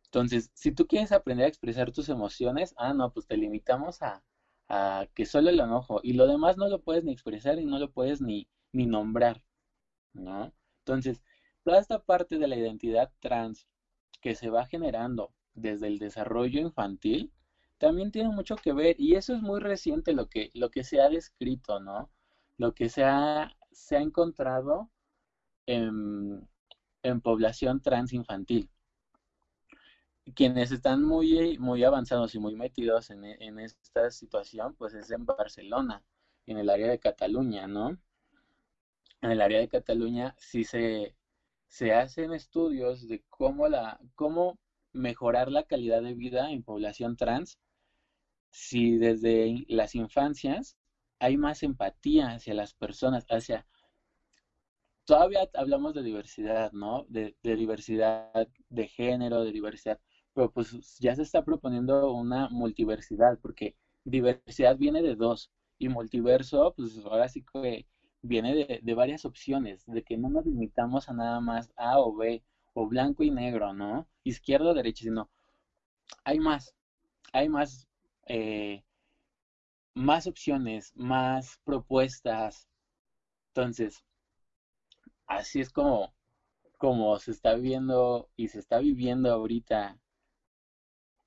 Entonces, 0.07 0.51
si 0.55 0.71
tú 0.73 0.87
quieres 0.87 1.13
aprender 1.13 1.45
a 1.47 1.49
expresar 1.49 1.91
tus 1.93 2.09
emociones, 2.09 2.73
ah, 2.79 2.95
no, 2.95 3.13
pues 3.13 3.27
te 3.27 3.37
limitamos 3.37 4.01
a, 4.01 4.23
a 4.69 5.07
que 5.15 5.27
solo 5.27 5.51
el 5.51 5.61
enojo 5.61 6.01
y 6.03 6.15
lo 6.15 6.27
demás 6.27 6.57
no 6.57 6.69
lo 6.69 6.81
puedes 6.83 7.05
ni 7.05 7.13
expresar 7.13 7.59
y 7.59 7.67
no 7.67 7.79
lo 7.79 7.91
puedes 7.91 8.21
ni, 8.21 8.49
ni 8.73 8.87
nombrar, 8.87 9.43
¿no? 10.15 10.53
Entonces, 10.81 11.23
toda 11.65 11.79
esta 11.81 11.99
parte 12.01 12.39
de 12.39 12.49
la 12.49 12.57
identidad 12.57 13.13
trans 13.21 13.67
que 14.21 14.35
se 14.35 14.51
va 14.51 14.67
generando 14.67 15.33
desde 15.55 15.87
el 15.89 15.99
desarrollo 15.99 16.61
infantil 16.61 17.33
también 17.79 18.11
tiene 18.13 18.31
mucho 18.31 18.57
que 18.57 18.73
ver 18.73 18.97
y 18.99 19.15
eso 19.17 19.35
es 19.35 19.43
muy 19.43 19.61
reciente 19.61 20.13
lo 20.13 20.29
que, 20.29 20.51
lo 20.55 20.71
que 20.71 20.85
se 20.85 21.01
ha 21.01 21.09
descrito, 21.09 21.81
¿no? 21.81 22.11
Lo 22.59 22.75
que 22.75 22.89
se 22.89 23.05
ha, 23.05 23.57
se 23.73 23.97
ha 23.97 24.01
encontrado 24.01 24.91
en, 25.67 26.49
en 27.03 27.21
población 27.21 27.81
trans 27.83 28.13
infantil 28.13 28.71
quienes 30.35 30.73
están 30.73 31.03
muy, 31.03 31.59
muy 31.59 31.85
avanzados 31.85 32.35
y 32.35 32.39
muy 32.39 32.57
metidos 32.57 33.11
en, 33.11 33.25
en, 33.25 33.59
esta 33.59 34.11
situación, 34.11 34.75
pues 34.77 34.95
es 34.95 35.11
en 35.11 35.27
Barcelona, 35.27 36.03
en 36.47 36.59
el 36.59 36.71
área 36.71 36.89
de 36.89 36.99
Cataluña, 36.99 37.67
¿no? 37.67 37.99
En 39.21 39.31
el 39.31 39.41
área 39.41 39.61
de 39.61 39.69
Cataluña 39.69 40.35
sí 40.39 40.65
se, 40.65 41.17
se 41.69 41.93
hacen 41.93 42.33
estudios 42.33 43.07
de 43.09 43.23
cómo, 43.29 43.69
la, 43.69 44.01
cómo 44.15 44.59
mejorar 44.93 45.51
la 45.51 45.65
calidad 45.65 46.03
de 46.03 46.15
vida 46.15 46.51
en 46.51 46.63
población 46.63 47.17
trans 47.17 47.59
si 48.51 48.97
desde 48.97 49.65
las 49.69 49.95
infancias 49.95 50.77
hay 51.19 51.37
más 51.37 51.63
empatía 51.63 52.29
hacia 52.29 52.55
las 52.55 52.75
personas, 52.75 53.27
hacia 53.29 53.67
todavía 55.05 55.49
hablamos 55.55 55.95
de 55.95 56.03
diversidad, 56.03 56.73
¿no? 56.73 57.05
De, 57.09 57.37
de, 57.43 57.57
diversidad 57.57 58.49
de 58.69 58.89
género, 58.89 59.45
de 59.45 59.53
diversidad, 59.53 60.01
pero 60.35 60.51
pues 60.51 60.99
ya 60.99 61.15
se 61.15 61.23
está 61.23 61.45
proponiendo 61.45 62.13
una 62.13 62.49
multiversidad, 62.51 63.39
porque 63.41 63.77
diversidad 64.05 64.77
viene 64.77 65.03
de 65.03 65.15
dos, 65.17 65.51
y 65.79 65.89
multiverso, 65.89 66.73
pues 66.77 66.99
ahora 67.05 67.29
sí 67.29 67.45
que 67.53 67.87
viene 68.23 68.55
de, 68.55 68.81
de 68.83 68.95
varias 68.95 69.25
opciones, 69.25 69.85
de 69.87 70.03
que 70.03 70.17
no 70.17 70.29
nos 70.29 70.47
limitamos 70.47 71.09
a 71.09 71.13
nada 71.15 71.41
más 71.41 71.73
A 71.77 71.99
o 72.01 72.15
B, 72.15 72.43
o 72.75 72.87
blanco 72.89 73.23
y 73.23 73.31
negro, 73.31 73.73
¿no? 73.73 74.07
Izquierda 74.25 74.71
o 74.71 74.75
derecha, 74.75 75.05
sino 75.05 75.31
hay 76.25 76.39
más, 76.41 76.75
hay 77.33 77.49
más, 77.49 77.89
eh, 78.27 78.83
más 79.95 80.27
opciones, 80.27 80.93
más 80.97 81.61
propuestas. 81.65 82.69
Entonces, 83.49 84.05
así 85.27 85.61
es 85.61 85.71
como, 85.71 86.15
como 86.79 87.19
se 87.19 87.31
está 87.33 87.55
viendo 87.55 88.29
y 88.37 88.49
se 88.49 88.59
está 88.59 88.79
viviendo 88.79 89.31
ahorita 89.33 89.99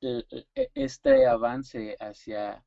este 0.02 1.28
avance 1.28 1.98
hacia 2.00 2.64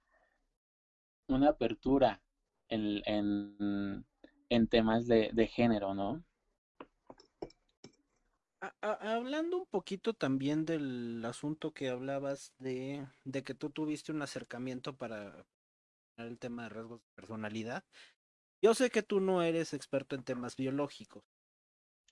una 1.29 1.51
apertura 1.51 2.21
en, 2.69 3.03
en, 3.07 4.07
en 4.49 4.69
temas 4.69 5.07
de, 5.07 5.31
de, 5.33 5.47
género, 5.47 5.95
¿no? 5.95 6.25
hablando 8.83 9.57
un 9.57 9.67
poquito 9.67 10.13
también 10.13 10.67
del 10.67 11.25
asunto 11.25 11.73
que 11.73 11.89
hablabas 11.89 12.53
de, 12.59 13.07
de 13.25 13.43
que 13.43 13.55
tú 13.55 13.71
tuviste 13.71 14.13
un 14.13 14.21
acercamiento 14.21 14.95
para 14.95 15.47
el 16.19 16.39
tema 16.39 16.65
de 16.65 16.69
rasgos 16.69 17.01
de 17.01 17.09
personalidad, 17.15 17.85
yo 18.63 18.75
sé 18.75 18.91
que 18.91 19.03
tú 19.03 19.21
no 19.21 19.43
eres 19.43 19.73
experto 19.73 20.15
en 20.15 20.25
temas 20.25 20.57
biológicos. 20.57 21.25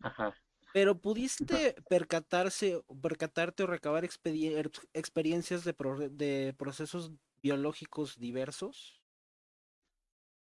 Ajá. 0.00 0.34
Pero 0.72 1.00
pudiste 1.00 1.74
percatarse, 1.88 2.82
percatarte 3.00 3.62
o 3.62 3.66
recabar 3.66 4.04
experiencias 4.04 5.64
de, 5.64 5.74
de, 6.10 6.54
procesos 6.56 7.12
biológicos 7.42 8.18
diversos. 8.18 9.00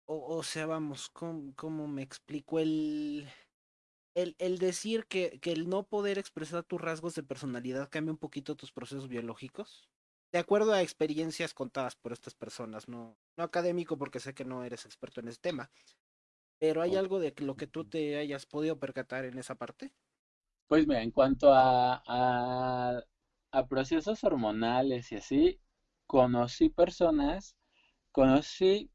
O, 0.06 0.36
o 0.36 0.42
sea, 0.42 0.66
vamos, 0.66 1.08
¿cómo, 1.10 1.54
¿cómo, 1.54 1.88
me 1.88 2.02
explico? 2.02 2.58
El, 2.58 3.28
el, 4.14 4.36
el 4.38 4.58
decir 4.58 5.06
que, 5.06 5.38
que, 5.40 5.52
el 5.52 5.68
no 5.68 5.84
poder 5.84 6.18
expresar 6.18 6.64
tus 6.64 6.80
rasgos 6.80 7.14
de 7.14 7.22
personalidad 7.22 7.88
cambia 7.90 8.12
un 8.12 8.18
poquito 8.18 8.56
tus 8.56 8.72
procesos 8.72 9.08
biológicos. 9.08 9.88
De 10.32 10.38
acuerdo 10.38 10.72
a 10.72 10.82
experiencias 10.82 11.54
contadas 11.54 11.96
por 11.96 12.12
estas 12.12 12.34
personas, 12.34 12.88
no, 12.88 13.16
no 13.36 13.44
académico 13.44 13.96
porque 13.96 14.20
sé 14.20 14.34
que 14.34 14.44
no 14.44 14.64
eres 14.64 14.84
experto 14.84 15.20
en 15.20 15.28
ese 15.28 15.38
tema, 15.40 15.70
pero 16.58 16.82
¿hay 16.82 16.96
algo 16.96 17.20
de 17.20 17.34
lo 17.38 17.56
que 17.56 17.66
tú 17.66 17.84
te 17.84 18.16
hayas 18.16 18.46
podido 18.46 18.78
percatar 18.78 19.24
en 19.24 19.38
esa 19.38 19.54
parte? 19.54 19.92
Pues 20.68 20.86
mira, 20.86 21.02
en 21.02 21.10
cuanto 21.12 21.52
a, 21.52 22.02
a, 23.52 23.66
procesos 23.68 24.22
hormonales 24.24 25.12
y 25.12 25.16
así, 25.16 25.60
conocí 26.06 26.68
personas, 26.70 27.56
conocí 28.12 28.90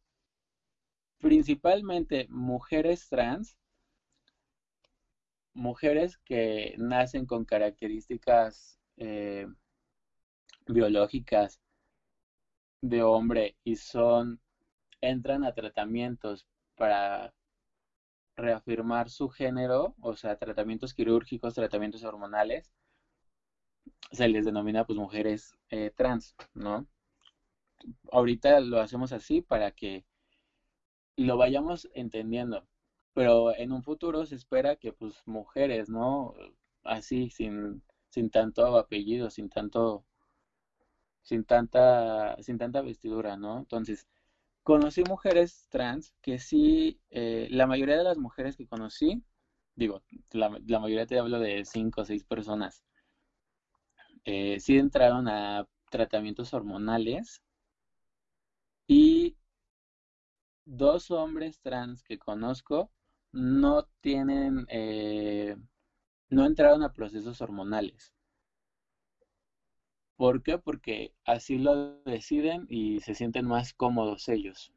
principalmente 1.19 2.27
mujeres 2.29 3.07
trans, 3.09 3.57
mujeres 5.53 6.17
que 6.17 6.75
nacen 6.77 7.25
con 7.25 7.45
características 7.45 8.79
eh, 8.97 9.47
biológicas 10.67 11.61
de 12.81 13.03
hombre 13.03 13.55
y 13.63 13.75
son 13.77 14.41
entran 15.01 15.43
a 15.43 15.53
tratamientos 15.53 16.47
para 16.75 17.33
reafirmar 18.35 19.09
su 19.09 19.29
género, 19.29 19.95
o 20.01 20.15
sea, 20.15 20.35
tratamientos 20.37 20.93
quirúrgicos, 20.93 21.53
tratamientos 21.53 22.03
hormonales, 22.03 22.73
se 24.11 24.27
les 24.27 24.45
denomina 24.45 24.85
pues 24.85 24.97
mujeres 24.97 25.57
eh, 25.69 25.91
trans, 25.95 26.35
¿no? 26.53 26.87
Ahorita 28.11 28.59
lo 28.59 28.79
hacemos 28.79 29.11
así 29.11 29.41
para 29.41 29.71
que 29.71 30.05
lo 31.15 31.37
vayamos 31.37 31.89
entendiendo, 31.93 32.67
pero 33.13 33.55
en 33.55 33.71
un 33.71 33.83
futuro 33.83 34.25
se 34.25 34.35
espera 34.35 34.75
que 34.75 34.93
pues 34.93 35.15
mujeres, 35.25 35.89
¿no? 35.89 36.33
Así, 36.83 37.29
sin, 37.29 37.81
sin 38.09 38.29
tanto 38.29 38.77
apellido, 38.77 39.29
sin 39.29 39.49
tanto, 39.49 40.03
sin 41.21 41.43
tanta, 41.45 42.35
sin 42.41 42.57
tanta 42.57 42.81
vestidura, 42.81 43.37
¿no? 43.37 43.59
Entonces, 43.59 44.07
conocí 44.63 45.03
mujeres 45.03 45.67
trans 45.69 46.13
que 46.21 46.39
sí, 46.39 46.99
eh, 47.09 47.47
la 47.51 47.67
mayoría 47.67 47.97
de 47.97 48.03
las 48.03 48.17
mujeres 48.17 48.55
que 48.55 48.67
conocí, 48.67 49.23
digo, 49.75 50.03
la, 50.31 50.49
mayoría 50.49 51.05
te 51.05 51.19
hablo 51.19 51.39
de 51.39 51.65
cinco 51.65 52.01
o 52.01 52.05
seis 52.05 52.23
personas, 52.23 52.83
eh, 54.25 54.59
sí 54.59 54.77
entraron 54.77 55.27
a 55.27 55.67
tratamientos 55.89 56.53
hormonales 56.53 57.41
y 58.87 59.35
dos 60.65 61.11
hombres 61.11 61.59
trans 61.61 62.03
que 62.03 62.17
conozco 62.19 62.91
no 63.31 63.87
tienen, 64.01 64.65
eh, 64.69 65.55
no 66.29 66.45
entraron 66.45 66.83
a 66.83 66.93
procesos 66.93 67.41
hormonales. 67.41 68.13
¿Por 70.21 70.43
qué? 70.43 70.59
Porque 70.59 71.15
así 71.25 71.57
lo 71.57 71.99
deciden 72.03 72.67
y 72.69 72.99
se 72.99 73.15
sienten 73.15 73.47
más 73.47 73.73
cómodos 73.73 74.29
ellos, 74.29 74.71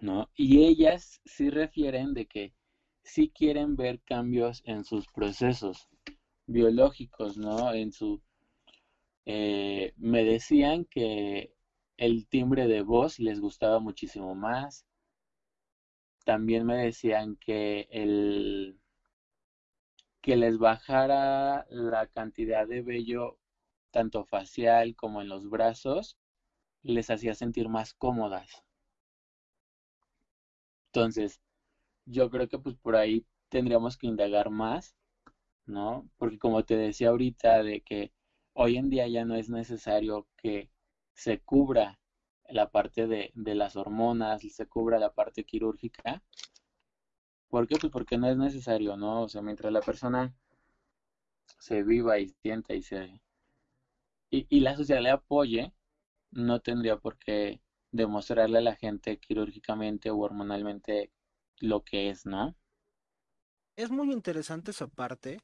¿no? 0.00 0.30
Y 0.34 0.64
ellas 0.64 1.20
sí 1.26 1.50
refieren 1.50 2.14
de 2.14 2.24
que 2.24 2.54
sí 3.02 3.28
quieren 3.28 3.76
ver 3.76 4.00
cambios 4.00 4.62
en 4.64 4.84
sus 4.84 5.06
procesos 5.08 5.86
biológicos, 6.46 7.36
¿no? 7.36 7.74
En 7.74 7.92
su... 7.92 8.22
Eh, 9.26 9.92
me 9.98 10.24
decían 10.24 10.86
que 10.86 11.52
el 11.98 12.26
timbre 12.26 12.66
de 12.66 12.80
voz 12.80 13.18
les 13.18 13.40
gustaba 13.40 13.80
muchísimo 13.80 14.34
más. 14.34 14.86
También 16.24 16.64
me 16.64 16.76
decían 16.76 17.36
que 17.36 17.86
el 17.90 18.80
que 20.22 20.36
les 20.36 20.56
bajara 20.56 21.66
la 21.68 22.06
cantidad 22.06 22.66
de 22.66 22.80
vello 22.80 23.37
tanto 23.90 24.24
facial 24.24 24.94
como 24.96 25.20
en 25.22 25.28
los 25.28 25.48
brazos, 25.48 26.16
les 26.82 27.10
hacía 27.10 27.34
sentir 27.34 27.68
más 27.68 27.94
cómodas. 27.94 28.64
Entonces, 30.92 31.40
yo 32.06 32.30
creo 32.30 32.48
que 32.48 32.58
pues 32.58 32.76
por 32.76 32.96
ahí 32.96 33.26
tendríamos 33.48 33.96
que 33.96 34.06
indagar 34.06 34.50
más, 34.50 34.94
¿no? 35.66 36.08
Porque 36.18 36.38
como 36.38 36.64
te 36.64 36.76
decía 36.76 37.10
ahorita, 37.10 37.62
de 37.62 37.80
que 37.82 38.12
hoy 38.54 38.76
en 38.76 38.90
día 38.90 39.06
ya 39.08 39.24
no 39.24 39.34
es 39.36 39.50
necesario 39.50 40.26
que 40.36 40.70
se 41.14 41.40
cubra 41.40 41.98
la 42.48 42.70
parte 42.70 43.06
de, 43.06 43.30
de 43.34 43.54
las 43.54 43.76
hormonas, 43.76 44.42
se 44.42 44.66
cubra 44.66 44.98
la 44.98 45.10
parte 45.12 45.44
quirúrgica. 45.44 46.22
¿Por 47.48 47.66
qué? 47.66 47.76
Pues 47.78 47.92
porque 47.92 48.18
no 48.18 48.28
es 48.28 48.36
necesario, 48.36 48.96
¿no? 48.96 49.22
O 49.22 49.28
sea, 49.28 49.42
mientras 49.42 49.72
la 49.72 49.80
persona 49.80 50.34
se 51.58 51.82
viva 51.82 52.18
y 52.18 52.28
sienta 52.28 52.74
y 52.74 52.82
se 52.82 53.20
y, 54.30 54.60
la 54.60 54.76
sociedad 54.76 55.02
le 55.02 55.10
apoye, 55.10 55.72
no 56.30 56.60
tendría 56.60 56.98
por 56.98 57.18
qué 57.18 57.60
demostrarle 57.92 58.58
a 58.58 58.62
la 58.62 58.76
gente 58.76 59.18
quirúrgicamente 59.18 60.10
o 60.10 60.18
hormonalmente 60.18 61.10
lo 61.60 61.82
que 61.82 62.10
es, 62.10 62.26
¿no? 62.26 62.56
Es 63.76 63.90
muy 63.90 64.12
interesante 64.12 64.72
esa 64.72 64.88
parte, 64.88 65.40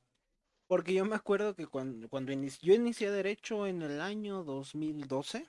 porque 0.66 0.92
yo 0.92 1.04
me 1.04 1.16
acuerdo 1.16 1.54
que 1.54 1.66
cuando, 1.66 2.08
cuando 2.08 2.32
yo 2.32 2.74
inicié 2.74 3.10
Derecho 3.10 3.66
en 3.66 3.82
el 3.82 4.00
año 4.00 4.44
2012, 4.44 5.48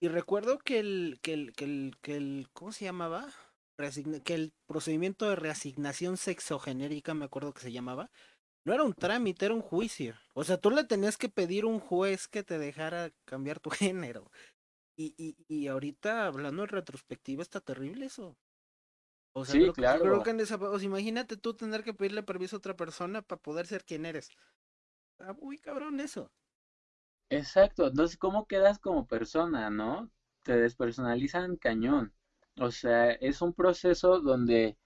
y 0.00 0.08
recuerdo 0.08 0.58
que 0.58 0.80
el, 0.80 1.18
que 1.22 1.32
el, 1.32 1.52
que 1.52 1.64
el, 1.64 1.96
que 2.02 2.16
el, 2.16 2.48
¿cómo 2.52 2.72
se 2.72 2.84
llamaba? 2.84 3.26
que 4.24 4.34
el 4.34 4.52
procedimiento 4.66 5.26
de 5.26 5.36
reasignación 5.36 6.18
sexogenérica, 6.18 7.14
me 7.14 7.24
acuerdo 7.24 7.54
que 7.54 7.62
se 7.62 7.72
llamaba, 7.72 8.10
no 8.64 8.74
era 8.74 8.84
un 8.84 8.94
trámite, 8.94 9.46
era 9.46 9.54
un 9.54 9.62
juicio. 9.62 10.14
O 10.34 10.44
sea, 10.44 10.58
tú 10.58 10.70
le 10.70 10.84
tenías 10.84 11.16
que 11.16 11.28
pedir 11.28 11.64
a 11.64 11.68
un 11.68 11.80
juez 11.80 12.28
que 12.28 12.42
te 12.42 12.58
dejara 12.58 13.10
cambiar 13.24 13.60
tu 13.60 13.70
género. 14.14 14.30
Y, 14.96 15.14
y, 15.16 15.36
y 15.48 15.68
ahorita, 15.68 16.26
hablando 16.26 16.62
en 16.62 16.68
retrospectiva, 16.68 17.42
está 17.42 17.60
terrible 17.60 18.06
eso. 18.06 18.36
O 19.32 19.44
sea, 19.44 19.54
sí, 19.54 19.70
claro. 19.72 20.02
creo 20.02 20.22
que 20.22 20.30
en 20.30 20.40
esa, 20.40 20.56
o 20.56 20.78
sea, 20.78 20.86
imagínate 20.86 21.36
tú 21.36 21.54
tener 21.54 21.84
que 21.84 21.94
pedirle 21.94 22.22
permiso 22.22 22.56
a 22.56 22.58
otra 22.58 22.76
persona 22.76 23.22
para 23.22 23.40
poder 23.40 23.66
ser 23.66 23.84
quien 23.84 24.04
eres. 24.04 24.30
Está 25.12 25.32
muy 25.34 25.58
cabrón 25.58 26.00
eso. 26.00 26.30
Exacto. 27.30 27.86
Entonces, 27.86 28.18
¿cómo 28.18 28.46
quedas 28.46 28.78
como 28.78 29.06
persona, 29.06 29.70
no? 29.70 30.10
Te 30.42 30.56
despersonalizan 30.56 31.56
cañón. 31.56 32.12
O 32.58 32.70
sea, 32.70 33.12
es 33.12 33.40
un 33.40 33.54
proceso 33.54 34.20
donde, 34.20 34.76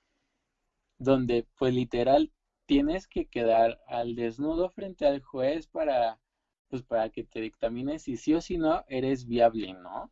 donde, 0.98 1.48
pues 1.56 1.74
literal, 1.74 2.30
tienes 2.66 3.07
que 3.07 3.27
quedar 3.27 3.81
al 3.87 4.14
desnudo 4.14 4.70
frente 4.70 5.07
al 5.07 5.20
juez 5.20 5.66
para, 5.66 6.20
pues 6.68 6.83
para 6.83 7.11
que 7.11 7.24
te 7.24 7.40
dictamine 7.40 7.98
si 7.98 8.16
sí 8.16 8.35
o 8.35 8.40
si 8.40 8.59
no 8.59 8.85
eres 8.88 9.27
viable, 9.27 9.74
¿no? 9.74 10.11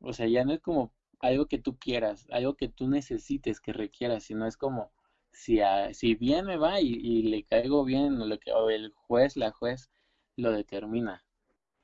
O 0.00 0.12
sea, 0.12 0.26
ya 0.26 0.44
no 0.44 0.52
es 0.52 0.60
como 0.60 0.92
algo 1.20 1.46
que 1.46 1.58
tú 1.58 1.76
quieras, 1.78 2.26
algo 2.30 2.54
que 2.54 2.68
tú 2.68 2.88
necesites, 2.88 3.60
que 3.60 3.72
requieras, 3.72 4.24
sino 4.24 4.46
es 4.46 4.56
como 4.56 4.92
si, 5.32 5.60
si 5.92 6.14
bien 6.14 6.46
me 6.46 6.56
va 6.56 6.80
y, 6.80 7.22
le 7.22 7.44
caigo 7.44 7.84
bien, 7.84 8.28
lo 8.28 8.38
que, 8.38 8.52
o 8.52 8.70
el 8.70 8.92
juez, 8.92 9.36
la 9.36 9.50
juez, 9.50 9.90
lo 10.36 10.52
determina. 10.52 11.24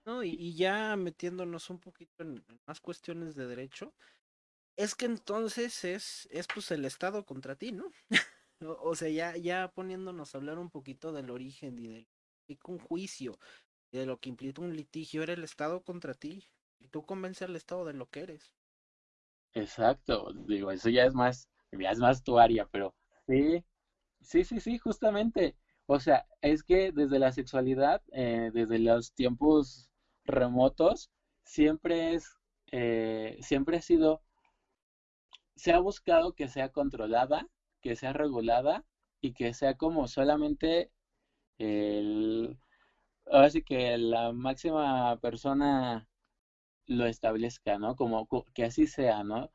No, 0.04 0.22
y, 0.22 0.54
ya 0.54 0.96
metiéndonos 0.96 1.70
un 1.70 1.80
poquito 1.80 2.22
en, 2.22 2.44
más 2.66 2.80
cuestiones 2.80 3.34
de 3.34 3.46
derecho, 3.46 3.94
es 4.76 4.94
que 4.94 5.06
entonces 5.06 5.84
es, 5.84 6.28
es 6.30 6.46
pues 6.52 6.70
el 6.70 6.84
Estado 6.84 7.24
contra 7.24 7.56
ti, 7.56 7.72
¿no? 7.72 7.90
o, 8.60 8.94
sea, 8.94 9.08
ya, 9.08 9.36
ya 9.36 9.68
poniéndonos 9.68 10.34
a 10.34 10.38
hablar 10.38 10.58
un 10.58 10.70
poquito 10.70 11.12
del 11.12 11.30
origen 11.30 11.78
y 11.78 11.88
del 11.88 12.06
un 12.66 12.78
juicio, 12.78 13.38
de 13.90 14.06
lo 14.06 14.18
que 14.18 14.28
implica 14.28 14.60
un 14.60 14.76
litigio, 14.76 15.22
era 15.22 15.32
el 15.32 15.44
Estado 15.44 15.82
contra 15.82 16.14
ti. 16.14 16.44
Y 16.78 16.88
tú 16.88 17.04
convences 17.06 17.48
al 17.48 17.56
Estado 17.56 17.84
de 17.86 17.94
lo 17.94 18.06
que 18.06 18.20
eres. 18.20 18.52
Exacto, 19.54 20.32
digo, 20.46 20.70
eso 20.70 20.90
ya 20.90 21.04
es 21.04 21.14
más, 21.14 21.48
ya 21.72 21.90
es 21.90 21.98
más 21.98 22.22
tu 22.22 22.38
área, 22.38 22.66
pero 22.66 22.94
sí, 23.26 23.64
sí, 24.20 24.44
sí, 24.44 24.60
sí, 24.60 24.78
justamente. 24.78 25.56
O 25.86 26.00
sea, 26.00 26.26
es 26.40 26.62
que 26.62 26.92
desde 26.92 27.18
la 27.18 27.32
sexualidad, 27.32 28.02
eh, 28.12 28.50
desde 28.52 28.78
los 28.78 29.12
tiempos 29.12 29.90
remotos, 30.24 31.10
siempre 31.44 32.14
es, 32.14 32.36
eh, 32.72 33.38
siempre 33.40 33.76
ha 33.76 33.82
sido, 33.82 34.22
se 35.56 35.72
ha 35.72 35.78
buscado 35.78 36.34
que 36.34 36.48
sea 36.48 36.70
controlada, 36.70 37.46
que 37.84 37.96
sea 37.96 38.14
regulada 38.14 38.82
y 39.20 39.32
que 39.34 39.52
sea 39.52 39.74
como 39.74 40.08
solamente 40.08 40.90
el, 41.58 42.58
ahora 43.26 43.50
sí 43.50 43.62
que 43.62 43.98
la 43.98 44.32
máxima 44.32 45.16
persona 45.18 46.08
lo 46.86 47.06
establezca, 47.06 47.78
¿no? 47.78 47.94
Como 47.94 48.26
que 48.54 48.64
así 48.64 48.86
sea, 48.86 49.22
¿no? 49.22 49.50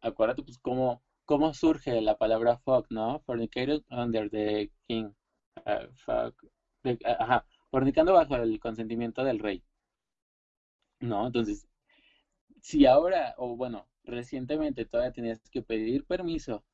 Acuérdate, 0.00 0.42
pues, 0.44 0.58
cómo, 0.58 1.02
cómo 1.24 1.52
surge 1.54 2.00
la 2.00 2.14
palabra 2.16 2.56
fuck, 2.58 2.86
¿no? 2.90 3.20
Fornicated 3.26 3.82
under 3.90 4.30
the 4.30 4.70
king. 4.86 5.10
Uh, 5.66 5.88
fuck. 5.94 6.34
ajá, 7.18 7.44
fornicando 7.70 8.12
bajo 8.12 8.36
el 8.36 8.60
consentimiento 8.60 9.24
del 9.24 9.40
rey. 9.40 9.64
¿No? 11.00 11.26
Entonces, 11.26 11.66
si 12.62 12.86
ahora, 12.86 13.34
o 13.38 13.56
bueno, 13.56 13.88
recientemente 14.04 14.84
todavía 14.84 15.12
tenías 15.12 15.40
que 15.50 15.62
pedir 15.62 16.04
permiso 16.06 16.64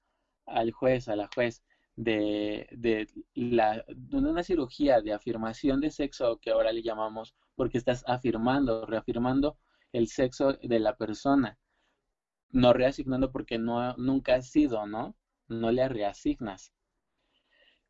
al 0.47 0.73
juez, 0.73 1.09
a 1.09 1.17
la 1.17 1.29
juez, 1.35 1.63
de, 1.97 2.67
de, 2.73 3.07
la, 3.35 3.85
de 3.89 4.17
una 4.17 4.43
cirugía 4.43 5.01
de 5.01 5.13
afirmación 5.13 5.81
de 5.81 5.91
sexo 5.91 6.39
que 6.39 6.51
ahora 6.51 6.73
le 6.73 6.83
llamamos, 6.83 7.35
porque 7.55 7.79
estás 7.79 8.05
afirmando, 8.07 8.87
reafirmando 8.87 9.59
el 9.93 10.09
sexo 10.09 10.55
de 10.55 10.79
la 10.81 10.97
persona, 10.97 11.59
no 12.51 12.73
reasignando 12.73 13.31
porque 13.33 13.59
no, 13.59 13.95
nunca 13.97 14.37
ha 14.37 14.43
sido, 14.43 14.87
¿no? 14.87 15.17
No 15.49 15.71
le 15.71 15.89
reasignas. 15.89 16.73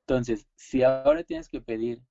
Entonces, 0.00 0.48
si 0.56 0.82
ahora 0.82 1.22
tienes 1.24 1.48
que 1.48 1.60
pedir, 1.60 2.02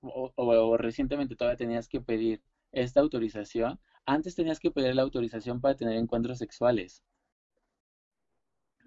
o, 0.00 0.32
o, 0.36 0.76
recientemente 0.76 1.36
todavía 1.36 1.56
tenías 1.56 1.88
que 1.88 2.00
pedir 2.00 2.42
esta 2.72 3.00
autorización, 3.00 3.80
antes 4.06 4.34
tenías 4.34 4.60
que 4.60 4.70
pedir 4.70 4.94
la 4.94 5.02
autorización 5.02 5.60
para 5.60 5.76
tener 5.76 5.96
encuentros 5.96 6.38
sexuales. 6.38 7.02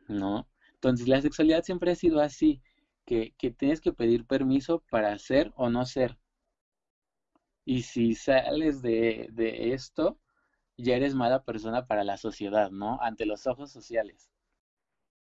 ¿No? 0.07 0.47
Entonces, 0.77 1.07
la 1.07 1.21
sexualidad 1.21 1.63
siempre 1.63 1.91
ha 1.91 1.95
sido 1.95 2.21
así, 2.21 2.61
que, 3.05 3.33
que 3.37 3.51
tienes 3.51 3.81
que 3.81 3.93
pedir 3.93 4.25
permiso 4.25 4.83
para 4.89 5.17
ser 5.17 5.51
o 5.55 5.69
no 5.69 5.85
ser. 5.85 6.17
Y 7.65 7.83
si 7.83 8.15
sales 8.15 8.81
de, 8.81 9.27
de 9.31 9.73
esto, 9.73 10.19
ya 10.77 10.95
eres 10.95 11.15
mala 11.15 11.43
persona 11.43 11.85
para 11.87 12.03
la 12.03 12.17
sociedad, 12.17 12.71
¿no? 12.71 12.99
Ante 13.01 13.25
los 13.25 13.47
ojos 13.47 13.71
sociales. 13.71 14.29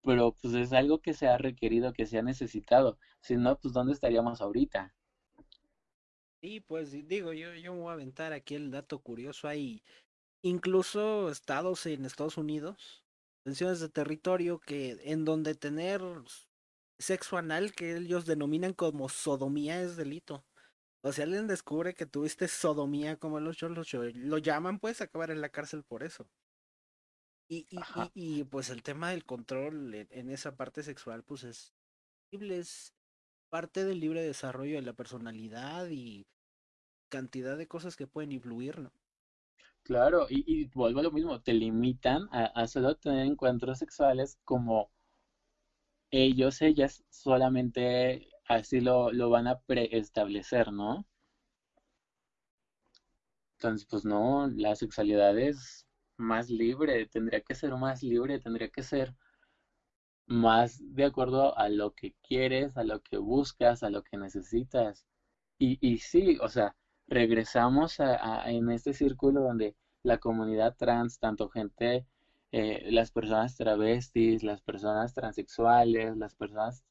Pero 0.03 0.35
pues 0.41 0.55
es 0.55 0.73
algo 0.73 1.01
que 1.01 1.13
se 1.13 1.27
ha 1.27 1.37
requerido, 1.37 1.93
que 1.93 2.07
se 2.07 2.17
ha 2.17 2.23
necesitado. 2.23 2.97
Si 3.21 3.35
no, 3.35 3.59
pues 3.59 3.73
¿dónde 3.73 3.93
estaríamos 3.93 4.41
ahorita? 4.41 4.95
Sí, 6.41 6.59
pues 6.61 6.91
digo, 6.91 7.33
yo, 7.33 7.53
yo 7.55 7.73
me 7.73 7.81
voy 7.81 7.89
a 7.89 7.93
aventar 7.93 8.33
aquí 8.33 8.55
el 8.55 8.71
dato 8.71 8.99
curioso. 8.99 9.47
Hay 9.47 9.83
incluso 10.41 11.29
estados 11.29 11.85
en 11.85 12.05
Estados 12.05 12.37
Unidos, 12.37 13.03
tensiones 13.47 13.79
de 13.79 13.87
territorio, 13.87 14.59
que 14.59 14.97
en 15.05 15.23
donde 15.23 15.55
tener 15.55 16.01
sexo 16.99 17.37
anal, 17.37 17.71
que 17.71 17.95
ellos 17.95 18.25
denominan 18.25 18.73
como 18.73 19.07
sodomía, 19.07 19.81
es 19.81 19.95
delito. 19.95 20.43
O 21.01 21.13
si 21.13 21.21
alguien 21.21 21.47
descubre 21.47 21.93
que 21.93 22.05
tuviste 22.05 22.49
sodomía, 22.49 23.15
como 23.15 23.39
los 23.39 23.55
cholos 23.55 23.93
lo 23.93 24.37
llaman, 24.37 24.79
puedes 24.79 24.99
acabar 24.99 25.31
en 25.31 25.39
la 25.39 25.47
cárcel 25.47 25.85
por 25.85 26.03
eso. 26.03 26.27
Y, 27.47 27.65
y, 27.69 27.79
y, 28.13 28.43
pues 28.43 28.69
el 28.69 28.83
tema 28.83 29.11
del 29.11 29.23
control 29.23 29.93
en, 29.93 30.29
esa 30.29 30.57
parte 30.57 30.83
sexual, 30.83 31.23
pues 31.23 31.45
es, 31.45 31.73
es 32.31 32.93
parte 33.47 33.85
del 33.85 34.01
libre 34.01 34.23
desarrollo 34.23 34.75
de 34.75 34.81
la 34.81 34.91
personalidad 34.91 35.87
y 35.87 36.27
cantidad 37.07 37.57
de 37.57 37.69
cosas 37.69 37.95
que 37.95 38.07
pueden 38.07 38.33
influir, 38.33 38.77
¿no? 38.79 38.91
Claro, 39.87 40.27
y, 40.29 40.65
vuelvo 40.73 40.99
a 40.99 41.03
lo 41.03 41.11
mismo, 41.11 41.39
te 41.39 41.53
limitan 41.53 42.27
a, 42.31 42.43
a 42.47 42.67
solo 42.67 42.95
tener 42.95 43.25
encuentros 43.25 43.79
sexuales 43.79 44.37
como 44.43 44.91
ellos, 46.11 46.61
ellas 46.61 47.05
solamente 47.09 48.27
así 48.49 48.81
lo, 48.81 49.13
lo 49.13 49.29
van 49.29 49.47
a 49.47 49.59
preestablecer, 49.59 50.73
¿no? 50.73 51.05
Entonces, 53.53 53.87
pues 53.89 54.03
no, 54.03 54.47
la 54.47 54.75
sexualidad 54.75 55.37
es 55.39 55.87
más 56.17 56.49
libre, 56.49 57.05
tendría 57.05 57.39
que 57.39 57.55
ser 57.55 57.73
más 57.75 58.03
libre, 58.03 58.39
tendría 58.39 58.67
que 58.67 58.83
ser 58.83 59.15
más 60.27 60.79
de 60.81 61.05
acuerdo 61.05 61.57
a 61.57 61.69
lo 61.69 61.93
que 61.93 62.13
quieres, 62.27 62.75
a 62.77 62.83
lo 62.83 62.99
que 63.01 63.17
buscas, 63.17 63.83
a 63.83 63.89
lo 63.89 64.03
que 64.03 64.17
necesitas. 64.17 65.05
Y, 65.57 65.77
y 65.81 65.99
sí, 65.99 66.37
o 66.41 66.49
sea, 66.49 66.75
regresamos 67.07 67.99
a, 67.99 68.49
en 68.51 68.69
este 68.69 68.93
círculo 68.93 69.41
donde 69.41 69.75
la 70.03 70.17
comunidad 70.19 70.75
trans, 70.77 71.19
tanto 71.19 71.49
gente, 71.49 72.05
eh, 72.51 72.87
las 72.91 73.11
personas 73.11 73.55
travestis, 73.57 74.43
las 74.43 74.61
personas 74.61 75.13
transexuales, 75.13 76.15
las 76.17 76.35
personas 76.35 76.83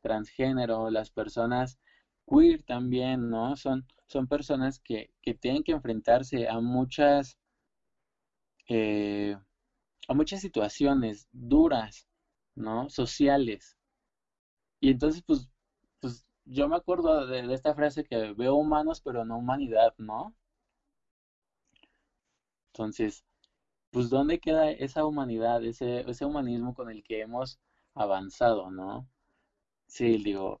transgénero, 0.00 0.90
las 0.90 1.10
personas 1.10 1.78
queer 2.26 2.62
también, 2.62 3.30
¿no? 3.30 3.56
Son, 3.56 3.86
son 4.06 4.26
personas 4.26 4.78
que, 4.80 5.10
que 5.22 5.34
tienen 5.34 5.62
que 5.64 5.72
enfrentarse 5.72 6.48
a 6.48 6.60
muchas, 6.60 7.38
eh, 8.68 9.36
a 10.08 10.14
muchas 10.14 10.40
situaciones 10.40 11.28
duras, 11.32 12.08
¿no? 12.54 12.88
Sociales. 12.90 13.76
Y 14.80 14.90
entonces, 14.90 15.22
pues, 15.26 15.48
pues 15.48 15.51
yo 16.44 16.68
me 16.68 16.76
acuerdo 16.76 17.26
de, 17.26 17.52
esta 17.54 17.74
frase 17.74 18.04
que 18.04 18.32
veo 18.34 18.54
humanos, 18.56 19.00
pero 19.00 19.24
no 19.24 19.38
humanidad, 19.38 19.92
¿no? 19.98 20.34
Entonces, 22.72 23.24
pues, 23.90 24.10
¿dónde 24.10 24.38
queda 24.38 24.70
esa 24.70 25.04
humanidad, 25.06 25.64
ese, 25.64 26.00
ese 26.10 26.24
humanismo 26.24 26.74
con 26.74 26.90
el 26.90 27.02
que 27.02 27.20
hemos 27.20 27.58
avanzado, 27.94 28.70
¿no? 28.70 29.08
Sí, 29.86 30.18
digo, 30.18 30.60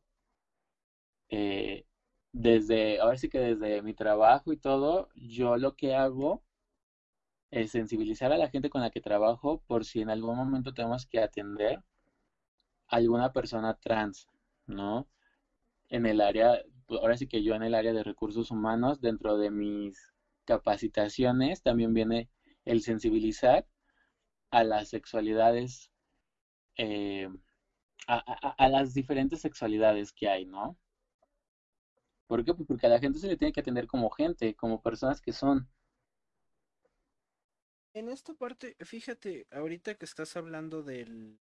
eh, 1.30 1.84
desde, 2.32 3.00
ahora 3.00 3.16
sí 3.16 3.28
que 3.28 3.38
desde 3.38 3.82
mi 3.82 3.94
trabajo 3.94 4.52
y 4.52 4.56
todo, 4.56 5.08
yo 5.14 5.56
lo 5.56 5.74
que 5.74 5.94
hago 5.94 6.42
es 7.52 7.70
sensibilizar 7.70 8.32
a 8.32 8.36
la 8.38 8.48
gente 8.48 8.70
con 8.70 8.80
la 8.80 8.90
que 8.90 9.00
trabajo 9.00 9.62
por 9.66 9.84
si 9.84 10.00
en 10.00 10.10
algún 10.10 10.36
momento 10.36 10.72
tenemos 10.74 11.06
que 11.06 11.20
atender 11.20 11.78
a 12.88 12.96
alguna 12.96 13.32
persona 13.32 13.74
trans, 13.74 14.28
¿no? 14.66 15.06
En 15.92 16.06
el 16.06 16.20
área, 16.20 16.60
pues, 16.86 17.00
ahora 17.00 17.16
sí 17.16 17.28
que 17.28 17.44
yo 17.44 17.54
en 17.54 17.62
el 17.62 17.74
área 17.76 17.92
de 17.92 18.02
recursos 18.02 18.50
humanos, 18.50 19.00
dentro 19.00 19.38
de 19.38 19.50
mis 19.50 20.12
capacitaciones, 20.44 21.62
también 21.62 21.94
viene 21.94 22.30
el 22.64 22.82
sensibilizar 22.82 23.66
a 24.50 24.64
las 24.64 24.88
sexualidades 24.88 25.92
eh, 26.76 27.28
a, 28.06 28.68
las 28.68 28.94
diferentes 28.94 29.40
sexualidades 29.40 30.12
que 30.12 30.28
hay, 30.28 30.46
¿no? 30.46 30.78
¿Por 32.26 32.44
qué? 32.44 32.54
Pues 32.54 32.66
porque 32.66 32.86
a 32.86 32.90
la 32.90 32.98
gente 32.98 33.18
se 33.18 33.28
le 33.28 33.36
tiene 33.36 33.52
que 33.52 33.60
atender 33.60 33.86
como 33.86 34.10
gente, 34.10 34.54
como 34.54 34.80
personas 34.80 35.20
que 35.20 35.32
son. 35.32 35.68
En 37.94 38.08
esta 38.08 38.32
parte, 38.34 38.76
fíjate, 38.80 39.46
ahorita 39.50 39.94
que 39.96 40.06
estás 40.06 40.36
hablando 40.36 40.82
del, 40.82 41.38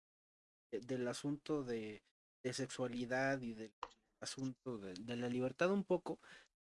del 0.71 1.07
asunto 1.07 1.63
de, 1.63 2.03
sexualidad 2.51 3.41
y 3.41 3.55
del 3.55 3.73
asunto 4.19 4.77
de, 4.77 5.15
la 5.15 5.29
libertad 5.29 5.71
un 5.71 5.83
poco, 5.83 6.19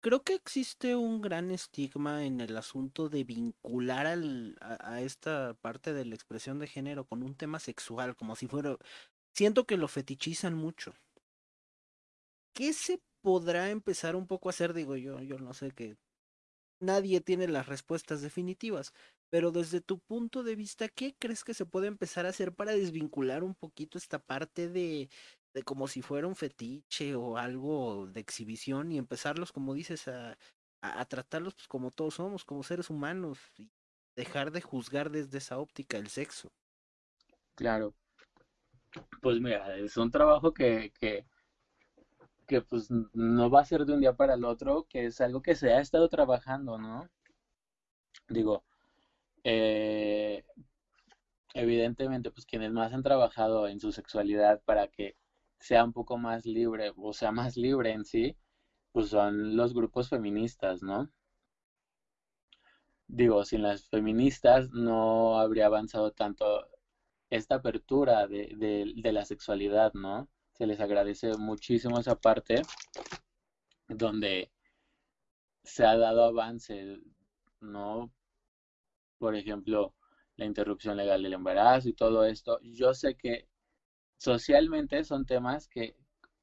creo 0.01 0.23
que 0.23 0.35
existe 0.35 0.95
un 0.95 1.21
gran 1.21 1.51
estigma 1.51 2.25
en 2.25 2.41
el 2.41 2.57
asunto 2.57 3.09
de 3.09 3.23
vincular 3.23 4.07
al, 4.07 4.57
a, 4.61 4.93
a, 4.93 5.01
esta 5.01 5.55
parte 5.55 5.93
de 5.93 6.05
la 6.05 6.15
expresión 6.15 6.59
de 6.59 6.67
género 6.67 7.05
con 7.05 7.23
un 7.23 7.35
tema 7.35 7.59
sexual, 7.59 8.15
como 8.15 8.35
si 8.35 8.47
fuera, 8.47 8.77
siento 9.33 9.65
que 9.65 9.77
lo 9.77 9.87
fetichizan 9.87 10.55
mucho. 10.55 10.93
¿Qué 12.53 12.71
se 12.73 13.01
podrá 13.21 13.69
empezar 13.69 14.15
un 14.15 14.27
poco 14.27 14.49
a 14.49 14.51
hacer? 14.51 14.73
Digo 14.73 14.95
yo, 14.95 15.19
yo 15.21 15.37
no 15.39 15.53
sé 15.53 15.71
que 15.71 15.97
nadie 16.79 17.21
tiene 17.21 17.47
las 17.47 17.67
respuestas 17.67 18.21
definitivas, 18.21 18.93
pero 19.29 19.51
desde 19.51 19.81
tu 19.81 19.99
punto 19.99 20.43
de 20.43 20.55
vista, 20.55 20.87
¿qué 20.87 21.15
crees 21.19 21.43
que 21.43 21.53
se 21.53 21.65
puede 21.65 21.87
empezar 21.87 22.25
a 22.25 22.29
hacer 22.29 22.53
para 22.53 22.73
desvincular 22.73 23.43
un 23.43 23.55
poquito 23.55 23.97
esta 23.97 24.19
parte 24.19 24.69
de 24.69 25.09
de 25.55 25.63
como 25.63 25.87
si 25.87 26.01
fuera 26.01 26.27
un 26.27 26.35
fetiche 26.35 27.15
o 27.15 27.37
algo 27.37 28.07
de 28.07 28.19
exhibición 28.19 28.91
y 28.91 28.97
empezarlos, 28.97 29.53
como 29.53 29.73
dices, 29.73 30.09
a, 30.09 30.37
a, 30.81 31.05
tratarlos 31.05 31.55
pues, 31.55 31.69
como 31.69 31.91
todos 31.91 32.15
somos, 32.15 32.43
como 32.43 32.61
seres 32.61 32.89
humanos 32.89 33.39
y 33.57 33.71
dejar 34.17 34.51
de 34.51 34.59
juzgar 34.59 35.09
desde 35.09 35.37
esa 35.37 35.57
óptica 35.57 35.97
el 35.97 36.09
sexo. 36.09 36.51
Claro. 37.55 37.93
Pues 39.21 39.39
mira, 39.39 39.77
es 39.77 39.95
un 39.95 40.11
trabajo 40.11 40.53
que, 40.53 40.91
que, 40.99 41.25
que 42.47 42.61
pues 42.61 42.89
no 42.91 43.49
va 43.49 43.61
a 43.61 43.65
ser 43.65 43.85
de 43.85 43.93
un 43.93 44.01
día 44.01 44.13
para 44.13 44.33
el 44.33 44.43
otro, 44.43 44.85
que 44.89 45.05
es 45.05 45.21
algo 45.21 45.41
que 45.41 45.55
se 45.55 45.71
ha 45.71 45.79
estado 45.79 46.09
trabajando, 46.09 46.77
¿no? 46.77 47.09
Digo, 48.27 48.65
eh, 49.45 50.43
evidentemente, 51.53 52.29
pues 52.29 52.45
quienes 52.45 52.73
más 52.73 52.91
han 52.91 53.03
trabajado 53.03 53.69
en 53.69 53.79
su 53.79 53.93
sexualidad 53.93 54.61
para 54.65 54.89
que 54.89 55.15
sea 55.59 55.83
un 55.83 55.93
poco 55.93 56.17
más 56.17 56.45
libre 56.45 56.91
o 56.95 57.13
sea 57.13 57.31
más 57.31 57.57
libre 57.57 57.91
en 57.91 58.05
sí, 58.05 58.35
pues 58.91 59.09
son 59.09 59.55
los 59.57 59.73
grupos 59.73 60.09
feministas, 60.09 60.81
¿no? 60.83 61.09
Digo, 63.07 63.43
sin 63.45 63.63
las 63.63 63.87
feministas 63.89 64.69
no 64.71 65.39
habría 65.39 65.65
avanzado 65.65 66.11
tanto 66.11 66.67
esta 67.29 67.55
apertura 67.55 68.27
de, 68.27 68.93
de 68.95 69.11
la 69.11 69.25
sexualidad, 69.25 69.93
¿no? 69.93 70.29
Se 70.53 70.67
les 70.67 70.79
agradece 70.79 71.35
muchísimo 71.37 71.99
esa 71.99 72.15
parte 72.15 72.61
donde 73.89 74.51
se 75.63 75.85
ha 75.85 75.97
dado 75.97 76.23
avance, 76.23 76.97
¿no? 77.59 78.11
Por 79.17 79.35
ejemplo, 79.35 79.93
la 80.37 80.45
interrupción 80.45 80.95
legal 80.97 81.21
del 81.21 81.33
embarazo 81.33 81.89
y 81.89 81.93
todo 81.93 82.23
esto. 82.25 82.59
Yo 82.61 82.93
sé 82.93 83.15
que 83.15 83.47
socialmente 84.17 85.03
son 85.03 85.25
temas 85.25 85.67
que 85.67 85.95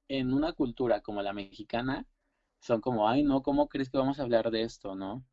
en 0.09 0.33
una 0.33 0.53
cultura 0.53 1.01
como 1.01 1.23
la 1.23 1.33
mexicana 1.33 2.07
son 2.61 2.81
como, 2.81 3.09
ay, 3.09 3.25
no, 3.25 3.43
¿cómo 3.43 3.68
crees 3.68 3.91
que 3.91 3.99
vamos 3.99 4.18
a 4.18 4.23
hablar 4.23 4.51
de 4.51 4.62
esto, 4.62 4.95
no? 4.95 5.25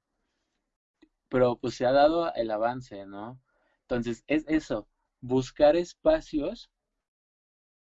Pero 1.29 1.57
pues 1.57 1.75
se 1.75 1.85
ha 1.85 1.91
dado 1.91 2.33
el 2.33 2.51
avance, 2.51 3.05
¿no? 3.05 3.39
Entonces, 3.81 4.23
es 4.27 4.45
eso, 4.47 4.87
buscar 5.21 5.75
espacios 5.75 6.69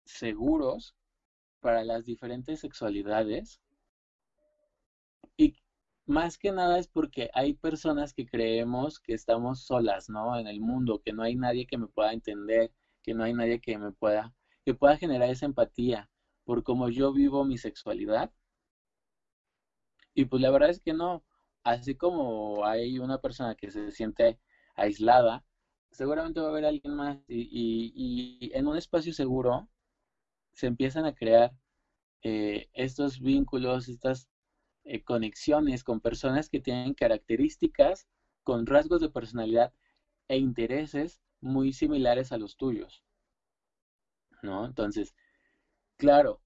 seguros 0.04 0.94
para 1.60 1.84
las 1.84 2.04
diferentes 2.04 2.60
sexualidades 2.60 3.60
y 5.36 5.54
más 6.06 6.38
que 6.38 6.52
nada 6.52 6.78
es 6.78 6.88
porque 6.88 7.30
hay 7.34 7.54
personas 7.54 8.14
que 8.14 8.26
creemos 8.26 8.98
que 8.98 9.14
estamos 9.14 9.64
solas, 9.64 10.08
¿no? 10.08 10.38
En 10.38 10.46
el 10.46 10.60
mundo, 10.60 11.00
que 11.04 11.12
no 11.12 11.22
hay 11.22 11.36
nadie 11.36 11.66
que 11.66 11.78
me 11.78 11.86
pueda 11.88 12.12
entender, 12.12 12.72
que 13.02 13.14
no 13.14 13.24
hay 13.24 13.34
nadie 13.34 13.60
que 13.60 13.78
me 13.78 13.92
pueda, 13.92 14.34
que 14.68 14.74
pueda 14.74 14.98
generar 14.98 15.30
esa 15.30 15.46
empatía 15.46 16.10
por 16.44 16.62
cómo 16.62 16.90
yo 16.90 17.10
vivo 17.10 17.42
mi 17.42 17.56
sexualidad. 17.56 18.30
Y 20.12 20.26
pues 20.26 20.42
la 20.42 20.50
verdad 20.50 20.68
es 20.68 20.78
que 20.78 20.92
no, 20.92 21.24
así 21.64 21.94
como 21.94 22.66
hay 22.66 22.98
una 22.98 23.16
persona 23.16 23.54
que 23.54 23.70
se 23.70 23.90
siente 23.92 24.38
aislada, 24.74 25.42
seguramente 25.90 26.40
va 26.40 26.48
a 26.48 26.50
haber 26.50 26.66
alguien 26.66 26.94
más 26.94 27.16
y, 27.28 28.50
en 28.52 28.66
un 28.66 28.76
espacio 28.76 29.14
seguro 29.14 29.70
se 30.52 30.66
empiezan 30.66 31.06
a 31.06 31.14
crear 31.14 31.50
eh, 32.20 32.68
estos 32.74 33.20
vínculos, 33.20 33.88
estas 33.88 34.28
eh, 34.84 35.02
conexiones 35.02 35.82
con 35.82 35.98
personas 35.98 36.50
que 36.50 36.60
tienen 36.60 36.92
características 36.92 38.06
con 38.42 38.66
rasgos 38.66 39.00
de 39.00 39.08
personalidad 39.08 39.72
e 40.28 40.36
intereses 40.36 41.22
muy 41.40 41.72
similares 41.72 42.32
a 42.32 42.36
los 42.36 42.58
tuyos. 42.58 43.02
¿No? 44.42 44.66
Entonces, 44.66 45.14
claro 45.96 46.40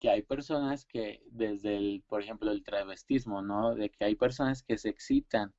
que 0.00 0.10
hay 0.10 0.22
personas 0.22 0.84
que 0.86 1.22
desde 1.30 1.76
el, 1.76 2.04
por 2.08 2.22
ejemplo, 2.22 2.50
el 2.52 2.62
travestismo, 2.64 3.42
¿no? 3.42 3.74
De 3.74 3.90
que 3.90 4.04
hay 4.04 4.16
personas 4.16 4.62
que 4.62 4.78
se 4.78 4.90
excitan 4.90 5.52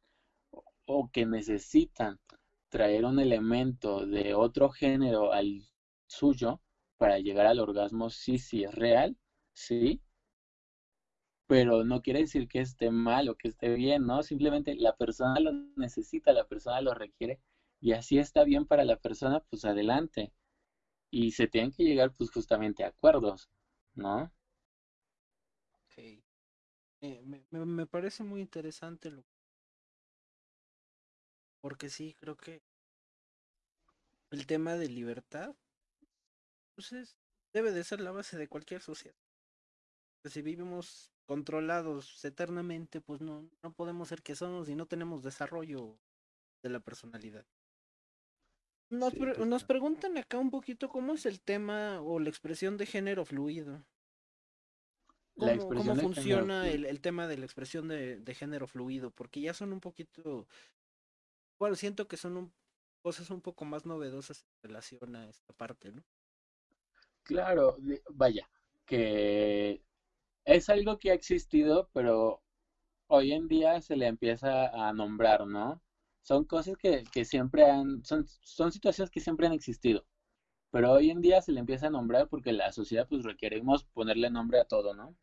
o 0.85 1.09
que 1.11 1.25
necesitan 1.25 2.19
traer 2.69 3.05
un 3.05 3.19
elemento 3.19 4.05
de 4.05 4.33
otro 4.35 4.69
género 4.69 5.33
al 5.33 5.63
suyo 6.07 6.61
para 6.97 7.19
llegar 7.19 7.45
al 7.47 7.59
orgasmo, 7.59 8.09
sí, 8.09 8.37
sí 8.39 8.63
es 8.63 8.73
real, 8.75 9.17
sí, 9.53 10.01
pero 11.47 11.83
no 11.83 12.01
quiere 12.01 12.19
decir 12.21 12.47
que 12.47 12.59
esté 12.61 12.91
mal 12.91 13.29
o 13.29 13.35
que 13.35 13.47
esté 13.47 13.73
bien, 13.73 14.05
¿no? 14.05 14.23
Simplemente 14.23 14.75
la 14.75 14.95
persona 14.95 15.39
lo 15.39 15.51
necesita, 15.75 16.33
la 16.33 16.45
persona 16.47 16.81
lo 16.81 16.93
requiere 16.93 17.39
y 17.79 17.93
así 17.93 18.17
está 18.19 18.43
bien 18.43 18.65
para 18.65 18.85
la 18.85 18.97
persona, 18.97 19.41
pues 19.49 19.65
adelante. 19.65 20.31
Y 21.11 21.31
se 21.31 21.47
tienen 21.47 21.71
que 21.71 21.83
llegar 21.83 22.11
pues 22.13 22.31
justamente 22.31 22.83
a 22.83 22.87
acuerdos, 22.89 23.49
¿no? 23.93 24.31
Ok. 25.73 25.97
Eh, 27.01 27.21
me, 27.23 27.45
me, 27.51 27.85
parece 27.85 28.23
muy 28.23 28.41
interesante 28.41 29.11
lo 29.11 29.23
porque 31.61 31.89
sí, 31.89 32.15
creo 32.19 32.37
que 32.37 32.61
el 34.29 34.45
tema 34.45 34.75
de 34.75 34.87
libertad 34.87 35.55
pues 36.75 36.91
es, 36.91 37.17
debe 37.53 37.71
de 37.71 37.83
ser 37.83 38.01
la 38.01 38.11
base 38.11 38.37
de 38.37 38.47
cualquier 38.47 38.81
sociedad. 38.81 39.17
Si 40.25 40.41
vivimos 40.41 41.11
controlados 41.25 42.23
eternamente, 42.23 43.01
pues 43.01 43.21
no, 43.21 43.49
no 43.63 43.73
podemos 43.73 44.09
ser 44.09 44.21
que 44.21 44.35
somos 44.35 44.69
y 44.69 44.75
no 44.75 44.85
tenemos 44.85 45.23
desarrollo 45.23 45.97
de 46.61 46.69
la 46.69 46.79
personalidad. 46.79 47.45
Nos, 48.99 49.13
pues, 49.13 49.37
nos 49.39 49.63
preguntan 49.63 50.17
acá 50.17 50.37
un 50.37 50.51
poquito 50.51 50.89
cómo 50.89 51.13
es 51.13 51.25
el 51.25 51.41
tema 51.41 52.01
o 52.01 52.19
la 52.19 52.29
expresión 52.29 52.77
de 52.77 52.85
género 52.85 53.25
fluido. 53.25 53.83
¿Cómo, 55.37 55.67
cómo 55.67 55.95
funciona 55.95 56.69
el, 56.69 56.85
el, 56.85 57.01
tema 57.01 57.27
de 57.27 57.37
la 57.37 57.45
expresión 57.45 57.89
de, 57.89 58.17
de, 58.17 58.33
género 58.33 58.67
fluido? 58.67 59.11
Porque 59.11 59.41
ya 59.41 59.53
son 59.53 59.73
un 59.73 59.81
poquito, 59.81 60.47
bueno, 61.59 61.75
siento 61.75 62.07
que 62.07 62.15
son 62.15 62.37
un, 62.37 62.53
cosas 63.01 63.29
un 63.29 63.41
poco 63.41 63.65
más 63.65 63.85
novedosas 63.85 64.45
en 64.45 64.69
relación 64.69 65.15
a 65.15 65.29
esta 65.29 65.53
parte, 65.53 65.91
¿no? 65.91 66.03
Claro, 67.23 67.77
vaya, 68.09 68.49
que 68.85 69.83
es 70.45 70.69
algo 70.69 70.97
que 70.97 71.11
ha 71.11 71.13
existido, 71.13 71.89
pero 71.93 72.41
hoy 73.07 73.33
en 73.33 73.47
día 73.47 73.81
se 73.81 73.95
le 73.95 74.07
empieza 74.07 74.69
a 74.69 74.93
nombrar, 74.93 75.45
¿no? 75.45 75.81
Son 76.25 76.43
cosas 76.43 76.75
que, 76.75 77.03
que 77.13 77.23
siempre 77.23 77.69
han, 77.69 78.03
son, 78.03 78.25
son 78.41 78.71
situaciones 78.71 79.11
que 79.11 79.19
siempre 79.19 79.45
han 79.45 79.53
existido, 79.53 80.03
pero 80.71 80.91
hoy 80.93 81.11
en 81.11 81.21
día 81.21 81.39
se 81.41 81.51
le 81.51 81.59
empieza 81.59 81.87
a 81.87 81.91
nombrar 81.91 82.27
porque 82.27 82.51
la 82.51 82.71
sociedad 82.71 83.07
pues 83.07 83.23
requerimos 83.23 83.83
ponerle 83.85 84.31
nombre 84.31 84.59
a 84.59 84.65
todo, 84.65 84.95
¿no? 84.95 85.15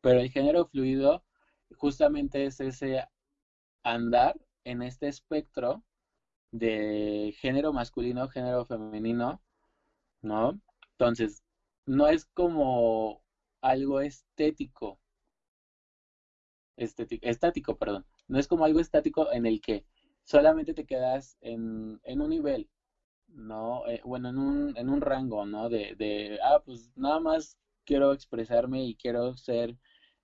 Pero 0.00 0.18
el 0.20 0.30
género 0.30 0.66
fluido 0.66 1.22
justamente 1.76 2.46
es 2.46 2.58
ese 2.60 3.04
andar 3.84 4.34
en 4.64 4.82
este 4.82 5.08
espectro 5.08 5.84
de 6.52 7.34
género 7.38 7.72
masculino, 7.72 8.28
género 8.28 8.64
femenino, 8.64 9.40
¿no? 10.22 10.60
Entonces, 10.92 11.44
no 11.86 12.08
es 12.08 12.24
como 12.26 13.22
algo 13.62 14.00
estético, 14.00 14.98
estético, 16.76 17.26
estático, 17.26 17.76
perdón. 17.76 18.04
No 18.28 18.38
es 18.38 18.46
como 18.48 18.64
algo 18.64 18.80
estático 18.80 19.32
en 19.32 19.46
el 19.46 19.60
que 19.60 19.84
solamente 20.24 20.74
te 20.74 20.84
quedas 20.86 21.36
en, 21.40 22.00
en 22.04 22.20
un 22.20 22.30
nivel, 22.30 22.68
¿no? 23.28 23.86
Eh, 23.88 24.00
bueno, 24.04 24.28
en 24.30 24.38
un, 24.38 24.76
en 24.76 24.88
un 24.88 25.00
rango, 25.00 25.46
¿no? 25.46 25.68
De, 25.68 25.94
de, 25.96 26.38
ah, 26.42 26.62
pues 26.64 26.90
nada 26.96 27.20
más 27.20 27.58
quiero 27.84 28.12
expresarme 28.12 28.84
y 28.86 28.94
quiero 28.96 29.36
ser 29.36 29.76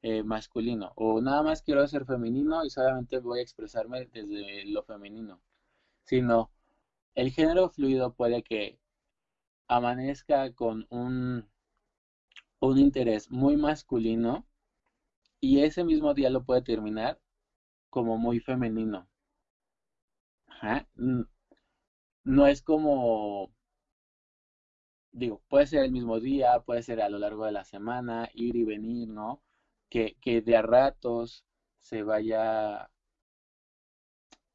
eh, 0.03 0.23
masculino, 0.23 0.93
o 0.97 1.21
nada 1.21 1.43
más 1.43 1.63
quiero 1.63 1.87
ser 1.89 2.05
femenino 2.07 2.65
y 2.65 2.71
solamente 2.71 3.19
voy 3.19 3.41
a 3.41 3.43
expresarme 3.43 4.07
desde 4.13 4.65
lo 4.67 4.83
femenino, 4.85 5.41
sino 6.05 6.51
el 7.15 7.31
género 7.33 7.71
fluido 7.71 8.15
puede 8.15 8.43
que 8.43 8.79
amanezca 9.69 10.53
con 10.55 10.87
un 10.91 11.49
un 12.61 12.79
interés 12.79 13.29
muy 13.31 13.57
masculino 13.57 14.47
y 15.41 15.61
ese 15.63 15.85
mismo 15.85 16.15
día 16.15 16.31
lo 16.31 16.45
puede 16.45 16.63
terminar 16.63 17.19
como 17.91 18.17
muy 18.19 18.41
femenino. 18.41 19.07
No 22.25 22.47
es 22.47 22.63
como, 22.63 23.53
digo, 25.13 25.41
puede 25.49 25.67
ser 25.67 25.85
el 25.85 25.93
mismo 25.93 26.19
día, 26.21 26.61
puede 26.61 26.83
ser 26.83 27.01
a 27.01 27.09
lo 27.09 27.19
largo 27.19 27.45
de 27.47 27.53
la 27.53 27.65
semana, 27.65 28.29
ir 28.35 28.57
y 28.57 28.65
venir, 28.65 29.09
¿no? 29.09 29.41
Que, 29.89 30.17
que 30.21 30.41
de 30.43 30.57
a 30.57 30.63
ratos 30.63 31.45
se 31.81 32.03
vaya 32.03 32.91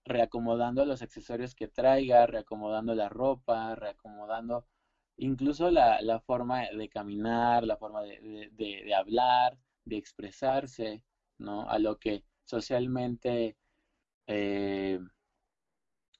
reacomodando 0.05 0.85
los 0.85 1.01
accesorios 1.01 1.55
que 1.55 1.67
traiga, 1.67 2.25
reacomodando 2.27 2.95
la 2.95 3.09
ropa, 3.09 3.75
reacomodando 3.75 4.65
incluso 5.17 5.71
la, 5.71 6.01
la 6.01 6.19
forma 6.19 6.63
de 6.69 6.89
caminar, 6.89 7.63
la 7.65 7.77
forma 7.77 8.01
de, 8.03 8.49
de, 8.53 8.93
hablar, 8.93 9.57
de 9.85 9.97
expresarse, 9.97 11.03
¿no? 11.37 11.69
A 11.69 11.79
lo 11.79 11.97
que 11.97 12.23
socialmente 12.45 13.57
eh, 14.27 14.99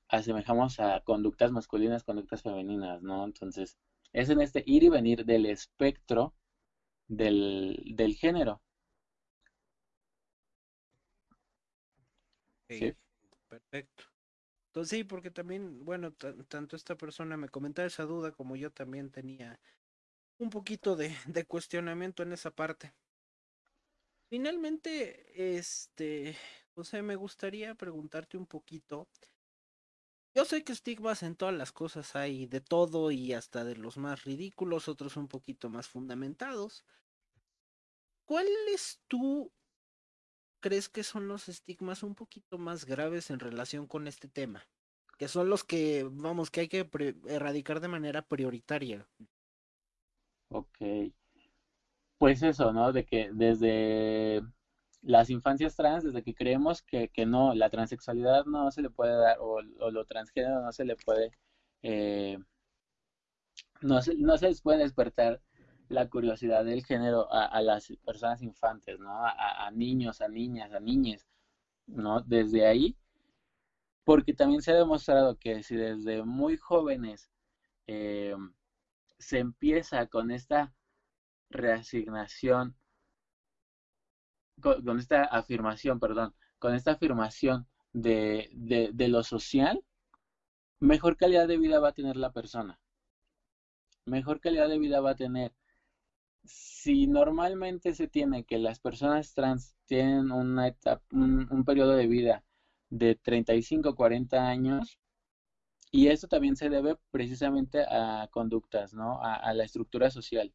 asemejamos 0.09 0.80
a 0.80 1.01
conductas 1.01 1.51
masculinas, 1.51 2.03
conductas 2.03 2.41
femeninas, 2.41 3.03
¿no? 3.03 3.23
Entonces, 3.23 3.78
es 4.13 4.30
en 4.32 4.41
este 4.41 4.63
ir 4.65 4.82
y 4.84 4.89
venir 4.89 5.26
del 5.26 5.45
espectro 5.45 6.34
del, 7.07 7.82
del 7.95 8.15
género. 8.15 8.61
Sí. 12.69 12.95
Perfecto. 13.47 14.03
Entonces 14.67 14.97
sí, 14.99 15.03
porque 15.05 15.32
también, 15.32 15.86
bueno, 15.86 16.13
tanto 16.49 16.76
esta 16.76 16.95
persona 16.97 17.38
me 17.38 17.49
comentaba 17.49 17.88
esa 17.88 18.05
duda 18.05 18.32
como 18.34 18.55
yo 18.55 18.71
también 18.71 19.11
tenía 19.11 19.59
un 20.39 20.49
poquito 20.51 20.95
de, 20.95 21.15
de 21.28 21.45
cuestionamiento 21.45 22.23
en 22.23 22.34
esa 22.34 22.51
parte. 22.51 22.93
Finalmente, 24.36 25.57
este, 25.57 26.36
José, 26.73 27.01
me 27.01 27.15
gustaría 27.15 27.73
preguntarte 27.73 28.36
un 28.36 28.45
poquito. 28.45 29.07
Yo 30.36 30.43
sé 30.43 30.65
que 30.65 30.73
estigmas 30.73 31.23
en 31.23 31.38
todas 31.38 31.55
las 31.55 31.71
cosas 31.71 32.17
hay 32.17 32.45
de 32.45 32.59
todo 32.59 33.11
y 33.11 33.31
hasta 33.31 33.63
de 33.63 33.77
los 33.77 33.95
más 33.95 34.25
ridículos, 34.25 34.89
otros 34.89 35.15
un 35.15 35.29
poquito 35.29 35.69
más 35.69 35.88
fundamentados. 35.88 36.83
¿Cuál 38.25 38.45
es 38.73 38.99
tu 39.07 39.53
crees 40.59 40.89
que 40.89 41.03
son 41.03 41.29
los 41.29 41.47
estigmas 41.47 42.03
un 42.03 42.13
poquito 42.13 42.57
más 42.57 42.83
graves 42.83 43.29
en 43.29 43.39
relación 43.39 43.88
con 43.88 44.05
este 44.05 44.27
tema? 44.27 44.67
Que 45.17 45.29
son 45.29 45.49
los 45.49 45.63
que, 45.63 46.03
vamos, 46.11 46.51
que 46.51 46.59
hay 46.59 46.67
que 46.67 46.89
erradicar 47.29 47.79
de 47.79 47.88
manera 47.88 48.21
prioritaria. 48.21 49.07
Ok. 50.49 51.13
Pues 52.18 52.41
eso, 52.43 52.72
¿no? 52.72 52.91
De 52.93 53.05
que 53.05 53.30
desde 53.34 54.41
las 55.01 55.30
infancias 55.30 55.76
trans, 55.76 56.03
desde 56.03 56.24
que 56.24 56.34
creemos 56.34 56.82
que, 56.82 57.09
que 57.09 57.26
no, 57.26 57.53
la 57.53 57.70
transexualidad 57.70 58.45
no 58.45 58.72
se 58.72 58.82
le 58.82 58.89
puede 58.89 59.16
dar, 59.16 59.38
o, 59.39 59.61
lo 59.61 60.05
transgénero 60.05 60.61
no 60.61 60.72
se 60.72 60.86
le 60.86 60.95
puede, 60.95 61.32
eh, 61.84 62.39
no, 63.82 64.01
se, 64.01 64.16
no 64.16 64.38
se 64.38 64.47
les 64.49 64.61
puede 64.61 64.80
despertar 64.80 65.41
la 65.89 66.09
curiosidad 66.09 66.66
del 66.66 66.84
género 66.86 67.32
a, 67.32 67.61
las 67.61 67.93
personas 68.05 68.41
infantes, 68.41 68.99
¿no? 68.99 69.11
A, 69.13 69.70
niños, 69.72 70.22
a 70.22 70.28
niñas, 70.28 70.74
a 70.74 70.80
niñas, 70.80 71.28
¿no? 71.88 72.22
Desde 72.22 72.66
ahí, 72.66 72.97
porque 74.03 74.34
también 74.34 74.61
se 74.61 74.72
ha 74.72 74.76
demostrado 74.76 75.38
que 75.38 75.63
si 75.63 75.76
desde 75.76 76.24
muy 76.24 76.57
jóvenes 76.57 77.30
eh, 77.88 78.36
se 79.20 79.39
empieza 79.39 80.07
con 80.07 80.32
esta 80.32 80.74
reasignación, 81.50 82.76
con, 84.62 85.00
esta 85.00 85.24
afirmación, 85.24 86.00
perdón, 86.00 86.34
con 86.60 86.74
esta 86.74 86.93
afirmación 86.93 87.68
de, 87.93 88.50
de 88.93 89.08
lo 89.08 89.24
social, 89.24 89.84
mejor 90.80 91.18
calidad 91.18 91.48
de 91.48 91.58
vida 91.58 91.80
va 91.80 91.89
a 91.89 91.93
tener 91.93 92.18
la 92.18 92.32
persona. 92.32 92.80
Mejor 94.06 94.39
calidad 94.39 94.70
de 94.70 94.80
vida 94.80 95.02
va 95.02 95.12
a 95.12 95.16
tener 95.16 95.54
si 96.46 97.08
normalmente 97.08 97.93
se 97.93 98.08
tiene 98.08 98.43
que 98.43 98.60
las 98.60 98.80
personas 98.80 99.34
trans 99.34 99.76
tienen 99.86 100.32
una 100.32 100.76
un, 101.12 101.64
periodo 101.66 101.96
de 101.96 102.08
vida 102.08 102.43
de 102.89 103.16
35 103.16 103.96
40 103.96 104.48
años, 104.48 105.00
y 105.91 106.08
esto 106.08 106.28
también 106.28 106.56
se 106.56 106.70
debe 106.70 106.96
precisamente 107.12 107.82
a 107.89 108.28
conductas, 108.32 108.93
¿no? 108.93 109.20
A, 109.22 109.54
la 109.54 109.64
estructura 109.64 110.10
social. 110.12 110.54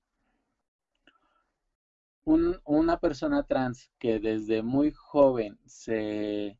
Una 2.24 3.00
persona 3.00 3.42
trans 3.44 3.90
que 3.98 4.18
desde 4.20 4.62
muy 4.62 4.92
joven 4.92 5.58
se, 5.66 6.58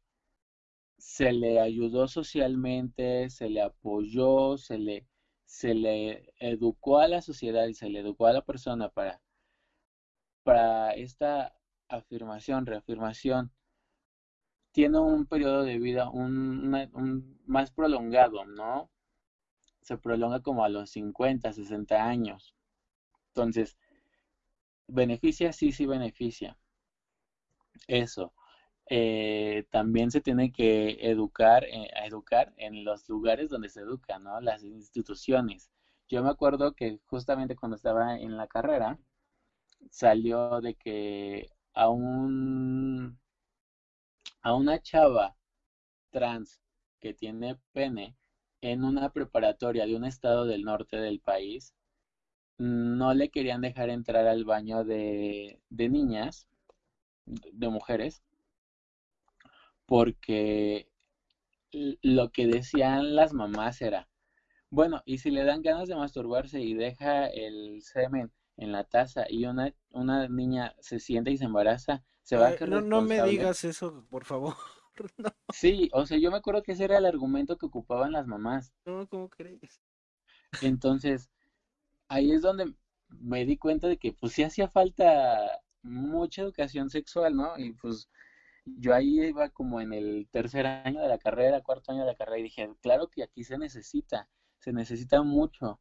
se 0.99 1.33
le 1.33 1.61
ayudó 1.61 2.09
socialmente, 2.09 3.31
se 3.31 3.49
le 3.51 3.63
apoyó, 3.63 4.57
se 4.59 4.79
le, 4.79 5.07
se 5.45 5.75
le 5.75 6.33
educó 6.39 6.99
a 6.99 7.09
la 7.09 7.23
sociedad 7.23 7.67
y 7.67 7.75
se 7.75 7.89
le 7.89 8.01
educó 8.01 8.27
a 8.27 8.33
la 8.33 8.43
persona 8.43 8.89
para, 8.89 9.21
para 10.43 10.93
esta 10.95 11.55
afirmación, 11.89 12.67
reafirmación, 12.67 13.53
tiene 14.73 14.99
un 14.99 15.27
periodo 15.27 15.65
de 15.65 15.79
vida 15.79 16.11
un, 16.11 17.41
más 17.47 17.73
prolongado, 17.73 18.45
¿no? 18.45 18.91
Se 19.83 19.97
prolonga 19.99 20.41
como 20.41 20.65
a 20.65 20.69
los 20.69 20.91
50, 20.91 21.53
60 21.53 22.05
años. 22.05 22.55
Entonces, 23.29 23.77
beneficia, 24.91 25.53
sí, 25.53 25.73
sí 25.73 25.87
beneficia. 25.87 26.57
Eso. 27.89 28.33
Eh, 28.91 29.65
también 29.71 30.11
se 30.11 30.21
tiene 30.21 30.51
que 30.53 30.99
educar, 31.01 31.65
eh, 31.65 31.89
educar 32.07 32.53
en 32.57 32.85
los 32.85 33.09
lugares 33.09 33.49
donde 33.51 33.69
se 33.69 33.81
educa, 33.81 34.19
¿no? 34.19 34.41
Las 34.41 34.65
instituciones. 34.65 35.71
Yo 36.09 36.23
me 36.23 36.31
acuerdo 36.31 36.73
que 36.75 36.99
justamente 37.07 37.55
cuando 37.57 37.77
estaba 37.77 38.17
en 38.19 38.37
la 38.37 38.49
carrera, 38.49 38.99
salió 39.91 40.61
de 40.61 40.75
que 40.75 41.49
a 41.75 41.89
un 41.91 43.19
a 44.43 44.55
una 44.55 44.79
chava 44.79 45.35
trans 46.11 46.61
que 47.01 47.15
tiene 47.15 47.57
pene 47.73 48.17
en 48.61 48.85
una 48.85 49.11
preparatoria 49.11 49.87
de 49.87 49.97
un 49.97 50.05
estado 50.05 50.47
del 50.47 50.63
norte 50.65 50.99
del 50.99 51.21
país, 51.21 51.75
no 52.61 53.15
le 53.15 53.31
querían 53.31 53.63
dejar 53.63 53.89
entrar 53.89 54.27
al 54.27 54.45
baño 54.45 54.85
de, 54.85 55.61
de 55.71 55.89
niñas, 55.89 56.47
de 57.27 57.69
mujeres, 57.69 58.23
porque 59.87 60.89
lo 62.03 62.31
que 62.31 62.47
decían 62.47 63.15
las 63.17 63.33
mamás 63.33 63.81
era, 63.83 64.09
bueno, 64.71 65.03
y 65.05 65.19
si 65.19 65.31
le 65.31 65.45
dan 65.45 65.63
ganas 65.63 65.89
de 65.89 65.97
masturbarse 65.97 66.61
y 66.61 66.75
deja 66.75 67.27
el 67.27 67.83
semen 67.83 68.33
en 68.57 68.73
la 68.73 68.85
taza 68.85 69.25
y 69.29 69.47
una, 69.47 69.75
una 69.91 70.29
niña 70.29 70.75
se 70.81 71.01
siente 71.01 71.31
y 71.31 71.39
se 71.39 71.47
embaraza, 71.47 72.05
se 72.23 72.37
va 72.37 72.49
a 72.49 72.67
no, 72.67 72.81
no 72.81 73.03
me 73.03 73.23
digas 73.23 73.65
eso, 73.65 74.05
por 74.11 74.25
favor. 74.25 74.55
Sí, 75.53 75.89
o 75.93 76.05
sea, 76.07 76.19
yo 76.19 76.31
me 76.31 76.37
acuerdo 76.37 76.63
que 76.63 76.73
ese 76.73 76.85
era 76.85 76.99
el 76.99 77.07
argumento 77.07 77.57
que 77.57 77.67
ocupaban 77.67 78.13
las 78.13 78.27
mamás. 78.27 78.73
No, 78.85 79.07
¿cómo 79.09 79.29
crees? 79.31 79.81
Entonces, 80.63 81.31
ahí 82.11 82.33
es 82.33 82.43
donde 82.43 82.75
me 83.09 83.45
di 83.47 83.57
cuenta 83.57 83.89
de 83.89 83.97
que 83.99 84.13
pues 84.13 84.33
sí 84.35 84.43
hacía 84.43 84.69
falta 84.69 85.63
mucha 85.83 86.43
educación 86.43 86.91
sexual, 86.91 87.37
¿no? 87.37 87.59
Y 87.59 87.73
pues 87.73 88.11
yo 88.67 88.95
ahí 88.95 89.21
iba 89.21 89.51
como 89.51 89.81
en 89.81 89.93
el 89.93 90.29
tercer 90.31 90.67
año 90.67 91.01
de 91.01 91.09
la 91.09 91.19
carrera, 91.19 91.63
cuarto 91.63 91.93
año 91.93 92.01
de 92.03 92.09
la 92.09 92.17
carrera, 92.17 92.39
y 92.41 92.45
dije, 92.45 92.71
claro 92.83 93.09
que 93.09 93.23
aquí 93.23 93.45
se 93.45 93.59
necesita, 93.59 94.29
se 94.59 94.73
necesita 94.73 95.23
mucho, 95.23 95.81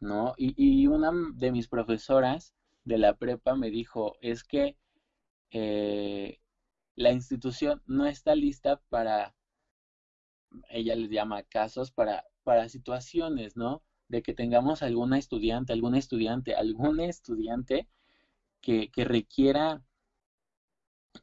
¿no? 0.00 0.34
Y, 0.36 0.54
y 0.56 0.86
una 0.86 1.12
de 1.34 1.52
mis 1.52 1.68
profesoras 1.68 2.54
de 2.84 2.98
la 2.98 3.16
prepa 3.16 3.54
me 3.56 3.70
dijo, 3.70 4.16
es 4.20 4.44
que 4.44 4.76
eh, 5.52 6.40
la 6.96 7.12
institución 7.12 7.82
no 7.86 8.06
está 8.06 8.34
lista 8.34 8.80
para, 8.88 9.34
ella 10.70 10.94
les 10.96 11.10
llama 11.10 11.42
casos, 11.44 11.90
para, 11.92 12.24
para 12.44 12.68
situaciones, 12.68 13.56
¿no? 13.56 13.82
De 14.10 14.22
que 14.22 14.34
tengamos 14.34 14.82
alguna 14.82 15.16
estudiante, 15.18 15.72
algún 15.72 15.94
estudiante, 15.94 16.54
algún 16.54 17.00
estudiante 17.00 17.88
que, 18.60 18.90
que 18.90 19.04
requiera 19.04 19.82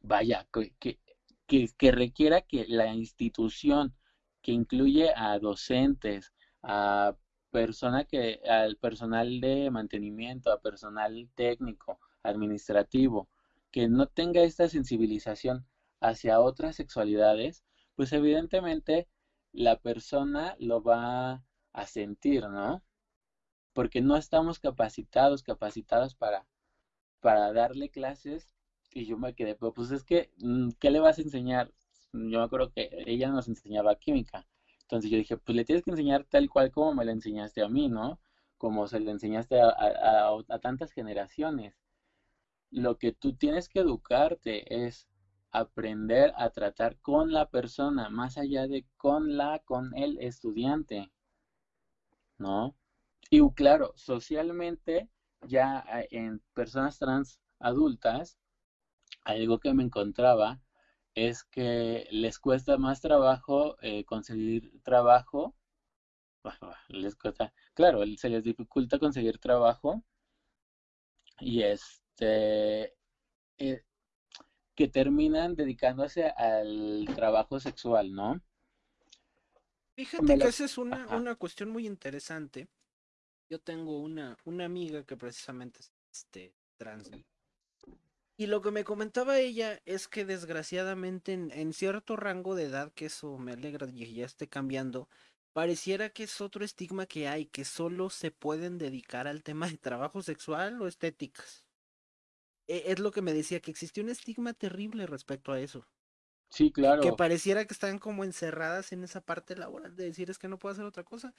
vaya, 0.02 0.46
que, 0.52 0.98
que, 1.46 1.68
que 1.76 1.92
requiera 1.92 2.42
que 2.42 2.66
la 2.68 2.94
institución 2.94 3.94
que 4.42 4.52
incluye 4.52 5.12
a 5.14 5.38
docentes, 5.38 6.32
a 6.62 7.16
persona 7.50 8.04
que, 8.04 8.40
al 8.48 8.76
personal 8.76 9.40
de 9.40 9.70
mantenimiento, 9.70 10.52
a 10.52 10.60
personal 10.60 11.28
técnico, 11.34 11.98
administrativo, 12.22 13.28
que 13.70 13.88
no 13.88 14.06
tenga 14.06 14.42
esta 14.42 14.68
sensibilización 14.68 15.66
hacia 16.00 16.40
otras 16.40 16.76
sexualidades, 16.76 17.64
pues 17.96 18.12
evidentemente 18.12 19.08
la 19.52 19.78
persona 19.80 20.54
lo 20.58 20.82
va 20.82 21.42
a 21.72 21.86
sentir, 21.86 22.48
¿no? 22.48 22.82
Porque 23.72 24.00
no 24.00 24.16
estamos 24.16 24.58
capacitados, 24.58 25.42
capacitados 25.42 26.14
para, 26.14 26.46
para 27.20 27.52
darle 27.52 27.88
clases 27.90 28.54
y 28.92 29.06
yo 29.06 29.16
me 29.18 29.34
quedé, 29.34 29.54
pero 29.54 29.72
pues 29.72 29.90
es 29.90 30.04
que, 30.04 30.30
mm, 30.38 30.70
¿qué 30.80 30.90
le 30.90 31.00
vas 31.00 31.18
a 31.18 31.22
enseñar? 31.22 31.72
Yo 32.12 32.38
me 32.38 32.44
acuerdo 32.44 32.70
que 32.70 32.88
ella 33.06 33.28
nos 33.30 33.48
enseñaba 33.48 33.94
química. 33.96 34.46
Entonces 34.82 35.10
yo 35.10 35.18
dije, 35.18 35.36
pues 35.36 35.54
le 35.56 35.64
tienes 35.64 35.84
que 35.84 35.90
enseñar 35.90 36.24
tal 36.24 36.48
cual 36.48 36.70
como 36.70 36.94
me 36.94 37.04
la 37.04 37.12
enseñaste 37.12 37.62
a 37.62 37.68
mí, 37.68 37.88
¿no? 37.88 38.18
Como 38.56 38.86
se 38.88 39.00
le 39.00 39.10
enseñaste 39.10 39.60
a 39.60 40.58
tantas 40.60 40.92
generaciones. 40.92 41.74
Lo 42.70 42.96
que 42.98 43.12
tú 43.12 43.34
tienes 43.34 43.68
que 43.68 43.80
educarte 43.80 44.84
es 44.86 45.08
aprender 45.50 46.32
a 46.36 46.50
tratar 46.50 46.98
con 47.00 47.32
la 47.32 47.48
persona, 47.48 48.08
más 48.10 48.36
allá 48.38 48.66
de 48.66 48.86
con 48.96 49.36
la, 49.36 49.60
con 49.60 49.96
el 49.96 50.18
estudiante, 50.20 51.10
¿no? 52.38 52.76
Y 53.30 53.40
claro, 53.54 53.92
socialmente, 53.96 55.08
ya 55.42 55.84
eh, 55.92 56.08
en 56.12 56.42
personas 56.54 56.98
trans 56.98 57.40
adultas, 57.60 58.38
algo 59.24 59.58
que 59.60 59.74
me 59.74 59.84
encontraba 59.84 60.60
es 61.14 61.44
que 61.44 62.08
les 62.10 62.38
cuesta 62.38 62.78
más 62.78 63.00
trabajo 63.00 63.76
eh, 63.82 64.04
conseguir 64.04 64.72
trabajo 64.82 65.54
les 66.88 67.16
cuesta, 67.16 67.52
claro, 67.74 68.02
se 68.16 68.28
les 68.28 68.44
dificulta 68.44 68.98
conseguir 68.98 69.38
trabajo 69.38 70.02
y 71.40 71.62
este 71.62 72.94
eh, 73.58 73.82
que 74.74 74.88
terminan 74.88 75.56
dedicándose 75.56 76.28
al 76.28 77.06
trabajo 77.14 77.58
sexual, 77.60 78.12
¿no? 78.14 78.40
Fíjate 79.98 80.38
que 80.38 80.44
esa 80.46 80.64
es 80.64 80.78
una, 80.78 81.08
una 81.16 81.34
cuestión 81.34 81.70
muy 81.70 81.84
interesante. 81.84 82.68
Yo 83.50 83.58
tengo 83.58 83.98
una, 83.98 84.38
una 84.44 84.64
amiga 84.64 85.02
que 85.02 85.16
precisamente 85.16 85.80
es 85.80 85.90
este, 86.12 86.54
trans. 86.76 87.10
Y 88.36 88.46
lo 88.46 88.62
que 88.62 88.70
me 88.70 88.84
comentaba 88.84 89.40
ella 89.40 89.82
es 89.86 90.06
que 90.06 90.24
desgraciadamente 90.24 91.32
en, 91.32 91.50
en, 91.50 91.72
cierto 91.72 92.14
rango 92.14 92.54
de 92.54 92.66
edad, 92.66 92.92
que 92.92 93.06
eso 93.06 93.38
me 93.38 93.54
alegra 93.54 93.88
y 93.92 94.14
ya 94.14 94.24
esté 94.24 94.46
cambiando, 94.46 95.08
pareciera 95.52 96.10
que 96.10 96.22
es 96.22 96.40
otro 96.40 96.64
estigma 96.64 97.06
que 97.06 97.26
hay, 97.26 97.46
que 97.46 97.64
solo 97.64 98.08
se 98.08 98.30
pueden 98.30 98.78
dedicar 98.78 99.26
al 99.26 99.42
tema 99.42 99.66
de 99.68 99.78
trabajo 99.78 100.22
sexual 100.22 100.80
o 100.80 100.86
estéticas. 100.86 101.64
E, 102.68 102.92
es 102.92 103.00
lo 103.00 103.10
que 103.10 103.22
me 103.22 103.34
decía, 103.34 103.58
que 103.58 103.72
existía 103.72 104.04
un 104.04 104.10
estigma 104.10 104.54
terrible 104.54 105.06
respecto 105.06 105.50
a 105.50 105.58
eso. 105.58 105.84
Sí, 106.50 106.72
claro. 106.72 107.02
Que 107.02 107.12
pareciera 107.12 107.64
que 107.66 107.74
están 107.74 107.98
como 107.98 108.24
encerradas 108.24 108.92
en 108.92 109.04
esa 109.04 109.20
parte 109.20 109.54
laboral 109.56 109.94
de 109.96 110.04
decir 110.04 110.30
es 110.30 110.38
que 110.38 110.48
no 110.48 110.58
puedo 110.58 110.72
hacer 110.72 110.84
otra 110.84 111.04
cosa. 111.04 111.34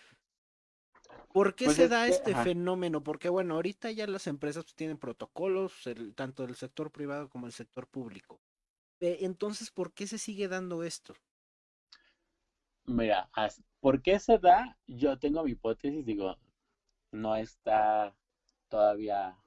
¿Por 1.33 1.55
qué 1.55 1.65
pues 1.65 1.77
se 1.77 1.87
da 1.87 2.07
este 2.07 2.35
fenómeno? 2.35 3.03
Porque 3.03 3.29
bueno, 3.29 3.55
ahorita 3.55 3.91
ya 3.91 4.07
las 4.07 4.27
empresas 4.27 4.63
pues, 4.63 4.75
tienen 4.75 4.97
protocolos, 4.97 5.73
tanto 6.15 6.45
del 6.45 6.55
sector 6.55 6.91
privado 6.91 7.29
como 7.29 7.47
el 7.47 7.53
sector 7.53 7.87
público. 7.87 8.39
Entonces, 8.99 9.71
¿por 9.71 9.93
qué 9.93 10.07
se 10.07 10.17
sigue 10.17 10.47
dando 10.47 10.83
esto? 10.83 11.15
Mira, 12.85 13.29
¿por 13.79 14.01
qué 14.01 14.19
se 14.19 14.37
da? 14.37 14.77
Yo 14.87 15.17
tengo 15.17 15.43
mi 15.43 15.51
hipótesis, 15.51 16.05
digo, 16.05 16.37
no 17.11 17.35
está 17.35 18.15
todavía 18.67 19.37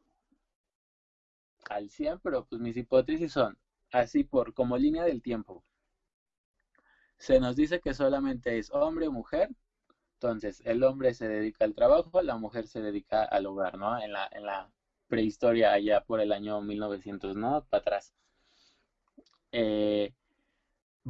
al 1.69 1.91
100, 1.91 2.21
pero 2.21 2.47
pues 2.47 2.61
mis 2.61 2.77
hipótesis 2.77 3.33
son 3.33 3.59
así 3.93 4.25
por 4.25 4.55
como 4.55 4.77
línea 4.77 5.05
del 5.05 5.23
tiempo. 5.23 5.65
Se 7.19 7.39
nos 7.39 7.57
dice 7.57 7.81
que 7.81 7.95
solamente 7.95 8.59
es 8.59 8.71
hombre 8.73 9.07
o 9.07 9.13
mujer, 9.13 9.51
entonces 10.15 10.63
el 10.65 10.83
hombre 10.83 11.15
se 11.15 11.29
dedica 11.29 11.65
al 11.65 11.75
trabajo, 11.75 12.23
la 12.23 12.37
mujer 12.37 12.67
se 12.67 12.81
dedica 12.83 13.25
al 13.25 13.47
hogar, 13.47 13.79
¿no? 13.79 14.01
En 14.03 14.13
la, 14.13 14.29
en 14.33 14.45
la 14.45 14.71
prehistoria 15.09 15.73
allá 15.73 16.03
por 16.05 16.21
el 16.21 16.33
año 16.33 16.61
1900, 16.61 17.37
¿no? 17.37 17.65
Para 17.71 17.81
atrás. 17.81 18.13
Eh, 19.53 20.15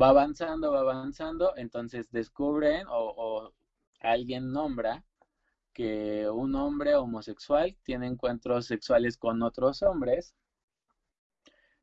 va 0.01 0.09
avanzando, 0.09 0.73
va 0.73 0.81
avanzando, 0.81 1.55
entonces 1.57 2.11
descubren 2.11 2.87
o, 2.89 3.15
o 3.17 3.53
alguien 4.01 4.53
nombra 4.53 5.05
que 5.73 6.29
un 6.29 6.55
hombre 6.55 6.95
homosexual 6.97 7.77
tiene 7.83 8.07
encuentros 8.07 8.67
sexuales 8.67 9.17
con 9.17 9.43
otros 9.43 9.83
hombres 9.83 10.35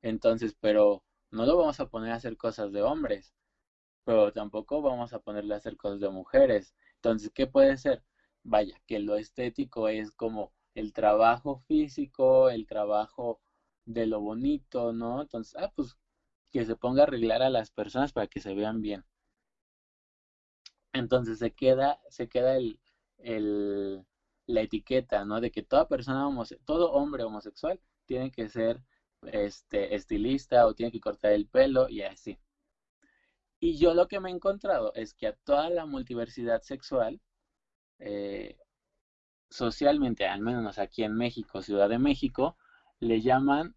entonces, 0.02 0.56
pero 0.60 1.04
no 1.32 1.46
lo 1.46 1.58
vamos 1.58 1.80
a 1.80 1.86
poner 1.86 2.12
a 2.12 2.16
hacer 2.16 2.38
cosas 2.38 2.72
de 2.72 2.82
hombres, 2.82 3.34
pero 4.04 4.32
tampoco 4.34 4.82
vamos 4.82 5.14
a 5.14 5.20
ponerle 5.20 5.54
a 5.54 5.58
hacer 5.58 5.78
cosas 5.78 6.00
de 6.00 6.10
mujeres. 6.10 6.74
Entonces, 6.96 7.32
¿qué 7.34 7.48
puede 7.48 7.78
ser? 7.78 8.04
Vaya, 8.44 8.80
que 8.88 9.00
lo 9.00 9.16
estético 9.16 9.88
es 9.90 10.12
como 10.12 10.52
el 10.76 10.94
trabajo 10.94 11.60
físico, 11.68 12.50
el 12.50 12.66
trabajo 12.68 13.40
de 13.86 14.06
lo 14.08 14.22
bonito, 14.22 14.94
¿no? 14.94 15.22
Entonces, 15.22 15.56
ah, 15.58 15.72
pues 15.76 15.96
que 16.52 16.66
se 16.66 16.76
ponga 16.76 17.02
a 17.02 17.06
arreglar 17.06 17.42
a 17.42 17.50
las 17.50 17.72
personas 17.72 18.12
para 18.14 18.28
que 18.28 18.40
se 18.40 18.54
vean 18.56 18.82
bien. 18.82 19.06
Entonces 20.94 21.40
se 21.40 21.52
queda, 21.52 22.00
se 22.10 22.28
queda 22.28 22.58
el, 22.58 22.80
la 24.48 24.62
etiqueta, 24.62 25.26
¿no? 25.26 25.40
De 25.42 25.52
que 25.52 25.64
toda 25.64 25.88
persona 25.88 26.28
todo 26.66 26.92
hombre 26.94 27.24
homosexual 27.24 27.80
tiene 28.06 28.32
que 28.32 28.50
ser 28.50 28.82
este, 29.24 29.96
estilista 29.96 30.66
o 30.66 30.74
tiene 30.74 30.92
que 30.92 31.00
cortar 31.00 31.32
el 31.34 31.48
pelo 31.48 31.90
y 31.90 32.02
así. 32.02 32.38
Y 33.60 33.78
yo 33.78 33.94
lo 33.94 34.08
que 34.08 34.20
me 34.20 34.30
he 34.30 34.34
encontrado 34.34 34.94
es 34.96 35.14
que 35.14 35.28
a 35.28 35.34
toda 35.34 35.70
la 35.70 35.86
multiversidad 35.86 36.62
sexual, 36.62 37.22
eh, 38.00 38.58
socialmente, 39.50 40.28
al 40.28 40.42
menos 40.42 40.80
aquí 40.80 41.04
en 41.04 41.16
México, 41.16 41.62
Ciudad 41.62 41.90
de 41.90 42.00
México, 42.00 42.58
le 43.00 43.22
llaman 43.22 43.76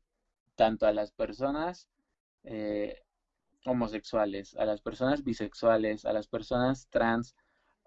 tanto 0.55 0.86
a 0.86 0.93
las 0.93 1.11
personas 1.12 1.88
eh, 2.45 3.03
homosexuales, 3.64 4.55
a 4.57 4.64
las 4.64 4.80
personas 4.80 5.24
bisexuales, 5.24 6.05
a 6.05 6.12
las 6.12 6.28
personas 6.28 6.88
trans, 6.90 7.34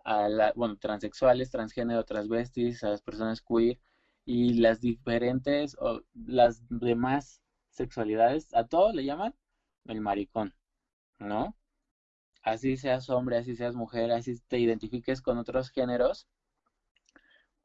a 0.04 0.28
bueno, 0.56 0.78
transexuales, 0.78 1.52
transgénero, 1.52 2.04
transvestis, 2.04 2.84
a 2.84 2.90
las 2.90 3.02
personas 3.02 3.42
queer 3.42 3.80
y 4.26 4.56
las 4.56 4.82
diferentes 4.82 5.78
o 5.80 6.02
las 6.14 6.62
demás 6.70 7.42
sexualidades, 7.76 8.54
a 8.54 8.64
todos 8.64 8.94
le 8.94 9.04
llaman 9.06 9.36
el 9.86 10.02
maricón, 10.02 10.54
¿no? 11.20 11.56
Así 12.42 12.78
seas 12.78 13.10
hombre, 13.10 13.38
así 13.38 13.56
seas 13.56 13.76
mujer, 13.76 14.12
así 14.12 14.40
te 14.48 14.60
identifiques 14.60 15.22
con 15.22 15.38
otros 15.38 15.70
géneros, 15.70 16.28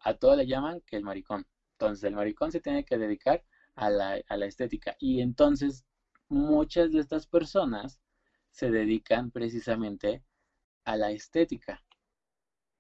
a 0.01 0.15
todos 0.15 0.37
le 0.37 0.47
llaman 0.47 0.81
que 0.87 0.97
el 0.97 1.05
maricón. 1.05 1.47
Entonces 1.73 2.05
el 2.05 2.15
maricón 2.15 2.51
se 2.51 2.61
tiene 2.61 2.85
que 2.85 2.99
dedicar 2.99 3.43
a 3.75 3.91
la, 3.91 4.21
a 4.29 4.37
la 4.37 4.47
estética. 4.47 4.97
Y 4.99 5.21
entonces 5.21 5.85
muchas 6.29 6.93
de 6.93 7.01
estas 7.01 7.27
personas 7.27 8.01
se 8.51 8.71
dedican 8.71 9.31
precisamente 9.31 10.23
a 10.85 10.97
la 10.97 11.11
estética. 11.11 11.83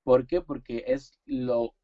¿Por 0.03 0.26
qué? 0.26 0.41
Porque 0.41 0.85
es 0.87 1.12
lo, 1.26 1.74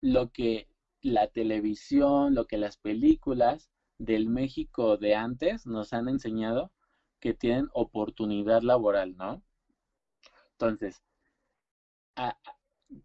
lo 0.00 0.30
que 0.30 0.68
la 1.00 1.26
televisión, 1.28 2.34
lo 2.34 2.46
que 2.46 2.58
las 2.58 2.76
películas 2.76 3.70
del 3.98 4.28
México 4.28 4.96
de 4.96 5.14
antes 5.14 5.66
nos 5.66 5.92
han 5.92 6.08
enseñado 6.08 6.72
que 7.20 7.34
tienen 7.34 7.68
oportunidad 7.72 8.62
laboral, 8.62 9.16
¿no? 9.16 9.42
Entonces, 10.52 11.02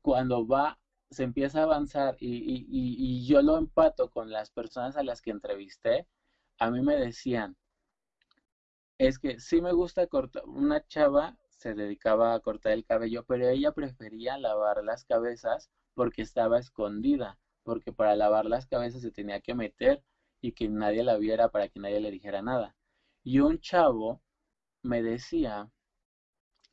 cuando 0.02 0.48
va, 0.48 0.80
se 1.10 1.24
empieza 1.24 1.60
a 1.60 1.64
avanzar 1.64 2.16
y, 2.20 2.28
y, 2.30 2.66
y, 2.70 3.26
yo 3.26 3.42
lo 3.42 3.58
empato 3.58 4.10
con 4.10 4.32
las 4.32 4.52
personas 4.52 4.96
a 4.96 5.04
las 5.04 5.22
que 5.22 5.32
entrevisté, 5.32 6.08
a 6.60 6.72
mí 6.72 6.82
me 6.82 6.96
decían, 6.96 7.58
es 8.98 9.20
que 9.20 9.40
sí 9.40 9.62
me 9.62 9.74
gusta 9.74 10.08
cortar, 10.08 10.44
una 10.46 10.86
chava 10.88 11.38
se 11.50 11.74
dedicaba 11.74 12.34
a 12.34 12.40
cortar 12.40 12.74
el 12.74 12.86
cabello, 12.86 13.24
pero 13.26 13.48
ella 13.50 13.72
prefería 13.72 14.38
lavar 14.38 14.84
las 14.84 15.06
cabezas 15.06 15.70
porque 15.94 16.22
estaba 16.22 16.60
escondida, 16.60 17.38
porque 17.64 17.92
para 17.92 18.16
lavar 18.16 18.46
las 18.46 18.66
cabezas 18.68 19.02
se 19.02 19.12
tenía 19.12 19.42
que 19.42 19.56
meter 19.56 20.04
y 20.42 20.52
que 20.54 20.68
nadie 20.68 21.04
la 21.04 21.18
viera 21.18 21.50
para 21.50 21.68
que 21.68 21.80
nadie 21.80 22.00
le 22.00 22.12
dijera 22.12 22.42
nada. 22.42 22.76
Y 23.24 23.40
un 23.40 23.60
chavo 23.60 24.22
me 24.84 25.02
decía, 25.02 25.70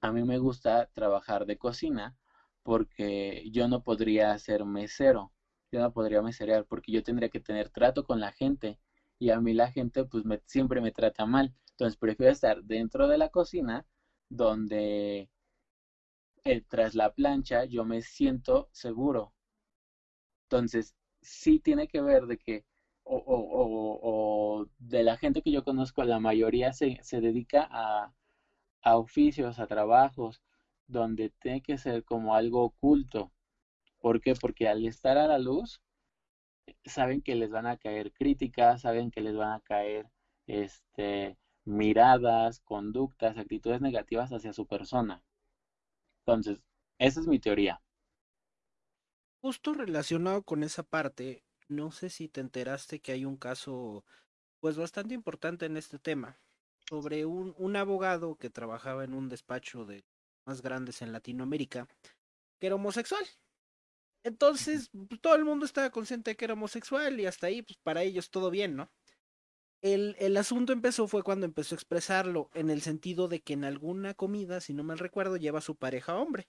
a 0.01 0.13
mí 0.13 0.23
me 0.25 0.39
gusta 0.39 0.87
trabajar 0.93 1.45
de 1.47 1.57
cocina 1.57 2.15
porque 2.63 3.45
yo 3.51 3.69
no 3.69 3.81
podría 3.81 4.37
ser 4.39 4.65
mesero, 4.65 5.33
yo 5.73 5.81
no 5.81 5.91
podría 5.93 6.23
meserear 6.23 6.65
porque 6.65 6.93
yo 6.93 7.03
tendría 7.03 7.29
que 7.29 7.41
tener 7.41 7.69
trato 7.71 8.03
con 8.05 8.21
la 8.21 8.33
gente 8.33 8.79
y 9.19 9.31
a 9.31 9.41
mí 9.41 9.53
la 9.55 9.71
gente 9.71 10.05
pues 10.05 10.25
siempre 10.47 10.81
me 10.81 10.93
trata 10.93 11.27
mal. 11.27 11.53
Entonces 11.71 11.97
prefiero 11.97 12.33
estar 12.33 12.63
dentro 12.63 13.09
de 13.09 13.19
la 13.19 13.29
cocina 13.29 13.85
donde 14.29 15.29
tras 16.69 16.95
la 16.95 17.11
plancha 17.11 17.65
yo 17.65 17.85
me 17.85 18.01
siento 18.01 18.69
seguro. 18.73 19.33
Entonces 20.45 20.95
sí 21.21 21.59
tiene 21.59 21.87
que 21.87 22.01
ver 22.01 22.27
de 22.27 22.37
que 22.39 22.65
o, 23.11 24.67
de 24.79 25.03
la 25.03 25.17
gente 25.17 25.43
que 25.43 25.51
yo 25.51 25.65
conozco, 25.65 26.05
la 26.05 26.21
mayoría 26.21 26.73
se, 26.73 26.99
se 27.03 27.21
dedica 27.21 27.67
a, 27.71 28.13
a, 28.83 28.97
oficios, 28.97 29.59
a 29.59 29.67
trabajos, 29.67 30.43
donde 30.87 31.31
tiene 31.41 31.63
que 31.63 31.79
ser 31.79 32.05
como 32.05 32.35
algo 32.35 32.65
oculto. 32.65 33.33
¿Por 34.01 34.21
qué? 34.21 34.35
Porque 34.35 34.69
al 34.69 34.85
estar 34.87 35.19
a 35.19 35.27
la 35.27 35.39
luz, 35.39 35.81
saben 36.85 37.23
que 37.23 37.35
les 37.35 37.51
van 37.51 37.67
a 37.67 37.77
caer 37.77 38.13
críticas, 38.13 38.83
saben 38.83 39.11
que 39.11 39.21
les 39.21 39.37
van 39.37 39.53
a 39.53 39.61
caer 39.61 40.11
este, 40.47 41.39
miradas, 41.65 42.61
conductas, 42.61 43.39
actitudes 43.39 43.81
negativas 43.81 44.33
hacia 44.33 44.53
su 44.53 44.67
persona. 44.67 45.23
Entonces, 46.21 46.63
esa 46.99 47.21
es 47.21 47.27
mi 47.27 47.39
teoría. 47.39 47.81
Justo 49.41 49.73
relacionado 49.73 50.43
con 50.43 50.63
esa 50.63 50.83
parte, 50.83 51.45
no 51.69 51.91
sé 51.93 52.11
si 52.11 52.29
te 52.29 52.41
enteraste 52.41 53.01
que 53.01 53.13
hay 53.13 53.25
un 53.25 53.37
caso 53.37 54.05
pues 54.61 54.77
bastante 54.77 55.15
importante 55.15 55.67
en 55.67 55.77
este 55.77 55.99
tema 55.99 56.41
sobre 56.89 57.27
un, 57.27 57.55
un 57.59 57.77
abogado 57.77 58.37
que 58.37 58.51
trabajaba 58.51 59.05
en 59.05 59.15
un 59.15 59.29
despacho 59.29 59.85
de 59.87 60.05
más 60.47 60.63
grandes 60.63 61.03
en 61.03 61.13
Latinoamérica 61.13 61.89
que 62.61 62.67
era 62.69 62.77
homosexual. 62.77 63.25
Entonces, 64.25 64.91
pues, 65.09 65.21
todo 65.21 65.35
el 65.37 65.45
mundo 65.45 65.65
estaba 65.65 65.91
consciente 65.91 66.33
de 66.33 66.37
que 66.37 66.45
era 66.45 66.55
homosexual 66.55 67.19
y 67.21 67.27
hasta 67.27 67.47
ahí, 67.47 67.63
pues 67.63 67.79
para 67.83 68.03
ellos 68.03 68.31
todo 68.31 68.51
bien, 68.51 68.77
¿no? 68.77 68.91
El, 69.83 70.17
el 70.21 70.37
asunto 70.37 70.73
empezó 70.73 71.09
fue 71.09 71.25
cuando 71.25 71.47
empezó 71.47 71.75
a 71.75 71.79
expresarlo, 71.79 72.51
en 72.55 72.71
el 72.71 72.83
sentido 72.83 73.29
de 73.29 73.43
que 73.43 73.55
en 73.55 73.65
alguna 73.65 74.15
comida, 74.15 74.61
si 74.61 74.75
no 74.75 74.85
mal 74.85 74.99
recuerdo, 74.99 75.37
lleva 75.37 75.59
a 75.61 75.63
su 75.63 75.77
pareja 75.77 76.17
hombre. 76.17 76.49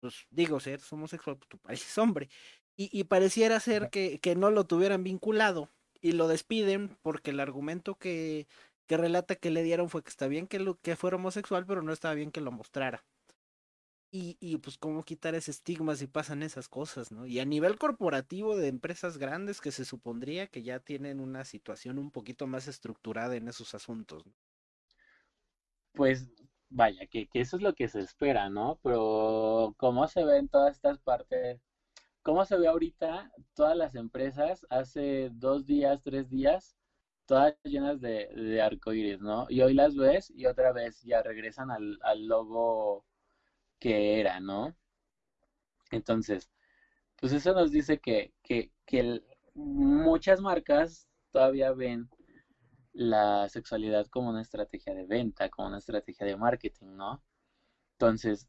pues 0.00 0.26
digo, 0.30 0.60
si 0.60 0.70
eres 0.70 0.92
homosexual, 0.92 1.36
pues 1.38 1.48
tu 1.48 1.58
país 1.58 1.84
es 1.86 1.98
hombre. 1.98 2.28
Y, 2.76 2.90
y 2.92 3.04
pareciera 3.04 3.58
ser 3.60 3.90
que, 3.90 4.18
que 4.20 4.36
no 4.36 4.50
lo 4.50 4.64
tuvieran 4.64 5.02
vinculado 5.02 5.70
y 6.00 6.12
lo 6.12 6.28
despiden 6.28 6.96
porque 7.02 7.30
el 7.30 7.40
argumento 7.40 7.96
que, 7.96 8.46
que 8.86 8.96
relata 8.96 9.36
que 9.36 9.50
le 9.50 9.62
dieron 9.62 9.88
fue 9.88 10.02
que 10.02 10.10
está 10.10 10.28
bien 10.28 10.46
que, 10.46 10.58
lo, 10.58 10.78
que 10.80 10.96
fuera 10.96 11.16
homosexual, 11.16 11.66
pero 11.66 11.82
no 11.82 11.92
estaba 11.92 12.14
bien 12.14 12.30
que 12.30 12.40
lo 12.40 12.52
mostrara. 12.52 13.04
Y, 14.10 14.36
y 14.40 14.56
pues 14.58 14.78
cómo 14.78 15.02
quitar 15.02 15.34
ese 15.34 15.50
estigma 15.50 15.96
si 15.96 16.06
pasan 16.06 16.42
esas 16.42 16.68
cosas, 16.68 17.10
¿no? 17.12 17.26
Y 17.26 17.40
a 17.40 17.44
nivel 17.44 17.76
corporativo 17.76 18.56
de 18.56 18.68
empresas 18.68 19.18
grandes 19.18 19.60
que 19.60 19.72
se 19.72 19.84
supondría 19.84 20.46
que 20.46 20.62
ya 20.62 20.78
tienen 20.78 21.20
una 21.20 21.44
situación 21.44 21.98
un 21.98 22.10
poquito 22.10 22.46
más 22.46 22.68
estructurada 22.68 23.36
en 23.36 23.48
esos 23.48 23.74
asuntos. 23.74 24.24
¿no? 24.24 24.32
Pues 25.92 26.30
vaya, 26.70 27.06
que, 27.06 27.26
que 27.28 27.40
eso 27.40 27.56
es 27.56 27.62
lo 27.62 27.74
que 27.74 27.88
se 27.88 28.00
espera, 28.00 28.48
¿no? 28.48 28.78
Pero 28.82 29.74
cómo 29.78 30.06
se 30.08 30.24
ve 30.24 30.38
en 30.38 30.48
todas 30.48 30.76
estas 30.76 30.98
partes, 31.00 31.60
cómo 32.26 32.44
se 32.44 32.56
ve 32.58 32.66
ahorita 32.66 33.30
todas 33.54 33.76
las 33.76 33.94
empresas 33.94 34.66
hace 34.68 35.30
dos 35.34 35.64
días, 35.64 36.02
tres 36.02 36.28
días, 36.28 36.76
todas 37.24 37.54
llenas 37.62 38.00
de, 38.00 38.26
de 38.34 38.60
arcoíris, 38.60 39.20
¿no? 39.20 39.46
Y 39.48 39.60
hoy 39.60 39.74
las 39.74 39.94
ves 39.94 40.32
y 40.34 40.46
otra 40.46 40.72
vez 40.72 41.00
ya 41.02 41.22
regresan 41.22 41.70
al, 41.70 42.26
logo 42.26 43.04
que 43.78 44.18
era, 44.18 44.40
¿no? 44.40 44.74
Entonces, 45.92 46.50
pues 47.14 47.32
eso 47.32 47.54
nos 47.54 47.70
dice 47.70 47.98
que, 47.98 48.32
que, 48.42 48.72
que 48.84 49.22
muchas 49.54 50.40
marcas 50.40 51.08
todavía 51.30 51.70
ven 51.70 52.08
la 52.92 53.48
sexualidad 53.48 54.04
como 54.08 54.30
una 54.30 54.42
estrategia 54.42 54.94
de 54.94 55.06
venta, 55.06 55.48
como 55.48 55.68
una 55.68 55.78
estrategia 55.78 56.26
de 56.26 56.36
marketing, 56.36 56.96
¿no? 56.96 57.22
Entonces, 57.92 58.48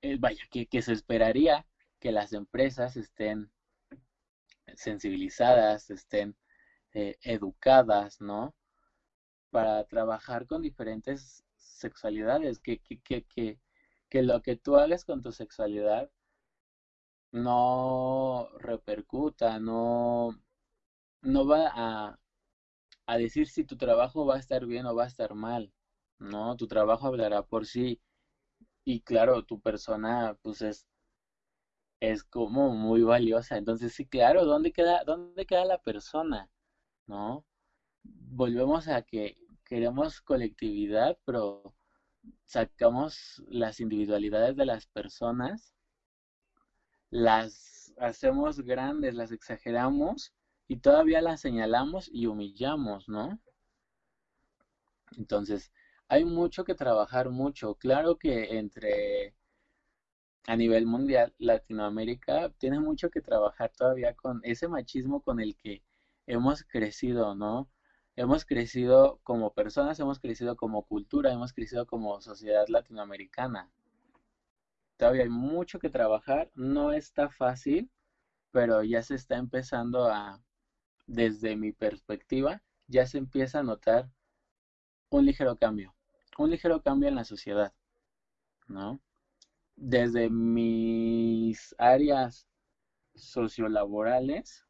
eh, 0.00 0.16
vaya, 0.18 0.42
que 0.50 0.80
se 0.82 0.92
esperaría 0.92 1.66
que 2.04 2.12
las 2.12 2.34
empresas 2.34 2.98
estén 2.98 3.50
sensibilizadas, 4.76 5.88
estén 5.88 6.36
eh, 6.92 7.16
educadas, 7.22 8.20
¿no? 8.20 8.54
Para 9.50 9.84
trabajar 9.84 10.46
con 10.46 10.60
diferentes 10.60 11.42
sexualidades, 11.56 12.58
que, 12.58 12.78
que, 12.80 12.98
que, 13.24 13.58
que, 14.10 14.22
lo 14.22 14.42
que 14.42 14.56
tú 14.56 14.76
hagas 14.76 15.06
con 15.06 15.22
tu 15.22 15.32
sexualidad 15.32 16.10
no 17.32 18.48
repercuta, 18.58 19.58
no, 19.58 20.38
no 21.22 21.46
va 21.46 21.70
a, 21.74 22.18
a 23.06 23.18
decir 23.18 23.48
si 23.48 23.64
tu 23.64 23.76
trabajo 23.78 24.26
va 24.26 24.36
a 24.36 24.40
estar 24.40 24.66
bien 24.66 24.86
o 24.86 24.94
va 24.94 25.04
a 25.04 25.08
estar 25.08 25.34
mal, 25.34 25.72
¿no? 26.18 26.56
Tu 26.56 26.66
trabajo 26.68 27.06
hablará 27.06 27.42
por 27.42 27.66
sí 27.66 28.00
y 28.84 29.00
claro, 29.02 29.44
tu 29.44 29.60
persona 29.60 30.38
pues 30.42 30.62
es, 30.62 30.86
es 32.00 32.24
como 32.24 32.70
muy 32.70 33.02
valiosa. 33.02 33.56
Entonces 33.56 33.92
sí, 33.94 34.06
claro, 34.06 34.44
¿dónde 34.44 34.72
queda, 34.72 35.04
dónde 35.04 35.46
queda 35.46 35.64
la 35.64 35.78
persona? 35.78 36.50
¿No? 37.06 37.44
Volvemos 38.04 38.88
a 38.88 39.02
que 39.02 39.36
queremos 39.64 40.20
colectividad, 40.20 41.18
pero 41.24 41.74
sacamos 42.44 43.42
las 43.48 43.80
individualidades 43.80 44.56
de 44.56 44.66
las 44.66 44.86
personas, 44.86 45.74
las 47.10 47.94
hacemos 47.98 48.60
grandes, 48.60 49.14
las 49.14 49.32
exageramos 49.32 50.32
y 50.68 50.76
todavía 50.78 51.20
las 51.20 51.40
señalamos 51.40 52.08
y 52.12 52.26
humillamos, 52.26 53.08
¿no? 53.08 53.38
Entonces, 55.16 55.72
hay 56.08 56.24
mucho 56.24 56.64
que 56.64 56.74
trabajar, 56.74 57.30
mucho. 57.30 57.74
Claro 57.76 58.18
que 58.18 58.58
entre 58.58 59.34
a 60.46 60.56
nivel 60.56 60.86
mundial, 60.86 61.34
Latinoamérica 61.38 62.50
tiene 62.58 62.78
mucho 62.80 63.10
que 63.10 63.20
trabajar 63.20 63.72
todavía 63.76 64.14
con 64.14 64.40
ese 64.44 64.68
machismo 64.68 65.22
con 65.22 65.40
el 65.40 65.56
que 65.56 65.82
hemos 66.26 66.64
crecido, 66.64 67.34
¿no? 67.34 67.68
Hemos 68.16 68.44
crecido 68.44 69.20
como 69.24 69.54
personas, 69.54 69.98
hemos 70.00 70.20
crecido 70.20 70.56
como 70.56 70.82
cultura, 70.84 71.32
hemos 71.32 71.52
crecido 71.52 71.86
como 71.86 72.20
sociedad 72.20 72.66
latinoamericana. 72.68 73.70
Todavía 74.96 75.22
hay 75.24 75.28
mucho 75.28 75.78
que 75.78 75.90
trabajar, 75.90 76.50
no 76.54 76.92
está 76.92 77.28
fácil, 77.30 77.90
pero 78.52 78.82
ya 78.84 79.02
se 79.02 79.16
está 79.16 79.36
empezando 79.36 80.06
a, 80.06 80.40
desde 81.06 81.56
mi 81.56 81.72
perspectiva, 81.72 82.62
ya 82.86 83.06
se 83.06 83.18
empieza 83.18 83.60
a 83.60 83.62
notar 83.64 84.10
un 85.10 85.24
ligero 85.26 85.56
cambio, 85.56 85.94
un 86.38 86.50
ligero 86.50 86.82
cambio 86.82 87.08
en 87.08 87.16
la 87.16 87.24
sociedad, 87.24 87.72
¿no? 88.68 89.00
Desde 89.76 90.30
mis 90.30 91.74
áreas 91.78 92.48
sociolaborales, 93.14 94.66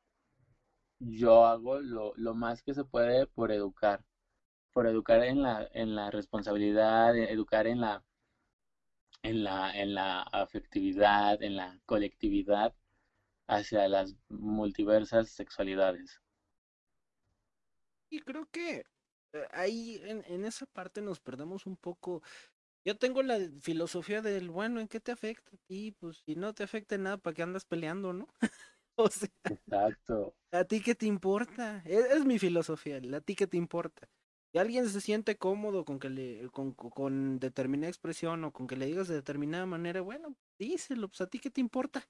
yo 0.98 1.46
hago 1.46 1.80
lo, 1.80 2.12
lo 2.16 2.34
más 2.34 2.62
que 2.62 2.74
se 2.74 2.84
puede 2.84 3.26
por 3.26 3.52
educar, 3.52 4.04
por 4.72 4.86
educar 4.86 5.22
en 5.24 5.42
la, 5.42 5.68
en 5.72 5.94
la 5.94 6.10
responsabilidad, 6.10 7.16
educar 7.16 7.66
en 7.66 7.80
la, 7.80 8.04
en 9.22 9.42
la, 9.42 9.72
en 9.76 9.94
la 9.94 10.22
afectividad, 10.22 11.42
en 11.42 11.56
la 11.56 11.80
colectividad 11.86 12.74
hacia 13.48 13.88
las 13.88 14.16
multiversas 14.28 15.30
sexualidades. 15.30 16.20
Y 18.10 18.20
creo 18.20 18.46
que 18.50 18.84
eh, 19.32 19.46
ahí 19.50 20.00
en, 20.04 20.24
en 20.26 20.44
esa 20.44 20.66
parte 20.66 21.02
nos 21.02 21.20
perdemos 21.20 21.66
un 21.66 21.76
poco. 21.76 22.22
Yo 22.84 22.98
tengo 22.98 23.22
la 23.22 23.38
filosofía 23.60 24.20
del, 24.22 24.50
bueno, 24.50 24.80
¿en 24.80 24.88
qué 24.88 25.00
te 25.00 25.12
afecta 25.12 25.56
a 25.56 25.58
ti? 25.66 25.92
Pues 25.92 26.18
si 26.26 26.34
no 26.36 26.52
te 26.54 26.64
afecta 26.64 26.94
en 26.96 27.04
nada, 27.04 27.18
¿para 27.18 27.34
qué 27.34 27.42
andas 27.42 27.64
peleando, 27.64 28.12
no? 28.12 28.28
O 28.96 29.08
sea, 29.10 29.28
Exacto, 29.48 30.36
¿a 30.52 30.64
ti 30.64 30.80
qué 30.80 30.94
te 30.94 31.06
importa? 31.06 31.82
Es, 31.84 32.04
es 32.06 32.24
mi 32.24 32.38
filosofía, 32.38 33.00
¿a 33.16 33.20
ti 33.20 33.34
qué 33.34 33.46
te 33.46 33.56
importa? 33.56 34.10
Si 34.52 34.58
alguien 34.58 34.88
se 34.88 35.00
siente 35.00 35.36
cómodo 35.36 35.84
con 35.84 35.98
que 35.98 36.10
le, 36.10 36.48
con, 36.50 36.72
con 36.74 37.38
determinada 37.40 37.88
expresión 37.90 38.44
o 38.44 38.52
con 38.52 38.66
que 38.66 38.76
le 38.76 38.86
digas 38.86 39.08
de 39.08 39.16
determinada 39.16 39.66
manera, 39.66 40.00
bueno, 40.00 40.36
díselo, 40.58 41.08
pues 41.08 41.20
a 41.20 41.26
ti 41.28 41.40
qué 41.40 41.50
te 41.50 41.60
importa. 41.60 42.08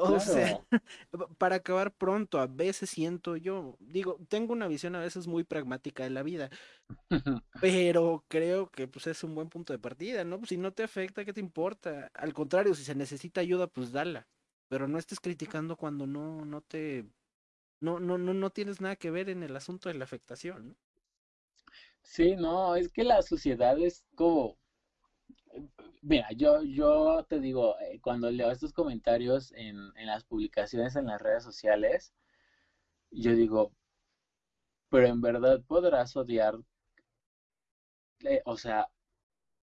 O 0.00 0.20
sea, 0.20 0.60
para 1.38 1.56
acabar 1.56 1.92
pronto, 1.92 2.38
a 2.38 2.46
veces 2.46 2.90
siento 2.90 3.36
yo, 3.36 3.76
digo, 3.80 4.18
tengo 4.28 4.52
una 4.52 4.68
visión 4.68 4.94
a 4.94 5.00
veces 5.00 5.26
muy 5.26 5.42
pragmática 5.44 6.04
de 6.04 6.10
la 6.10 6.22
vida, 6.22 6.50
pero 7.60 8.24
creo 8.28 8.70
que 8.70 8.86
pues 8.86 9.08
es 9.08 9.24
un 9.24 9.34
buen 9.34 9.48
punto 9.48 9.72
de 9.72 9.78
partida, 9.80 10.24
¿no? 10.24 10.38
Pues, 10.38 10.50
si 10.50 10.56
no 10.56 10.72
te 10.72 10.84
afecta, 10.84 11.24
¿qué 11.24 11.32
te 11.32 11.40
importa? 11.40 12.10
Al 12.14 12.32
contrario, 12.32 12.74
si 12.74 12.84
se 12.84 12.94
necesita 12.94 13.40
ayuda, 13.40 13.66
pues 13.66 13.90
dala, 13.92 14.28
pero 14.68 14.86
no 14.86 14.98
estés 14.98 15.20
criticando 15.20 15.76
cuando 15.76 16.06
no, 16.06 16.44
no 16.44 16.60
te, 16.60 17.04
no, 17.80 18.00
no, 18.00 18.18
no, 18.18 18.34
no 18.34 18.50
tienes 18.50 18.80
nada 18.80 18.96
que 18.96 19.10
ver 19.10 19.30
en 19.30 19.42
el 19.42 19.56
asunto 19.56 19.88
de 19.88 19.96
la 19.96 20.04
afectación, 20.04 20.68
¿no? 20.70 20.76
Sí, 22.02 22.34
no, 22.36 22.74
es 22.76 22.88
que 22.88 23.04
la 23.04 23.22
sociedad 23.22 23.78
es 23.78 24.04
como, 24.14 24.58
mira, 26.02 26.28
yo, 26.32 26.62
yo 26.62 27.24
te 27.28 27.40
digo, 27.40 27.78
eh, 27.80 28.00
cuando 28.00 28.30
leo 28.30 28.50
estos 28.50 28.72
comentarios 28.72 29.52
en, 29.52 29.76
en 29.96 30.06
las 30.06 30.24
publicaciones 30.24 30.96
en 30.96 31.06
las 31.06 31.20
redes 31.20 31.44
sociales, 31.44 32.12
yo 33.10 33.32
digo, 33.34 33.72
pero 34.90 35.06
en 35.06 35.20
verdad 35.22 35.62
podrás 35.66 36.14
odiar, 36.16 36.58
eh, 38.20 38.42
o 38.44 38.56
sea, 38.56 38.88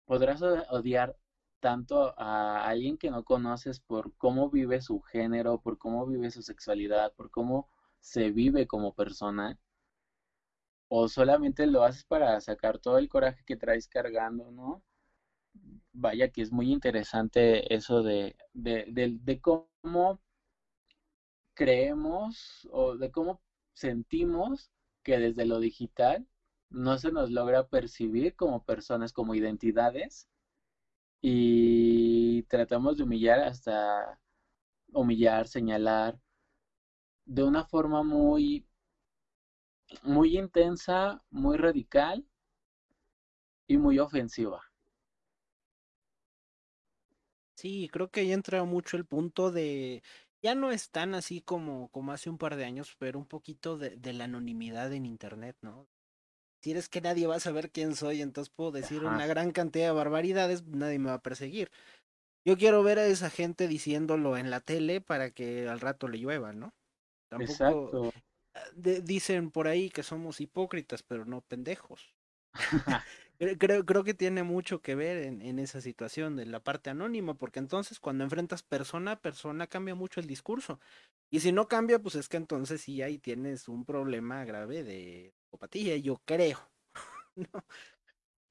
podrás 0.05 0.41
odiar 0.43 1.17
tanto 1.61 2.13
a 2.19 2.65
alguien 2.67 2.97
que 2.97 3.11
no 3.11 3.23
conoces 3.25 3.79
por 3.81 4.15
cómo 4.17 4.49
vive 4.49 4.81
su 4.81 5.01
género, 5.01 5.61
por 5.61 5.77
cómo 5.77 6.07
vive 6.07 6.31
su 6.31 6.41
sexualidad, 6.43 7.13
por 7.15 7.31
cómo 7.31 7.69
se 8.01 8.31
vive 8.31 8.67
como 8.67 8.93
persona, 8.95 9.59
o 10.89 11.07
solamente 11.07 11.65
lo 11.65 11.83
haces 11.83 12.03
para 12.03 12.39
sacar 12.39 12.77
todo 12.77 12.99
el 12.99 13.09
coraje 13.09 13.43
que 13.47 13.57
traes 13.57 13.87
cargando, 13.87 14.51
¿no? 14.51 14.83
Vaya 15.93 16.29
que 16.31 16.41
es 16.41 16.51
muy 16.51 16.71
interesante 16.71 17.73
eso 17.73 18.01
de, 18.03 18.35
de, 18.53 19.41
cómo 19.41 20.21
creemos 21.53 22.67
o 22.71 22.97
de 22.97 23.11
cómo 23.11 23.41
sentimos 23.73 24.71
que 25.03 25.17
desde 25.19 25.45
lo 25.45 25.59
digital 25.59 26.27
no 26.69 26.97
se 26.97 27.11
nos 27.11 27.29
logra 27.31 27.67
percibir 27.67 28.35
como 28.35 28.63
personas, 28.63 29.11
como 29.13 29.35
identidades, 29.35 30.29
y 31.21 32.43
tratamos 32.43 32.97
de 32.97 33.03
humillar 33.03 33.39
hasta 33.41 34.19
humillar, 34.93 35.47
señalar, 35.47 36.19
de 37.25 37.43
una 37.43 37.65
forma 37.65 38.03
muy, 38.03 38.65
muy 40.03 40.37
intensa, 40.37 41.23
muy 41.29 41.57
radical 41.57 42.25
y 43.67 43.77
muy 43.77 43.99
ofensiva. 43.99 44.70
Sí, 47.61 47.89
creo 47.91 48.09
que 48.09 48.21
ahí 48.21 48.31
entra 48.31 48.63
mucho 48.63 48.97
el 48.97 49.05
punto 49.05 49.51
de, 49.51 50.01
ya 50.41 50.55
no 50.55 50.71
es 50.71 50.89
tan 50.89 51.13
así 51.13 51.41
como, 51.41 51.89
como 51.91 52.11
hace 52.11 52.29
un 52.31 52.39
par 52.39 52.55
de 52.55 52.65
años, 52.65 52.95
pero 52.97 53.19
un 53.19 53.27
poquito 53.27 53.77
de, 53.77 53.97
de 53.97 54.13
la 54.13 54.23
anonimidad 54.23 54.91
en 54.93 55.05
internet, 55.05 55.57
¿no? 55.61 55.87
Si 56.63 56.71
eres 56.71 56.89
que 56.89 57.01
nadie 57.01 57.27
va 57.27 57.37
a 57.37 57.39
saber 57.41 57.71
quién 57.71 57.95
soy, 57.95 58.21
entonces 58.21 58.53
puedo 58.55 58.71
decir 58.71 59.05
una 59.05 59.27
gran 59.27 59.51
cantidad 59.51 59.87
de 59.87 59.91
barbaridades, 59.93 60.65
nadie 60.65 60.99
me 60.99 61.07
va 61.09 61.15
a 61.15 61.21
perseguir. 61.23 61.71
yo 62.45 62.57
quiero 62.57 62.83
ver 62.83 62.99
a 62.99 63.07
esa 63.07 63.29
gente 63.29 63.67
diciéndolo 63.67 64.37
en 64.37 64.51
la 64.51 64.61
tele 64.61 65.01
para 65.01 65.31
que 65.31 65.67
al 65.69 65.81
rato 65.81 66.07
le 66.09 66.19
llueva, 66.19 66.53
¿no? 66.53 66.75
Tampoco 67.29 67.95
Exacto. 67.95 68.11
ah, 68.55 68.65
de- 68.75 69.01
dicen 69.01 69.51
por 69.51 69.67
ahí 69.67 69.89
que 69.91 70.03
somos 70.03 70.41
hipócritas, 70.41 71.03
pero 71.03 71.25
no 71.25 71.41
pendejos. 71.41 72.15
Cre- 73.41 73.57
Creo, 73.57 73.85
creo 73.85 74.03
que 74.03 74.13
tiene 74.13 74.43
mucho 74.43 74.81
que 74.81 74.95
ver 74.95 75.17
en, 75.25 75.41
en 75.41 75.59
esa 75.59 75.81
situación 75.81 76.35
de 76.35 76.45
la 76.45 76.59
parte 76.63 76.89
anónima, 76.89 77.33
porque 77.35 77.59
entonces 77.59 77.99
cuando 77.99 78.23
enfrentas 78.23 78.63
persona 78.63 79.13
a 79.13 79.21
persona 79.21 79.67
cambia 79.67 79.95
mucho 79.95 80.19
el 80.19 80.27
discurso. 80.27 80.79
Y 81.31 81.39
si 81.41 81.51
no 81.51 81.67
cambia, 81.67 81.99
pues 81.99 82.15
es 82.15 82.29
que 82.29 82.37
entonces 82.37 82.81
sí 82.81 83.01
ahí 83.01 83.17
tienes 83.19 83.67
un 83.69 83.85
problema 83.85 84.45
grave 84.45 84.83
de 84.83 85.33
psicopatía, 85.45 85.97
yo 85.97 86.21
creo. 86.25 86.59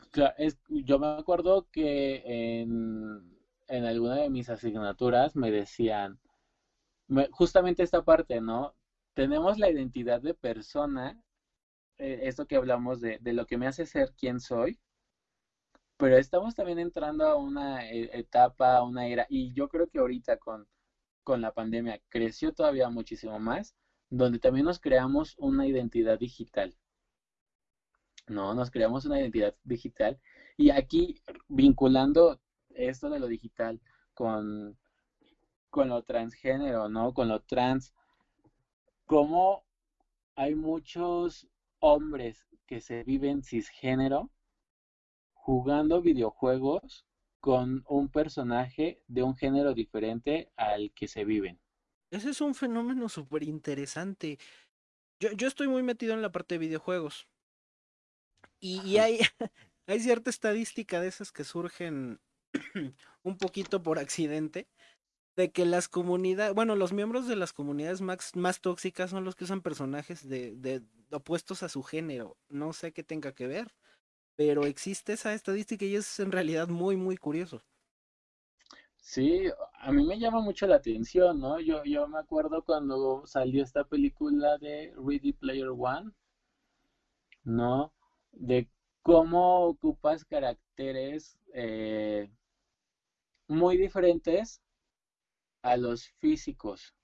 es- 0.39 0.59
yo 0.69 0.99
me 0.99 1.07
acuerdo 1.09 1.69
que 1.71 2.23
en, 2.61 3.39
en 3.69 3.85
alguna 3.85 4.17
de 4.17 4.31
mis 4.31 4.49
asignaturas 4.49 5.37
me 5.37 5.51
decían, 5.51 6.19
me- 7.09 7.29
justamente 7.33 7.83
esta 7.85 8.05
parte, 8.05 8.41
¿no? 8.43 8.75
Tenemos 9.15 9.59
la 9.59 9.71
identidad 9.71 10.23
de 10.23 10.35
persona, 10.35 11.23
eh, 12.01 12.21
esto 12.23 12.47
que 12.47 12.57
hablamos 12.57 13.01
de, 13.01 13.19
de 13.21 13.33
lo 13.33 13.47
que 13.47 13.59
me 13.59 13.67
hace 13.67 13.87
ser 13.87 14.13
quien 14.17 14.41
soy, 14.41 14.79
pero 15.97 16.17
estamos 16.17 16.55
también 16.55 16.79
entrando 16.79 17.27
a 17.27 17.37
una 17.37 17.87
e- 17.89 18.19
etapa, 18.19 18.77
a 18.77 18.83
una 18.83 19.07
era, 19.07 19.27
y 19.29 19.53
yo 19.53 19.69
creo 19.69 19.87
que 19.87 19.99
ahorita 19.99 20.39
con, 20.39 20.67
con 21.23 21.41
la 21.41 21.53
pandemia 21.53 22.01
creció 22.09 22.53
todavía 22.53 22.89
muchísimo 22.89 23.39
más, 23.39 23.75
donde 24.09 24.39
también 24.39 24.65
nos 24.65 24.81
creamos 24.81 25.35
una 25.39 25.67
identidad 25.67 26.19
digital. 26.19 26.75
No, 28.27 28.55
nos 28.55 28.71
creamos 28.71 29.05
una 29.05 29.21
identidad 29.21 29.55
digital. 29.65 30.19
Y 30.57 30.71
aquí, 30.71 31.21
vinculando 31.49 32.41
esto 32.71 33.11
de 33.11 33.19
lo 33.19 33.27
digital 33.27 33.81
con, 34.15 34.79
con 35.69 35.89
lo 35.89 36.03
transgénero, 36.03 36.89
¿no? 36.89 37.13
Con 37.13 37.29
lo 37.29 37.41
trans, 37.41 37.93
cómo 39.05 39.65
hay 40.37 40.55
muchos 40.55 41.49
hombres 41.81 42.47
que 42.67 42.81
se 42.81 43.03
viven 43.03 43.43
cisgénero 43.43 44.31
jugando 45.33 46.01
videojuegos 46.01 47.07
con 47.41 47.85
un 47.89 48.09
personaje 48.09 49.03
de 49.09 49.23
un 49.23 49.37
género 49.37 49.75
diferente 49.75 50.53
al 50.57 50.93
que 50.93 51.09
se 51.09 51.25
viven. 51.25 51.59
Ese 52.11 52.31
es 52.31 52.41
un 52.41 52.55
fenómeno 52.55 53.09
súper 53.09 53.43
interesante. 53.43 54.39
Yo, 55.19 55.33
yo 55.33 55.49
estoy 55.49 55.69
muy 55.69 55.83
metido 55.83 56.15
en 56.15 56.23
la 56.23 56.33
parte 56.33 56.55
de 56.55 56.59
videojuegos 56.59 57.29
y, 58.61 58.83
y 58.83 58.99
hay, 58.99 59.19
hay 59.87 60.01
cierta 60.01 60.31
estadística 60.31 61.01
de 61.01 61.09
esas 61.09 61.33
que 61.33 61.45
surgen 61.45 62.21
un 63.23 63.39
poquito 63.39 63.83
por 63.83 63.99
accidente, 63.99 64.69
de 65.41 65.51
que 65.51 65.65
las 65.65 65.89
comunidades, 65.89 66.55
bueno, 66.55 66.77
los 66.77 66.93
miembros 66.93 67.27
de 67.27 67.37
las 67.37 67.53
comunidades 67.53 68.03
más, 68.03 68.37
más 68.37 68.61
tóxicas 68.61 69.11
son 69.11 69.25
los 69.25 69.35
que 69.37 69.45
usan 69.45 69.63
personajes 69.63 70.29
de, 70.29 70.55
de 70.57 70.83
opuestos 71.11 71.63
a 71.63 71.69
su 71.69 71.83
género. 71.83 72.37
No 72.49 72.73
sé 72.73 72.93
qué 72.93 73.03
tenga 73.03 73.33
que 73.33 73.47
ver, 73.47 73.73
pero 74.37 74.67
existe 74.67 75.15
esa 75.15 75.35
estadística 75.35 75.85
y 75.87 75.97
es 75.97 76.21
en 76.21 76.33
realidad 76.33 76.69
muy, 76.69 76.97
muy 76.97 77.17
curioso. 77.17 77.63
Sí, 78.99 79.49
a 79.81 79.91
mí 79.93 80.05
me 80.07 80.19
llama 80.19 80.41
mucho 80.41 80.67
la 80.67 80.77
atención, 80.77 81.41
¿no? 81.41 81.59
Yo, 81.61 81.83
yo 81.85 82.07
me 82.07 82.19
acuerdo 82.19 82.63
cuando 82.65 83.27
salió 83.27 83.65
esta 83.65 83.85
película 83.85 84.59
de 84.59 84.95
Ready 84.97 85.33
Player 85.33 85.71
One, 85.77 86.13
¿no? 87.45 87.93
De 88.33 88.69
cómo 89.03 89.67
ocupas 89.67 90.25
caracteres 90.25 91.39
eh, 91.55 92.31
muy 93.49 93.77
diferentes 93.77 94.63
a 95.63 95.77
los 95.77 96.09
físicos 96.19 96.95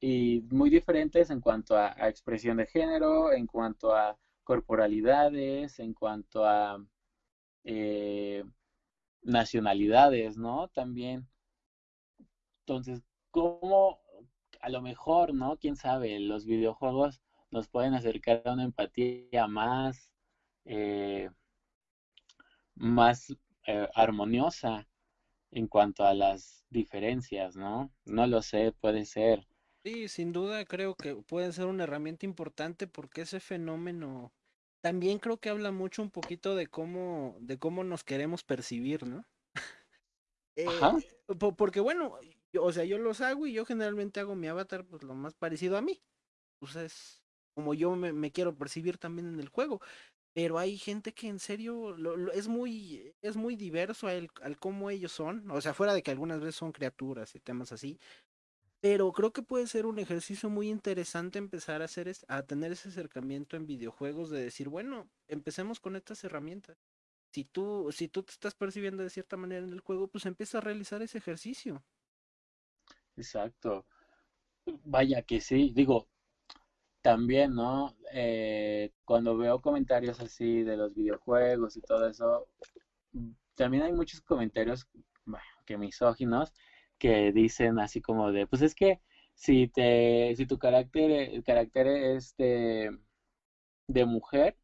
y 0.00 0.42
muy 0.50 0.70
diferentes 0.70 1.30
en 1.30 1.40
cuanto 1.40 1.76
a, 1.76 1.94
expresión 2.08 2.58
de 2.58 2.66
género, 2.66 3.32
en 3.32 3.46
cuanto 3.46 3.94
a 3.94 4.18
corporalidades, 4.44 5.78
en 5.78 5.94
cuanto 5.94 6.44
a 6.44 6.84
eh, 7.64 8.44
nacionalidades, 9.22 10.36
¿no? 10.36 10.68
También. 10.68 11.28
Entonces, 12.60 13.02
¿cómo 13.30 14.00
a 14.60 14.68
lo 14.68 14.82
mejor, 14.82 15.34
¿no? 15.34 15.56
Quién 15.58 15.76
sabe, 15.76 16.18
los 16.20 16.46
videojuegos 16.46 17.20
nos 17.50 17.68
pueden 17.68 17.94
acercar 17.94 18.42
a 18.44 18.52
una 18.52 18.64
empatía 18.64 19.46
más, 19.46 20.12
eh, 20.64 21.30
más 22.74 23.34
eh, 23.66 23.88
armoniosa 23.94 24.86
en 25.56 25.66
cuanto 25.66 26.04
a 26.04 26.14
las 26.14 26.64
diferencias, 26.70 27.56
¿no? 27.56 27.92
No 28.04 28.28
lo 28.28 28.42
sé, 28.42 28.70
puede 28.80 29.04
ser. 29.06 29.48
Sí, 29.84 30.08
sin 30.08 30.32
duda 30.32 30.64
creo 30.64 30.96
que 30.96 31.14
puede 31.14 31.52
ser 31.52 31.66
una 31.66 31.84
herramienta 31.84 32.26
importante 32.26 32.86
porque 32.88 33.22
ese 33.22 33.38
fenómeno 33.40 34.32
también 34.82 35.18
creo 35.18 35.38
que 35.38 35.48
habla 35.48 35.70
mucho 35.72 36.02
un 36.02 36.10
poquito 36.10 36.56
de 36.56 36.66
cómo, 36.66 37.36
de 37.40 37.58
cómo 37.58 37.84
nos 37.84 38.02
queremos 38.04 38.42
percibir, 38.44 39.06
¿no? 39.06 39.24
Ajá, 40.64 40.98
Eh, 40.98 41.16
po- 41.38 41.54
porque 41.56 41.80
bueno, 41.80 42.18
yo- 42.52 42.64
o 42.64 42.72
sea, 42.72 42.84
yo 42.84 42.98
los 42.98 43.20
hago 43.20 43.46
y 43.46 43.52
yo 43.52 43.64
generalmente 43.66 44.20
hago 44.20 44.34
mi 44.36 44.48
avatar 44.48 44.86
pues 44.86 45.02
lo 45.02 45.14
más 45.14 45.34
parecido 45.34 45.76
a 45.76 45.82
mí. 45.82 46.02
Pues 46.60 46.76
es 46.76 47.24
como 47.54 47.74
yo 47.74 47.96
me, 47.96 48.12
me 48.12 48.32
quiero 48.32 48.56
percibir 48.58 48.98
también 48.98 49.28
en 49.28 49.40
el 49.40 49.48
juego. 49.50 49.80
Pero 50.36 50.58
hay 50.58 50.76
gente 50.78 51.14
que 51.14 51.28
en 51.28 51.38
serio 51.40 51.96
es 52.32 52.46
muy, 52.48 53.14
es 53.22 53.36
muy 53.36 53.56
diverso 53.56 54.06
al, 54.08 54.30
al 54.42 54.58
cómo 54.58 54.90
ellos 54.90 55.12
son. 55.12 55.50
O 55.50 55.60
sea, 55.62 55.74
fuera 55.74 55.94
de 55.94 56.02
que 56.02 56.10
algunas 56.10 56.40
veces 56.40 56.56
son 56.56 56.72
criaturas 56.72 57.34
y 57.34 57.40
temas 57.40 57.72
así. 57.72 57.98
Pero 58.80 59.12
creo 59.12 59.32
que 59.32 59.42
puede 59.42 59.66
ser 59.66 59.86
un 59.86 59.98
ejercicio 59.98 60.50
muy 60.50 60.68
interesante 60.70 61.38
empezar 61.38 61.82
a 61.82 61.86
hacer 61.86 62.12
a 62.28 62.42
tener 62.44 62.72
ese 62.72 62.88
acercamiento 62.90 63.56
en 63.56 63.66
videojuegos 63.66 64.30
de 64.30 64.42
decir, 64.42 64.68
bueno, 64.68 65.10
empecemos 65.28 65.80
con 65.80 65.96
estas 65.96 66.24
herramientas. 66.24 66.78
Si 67.32 67.44
tú, 67.44 67.90
si 67.92 68.08
tú 68.08 68.22
te 68.24 68.32
estás 68.32 68.54
percibiendo 68.54 69.02
de 69.02 69.10
cierta 69.10 69.36
manera 69.36 69.64
en 69.66 69.72
el 69.72 69.80
juego, 69.80 70.08
pues 70.08 70.26
empieza 70.26 70.58
a 70.58 70.62
realizar 70.62 71.02
ese 71.02 71.18
ejercicio. 71.18 71.84
exacto. 73.16 73.86
Vaya 74.84 75.22
que 75.22 75.40
sí, 75.40 75.72
digo, 75.74 76.08
también, 77.06 77.54
¿no? 77.54 77.94
Eh, 78.12 78.90
cuando 79.04 79.36
veo 79.36 79.60
comentarios 79.60 80.18
así 80.18 80.64
de 80.64 80.76
los 80.76 80.92
videojuegos 80.92 81.76
y 81.76 81.80
todo 81.80 82.08
eso, 82.08 82.48
mm, 83.12 83.30
también 83.54 83.84
hay 83.84 83.92
muchos 83.92 84.20
comentarios, 84.20 84.88
que 85.64 85.76
misóginos, 85.76 86.52
que 86.98 87.30
dicen 87.30 87.78
así 87.78 88.00
como 88.00 88.32
de, 88.32 88.46
pues 88.48 88.62
es 88.62 88.74
que 88.74 88.98
si 89.34 89.68
te, 89.68 90.34
si 90.36 90.46
tu 90.46 90.58
carácter, 90.58 91.12
el 91.12 91.44
carácter 91.44 91.86
es 91.86 92.34
de, 92.38 92.90
de 93.86 94.04
mujer, 94.04 94.56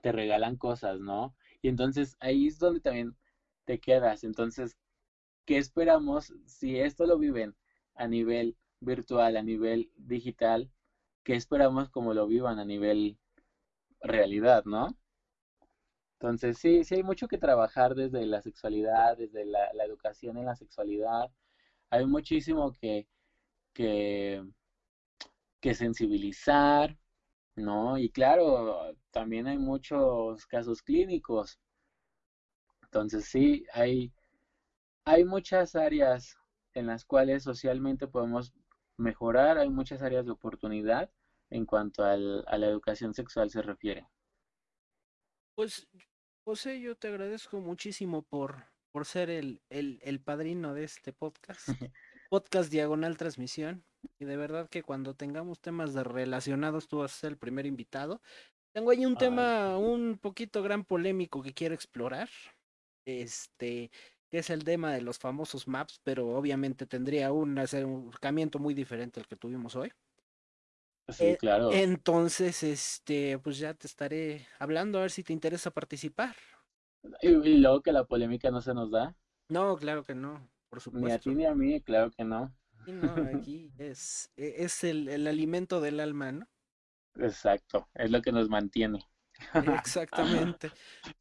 te 0.00 0.12
regalan 0.12 0.56
cosas, 0.56 1.00
¿no? 1.00 1.34
Y 1.60 1.66
entonces 1.68 2.16
ahí 2.20 2.46
es 2.46 2.58
donde 2.60 2.78
también 2.80 3.16
te 3.64 3.78
quedas. 3.80 4.22
Entonces, 4.22 4.76
¿qué 5.44 5.58
esperamos 5.58 6.32
si 6.46 6.78
esto 6.78 7.04
lo 7.06 7.18
viven 7.18 7.56
a 7.96 8.06
nivel 8.06 8.56
virtual, 8.80 9.36
a 9.36 9.42
nivel 9.42 9.90
digital? 9.96 10.70
¿Qué 11.24 11.34
esperamos 11.34 11.90
como 11.90 12.14
lo 12.14 12.28
vivan 12.28 12.60
a 12.60 12.64
nivel 12.64 13.18
realidad, 14.00 14.64
¿no? 14.66 14.88
Entonces, 16.18 16.58
sí, 16.58 16.84
sí 16.84 16.94
hay 16.96 17.02
mucho 17.02 17.28
que 17.28 17.38
trabajar 17.38 17.94
desde 17.94 18.24
la 18.26 18.40
sexualidad, 18.40 19.16
desde 19.16 19.44
la, 19.44 19.72
la 19.74 19.84
educación 19.84 20.36
en 20.38 20.46
la 20.46 20.54
sexualidad. 20.56 21.30
Hay 21.90 22.06
muchísimo 22.06 22.72
que, 22.72 23.06
que, 23.74 24.42
que 25.60 25.74
sensibilizar, 25.74 26.96
¿no? 27.56 27.98
Y 27.98 28.10
claro, 28.10 28.94
también 29.12 29.46
hay 29.48 29.58
muchos 29.58 30.46
casos 30.46 30.82
clínicos. 30.82 31.58
Entonces, 32.84 33.26
sí, 33.26 33.64
hay, 33.72 34.12
hay 35.04 35.24
muchas 35.24 35.74
áreas 35.76 36.36
en 36.74 36.86
las 36.88 37.04
cuales 37.04 37.44
socialmente 37.44 38.08
podemos 38.08 38.52
mejorar, 38.98 39.58
hay 39.58 39.70
muchas 39.70 40.02
áreas 40.02 40.26
de 40.26 40.32
oportunidad 40.32 41.10
en 41.50 41.66
cuanto 41.66 42.04
al- 42.04 42.44
a 42.48 42.58
la 42.58 42.66
educación 42.68 43.14
sexual 43.14 43.50
se 43.50 43.62
refiere. 43.62 44.08
Pues, 45.56 45.88
José, 46.44 46.80
yo 46.80 46.96
te 46.96 47.08
agradezco 47.08 47.60
muchísimo 47.60 48.22
por, 48.22 48.64
por 48.92 49.06
ser 49.06 49.30
el, 49.30 49.62
el, 49.70 50.00
el 50.02 50.20
padrino 50.20 50.74
de 50.74 50.84
este 50.84 51.12
podcast. 51.12 51.66
Podcast 52.30 52.70
Diagonal 52.70 53.16
Transmisión. 53.16 53.84
Y 54.18 54.24
de 54.24 54.36
verdad 54.36 54.68
que 54.68 54.82
cuando 54.82 55.14
tengamos 55.14 55.60
temas 55.60 55.94
de 55.94 56.02
relacionados, 56.04 56.88
tú 56.88 56.98
vas 56.98 57.12
a 57.14 57.20
ser 57.20 57.30
el 57.32 57.38
primer 57.38 57.66
invitado. 57.66 58.20
Tengo 58.74 58.90
ahí 58.90 59.06
un 59.06 59.16
Ay, 59.16 59.18
tema 59.18 59.78
un 59.78 60.18
poquito 60.18 60.62
gran 60.62 60.84
polémico 60.84 61.42
que 61.42 61.54
quiero 61.54 61.74
explorar. 61.74 62.28
Este, 63.06 63.90
que 64.34 64.40
es 64.40 64.50
el 64.50 64.64
tema 64.64 64.92
de 64.92 65.00
los 65.00 65.18
famosos 65.20 65.68
maps, 65.68 66.00
pero 66.04 66.28
obviamente 66.36 66.86
tendría 66.86 67.32
un 67.32 67.56
acercamiento 67.58 68.58
muy 68.58 68.74
diferente 68.74 69.20
al 69.20 69.28
que 69.28 69.36
tuvimos 69.36 69.76
hoy. 69.76 69.92
sí, 71.08 71.34
Eh, 71.34 71.36
claro. 71.36 71.84
entonces, 71.86 72.62
este, 72.62 73.38
pues 73.38 73.58
ya 73.58 73.74
te 73.74 73.86
estaré 73.86 74.46
hablando 74.58 74.98
a 74.98 75.02
ver 75.02 75.10
si 75.10 75.22
te 75.22 75.32
interesa 75.32 75.70
participar. 75.70 76.36
Y, 77.22 77.28
y 77.30 77.58
luego 77.58 77.82
que 77.82 77.90
la 77.92 78.04
polémica 78.04 78.50
no 78.52 78.60
se 78.60 78.72
nos 78.72 78.90
da. 78.92 79.16
No, 79.48 79.76
claro 79.78 80.04
que 80.04 80.14
no, 80.14 80.50
por 80.68 80.80
Ni 81.00 81.10
a 81.14 81.18
ti 81.24 81.30
supuesto. 81.30 81.34
ni 81.34 81.44
a 81.50 81.54
mí, 81.54 81.82
claro 81.82 82.10
que 82.10 82.24
no. 82.24 82.40
Y 82.86 82.92
no, 82.92 83.24
aquí 83.24 83.74
es, 83.78 84.30
e- 84.36 84.54
es 84.64 84.84
el, 84.84 85.08
el 85.08 85.26
alimento 85.26 85.80
del 85.82 86.00
alma, 86.00 86.32
¿no? 86.32 86.48
Exacto, 87.18 87.88
es 87.92 88.12
lo 88.12 88.22
que 88.22 88.30
nos 88.30 88.48
mantiene. 88.48 89.04
Exactamente. 89.60 90.72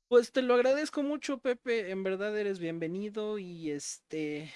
Pues 0.08 0.32
te 0.32 0.42
lo 0.42 0.56
agradezco 0.56 1.04
mucho, 1.04 1.40
Pepe. 1.40 1.92
En 1.92 2.04
verdad 2.04 2.38
eres 2.38 2.60
bienvenido 2.60 3.40
y 3.40 3.72
este 3.72 4.52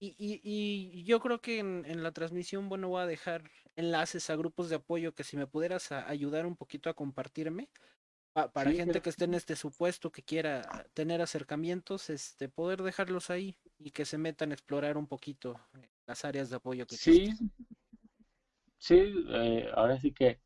y, 0.00 0.16
y, 0.18 0.40
y 0.44 1.04
yo 1.04 1.20
creo 1.20 1.40
que 1.40 1.60
en, 1.60 1.84
en 1.86 2.02
la 2.02 2.12
transmisión, 2.12 2.68
bueno, 2.68 2.88
voy 2.88 3.02
a 3.02 3.06
dejar 3.06 3.50
enlaces 3.76 4.30
a 4.30 4.36
grupos 4.36 4.70
de 4.70 4.76
apoyo 4.76 5.14
que 5.14 5.24
si 5.24 5.36
me 5.36 5.46
pudieras 5.48 5.92
a- 5.92 6.08
ayudar 6.08 6.46
un 6.46 6.56
poquito 6.56 6.90
a 6.90 6.94
compartirme 6.94 7.70
pa- 8.34 8.52
para 8.52 8.72
Sí, 8.72 8.74
gente 8.74 9.02
que 9.02 9.10
esté 9.10 9.26
en 9.26 9.34
este 9.34 9.56
supuesto 9.56 10.12
que 10.12 10.22
quiera 10.24 10.86
tener 10.94 11.22
acercamientos, 11.22 12.10
este 12.10 12.48
poder 12.50 12.82
dejarlos 12.82 13.30
ahí 13.30 13.58
y 13.78 13.92
que 13.92 14.04
se 14.06 14.18
metan 14.18 14.52
a 14.52 14.54
explorar 14.54 14.98
un 14.98 15.08
poquito 15.08 15.60
eh, 15.74 15.90
las 16.06 16.24
áreas 16.24 16.50
de 16.50 16.56
apoyo 16.56 16.86
que 16.88 16.96
sí, 16.96 16.96
existen. 16.96 17.38
sí, 18.78 18.94
eh, 19.28 19.70
ahora 19.74 19.98
sí 20.00 20.12
que 20.12 20.40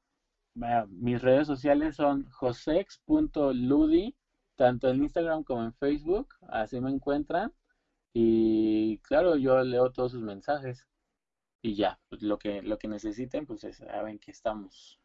mis 0.55 1.21
redes 1.21 1.47
sociales 1.47 1.97
son 1.97 2.29
josex.ludi, 2.31 4.17
tanto 4.57 4.89
en 4.89 5.03
Instagram 5.03 5.43
como 5.45 5.65
en 5.65 5.75
Facebook, 5.75 6.35
así 6.49 6.81
me 6.81 6.91
encuentran. 6.91 7.53
Y 8.13 8.99
claro, 8.99 9.37
yo 9.37 9.63
leo 9.65 9.91
todos 9.91 10.13
sus 10.13 10.23
mensajes 10.23 10.87
y 11.63 11.75
ya, 11.75 11.99
pues 12.09 12.23
lo 12.23 12.39
que, 12.39 12.63
lo 12.63 12.79
que 12.79 12.87
necesiten, 12.89 13.47
pues 13.47 13.65
es- 13.65 13.79
saben 13.79 14.19
que 14.19 14.31
estamos. 14.31 15.01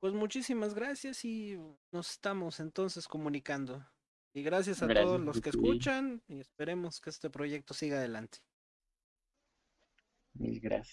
Pues 0.00 0.12
muchísimas 0.14 0.74
gracias 0.74 1.24
y 1.24 1.58
nos 1.92 2.10
estamos 2.10 2.60
entonces 2.60 3.06
comunicando. 3.08 3.86
Y 4.32 4.42
gracias 4.42 4.82
a 4.82 4.86
todos 4.88 5.20
los 5.20 5.40
que 5.40 5.50
escuchan 5.50 6.22
y 6.28 6.40
esperemos 6.40 7.00
que 7.00 7.10
este 7.10 7.30
proyecto 7.30 7.74
siga 7.74 7.98
adelante. 7.98 8.38
mil 10.34 10.60
gracias. 10.60 10.88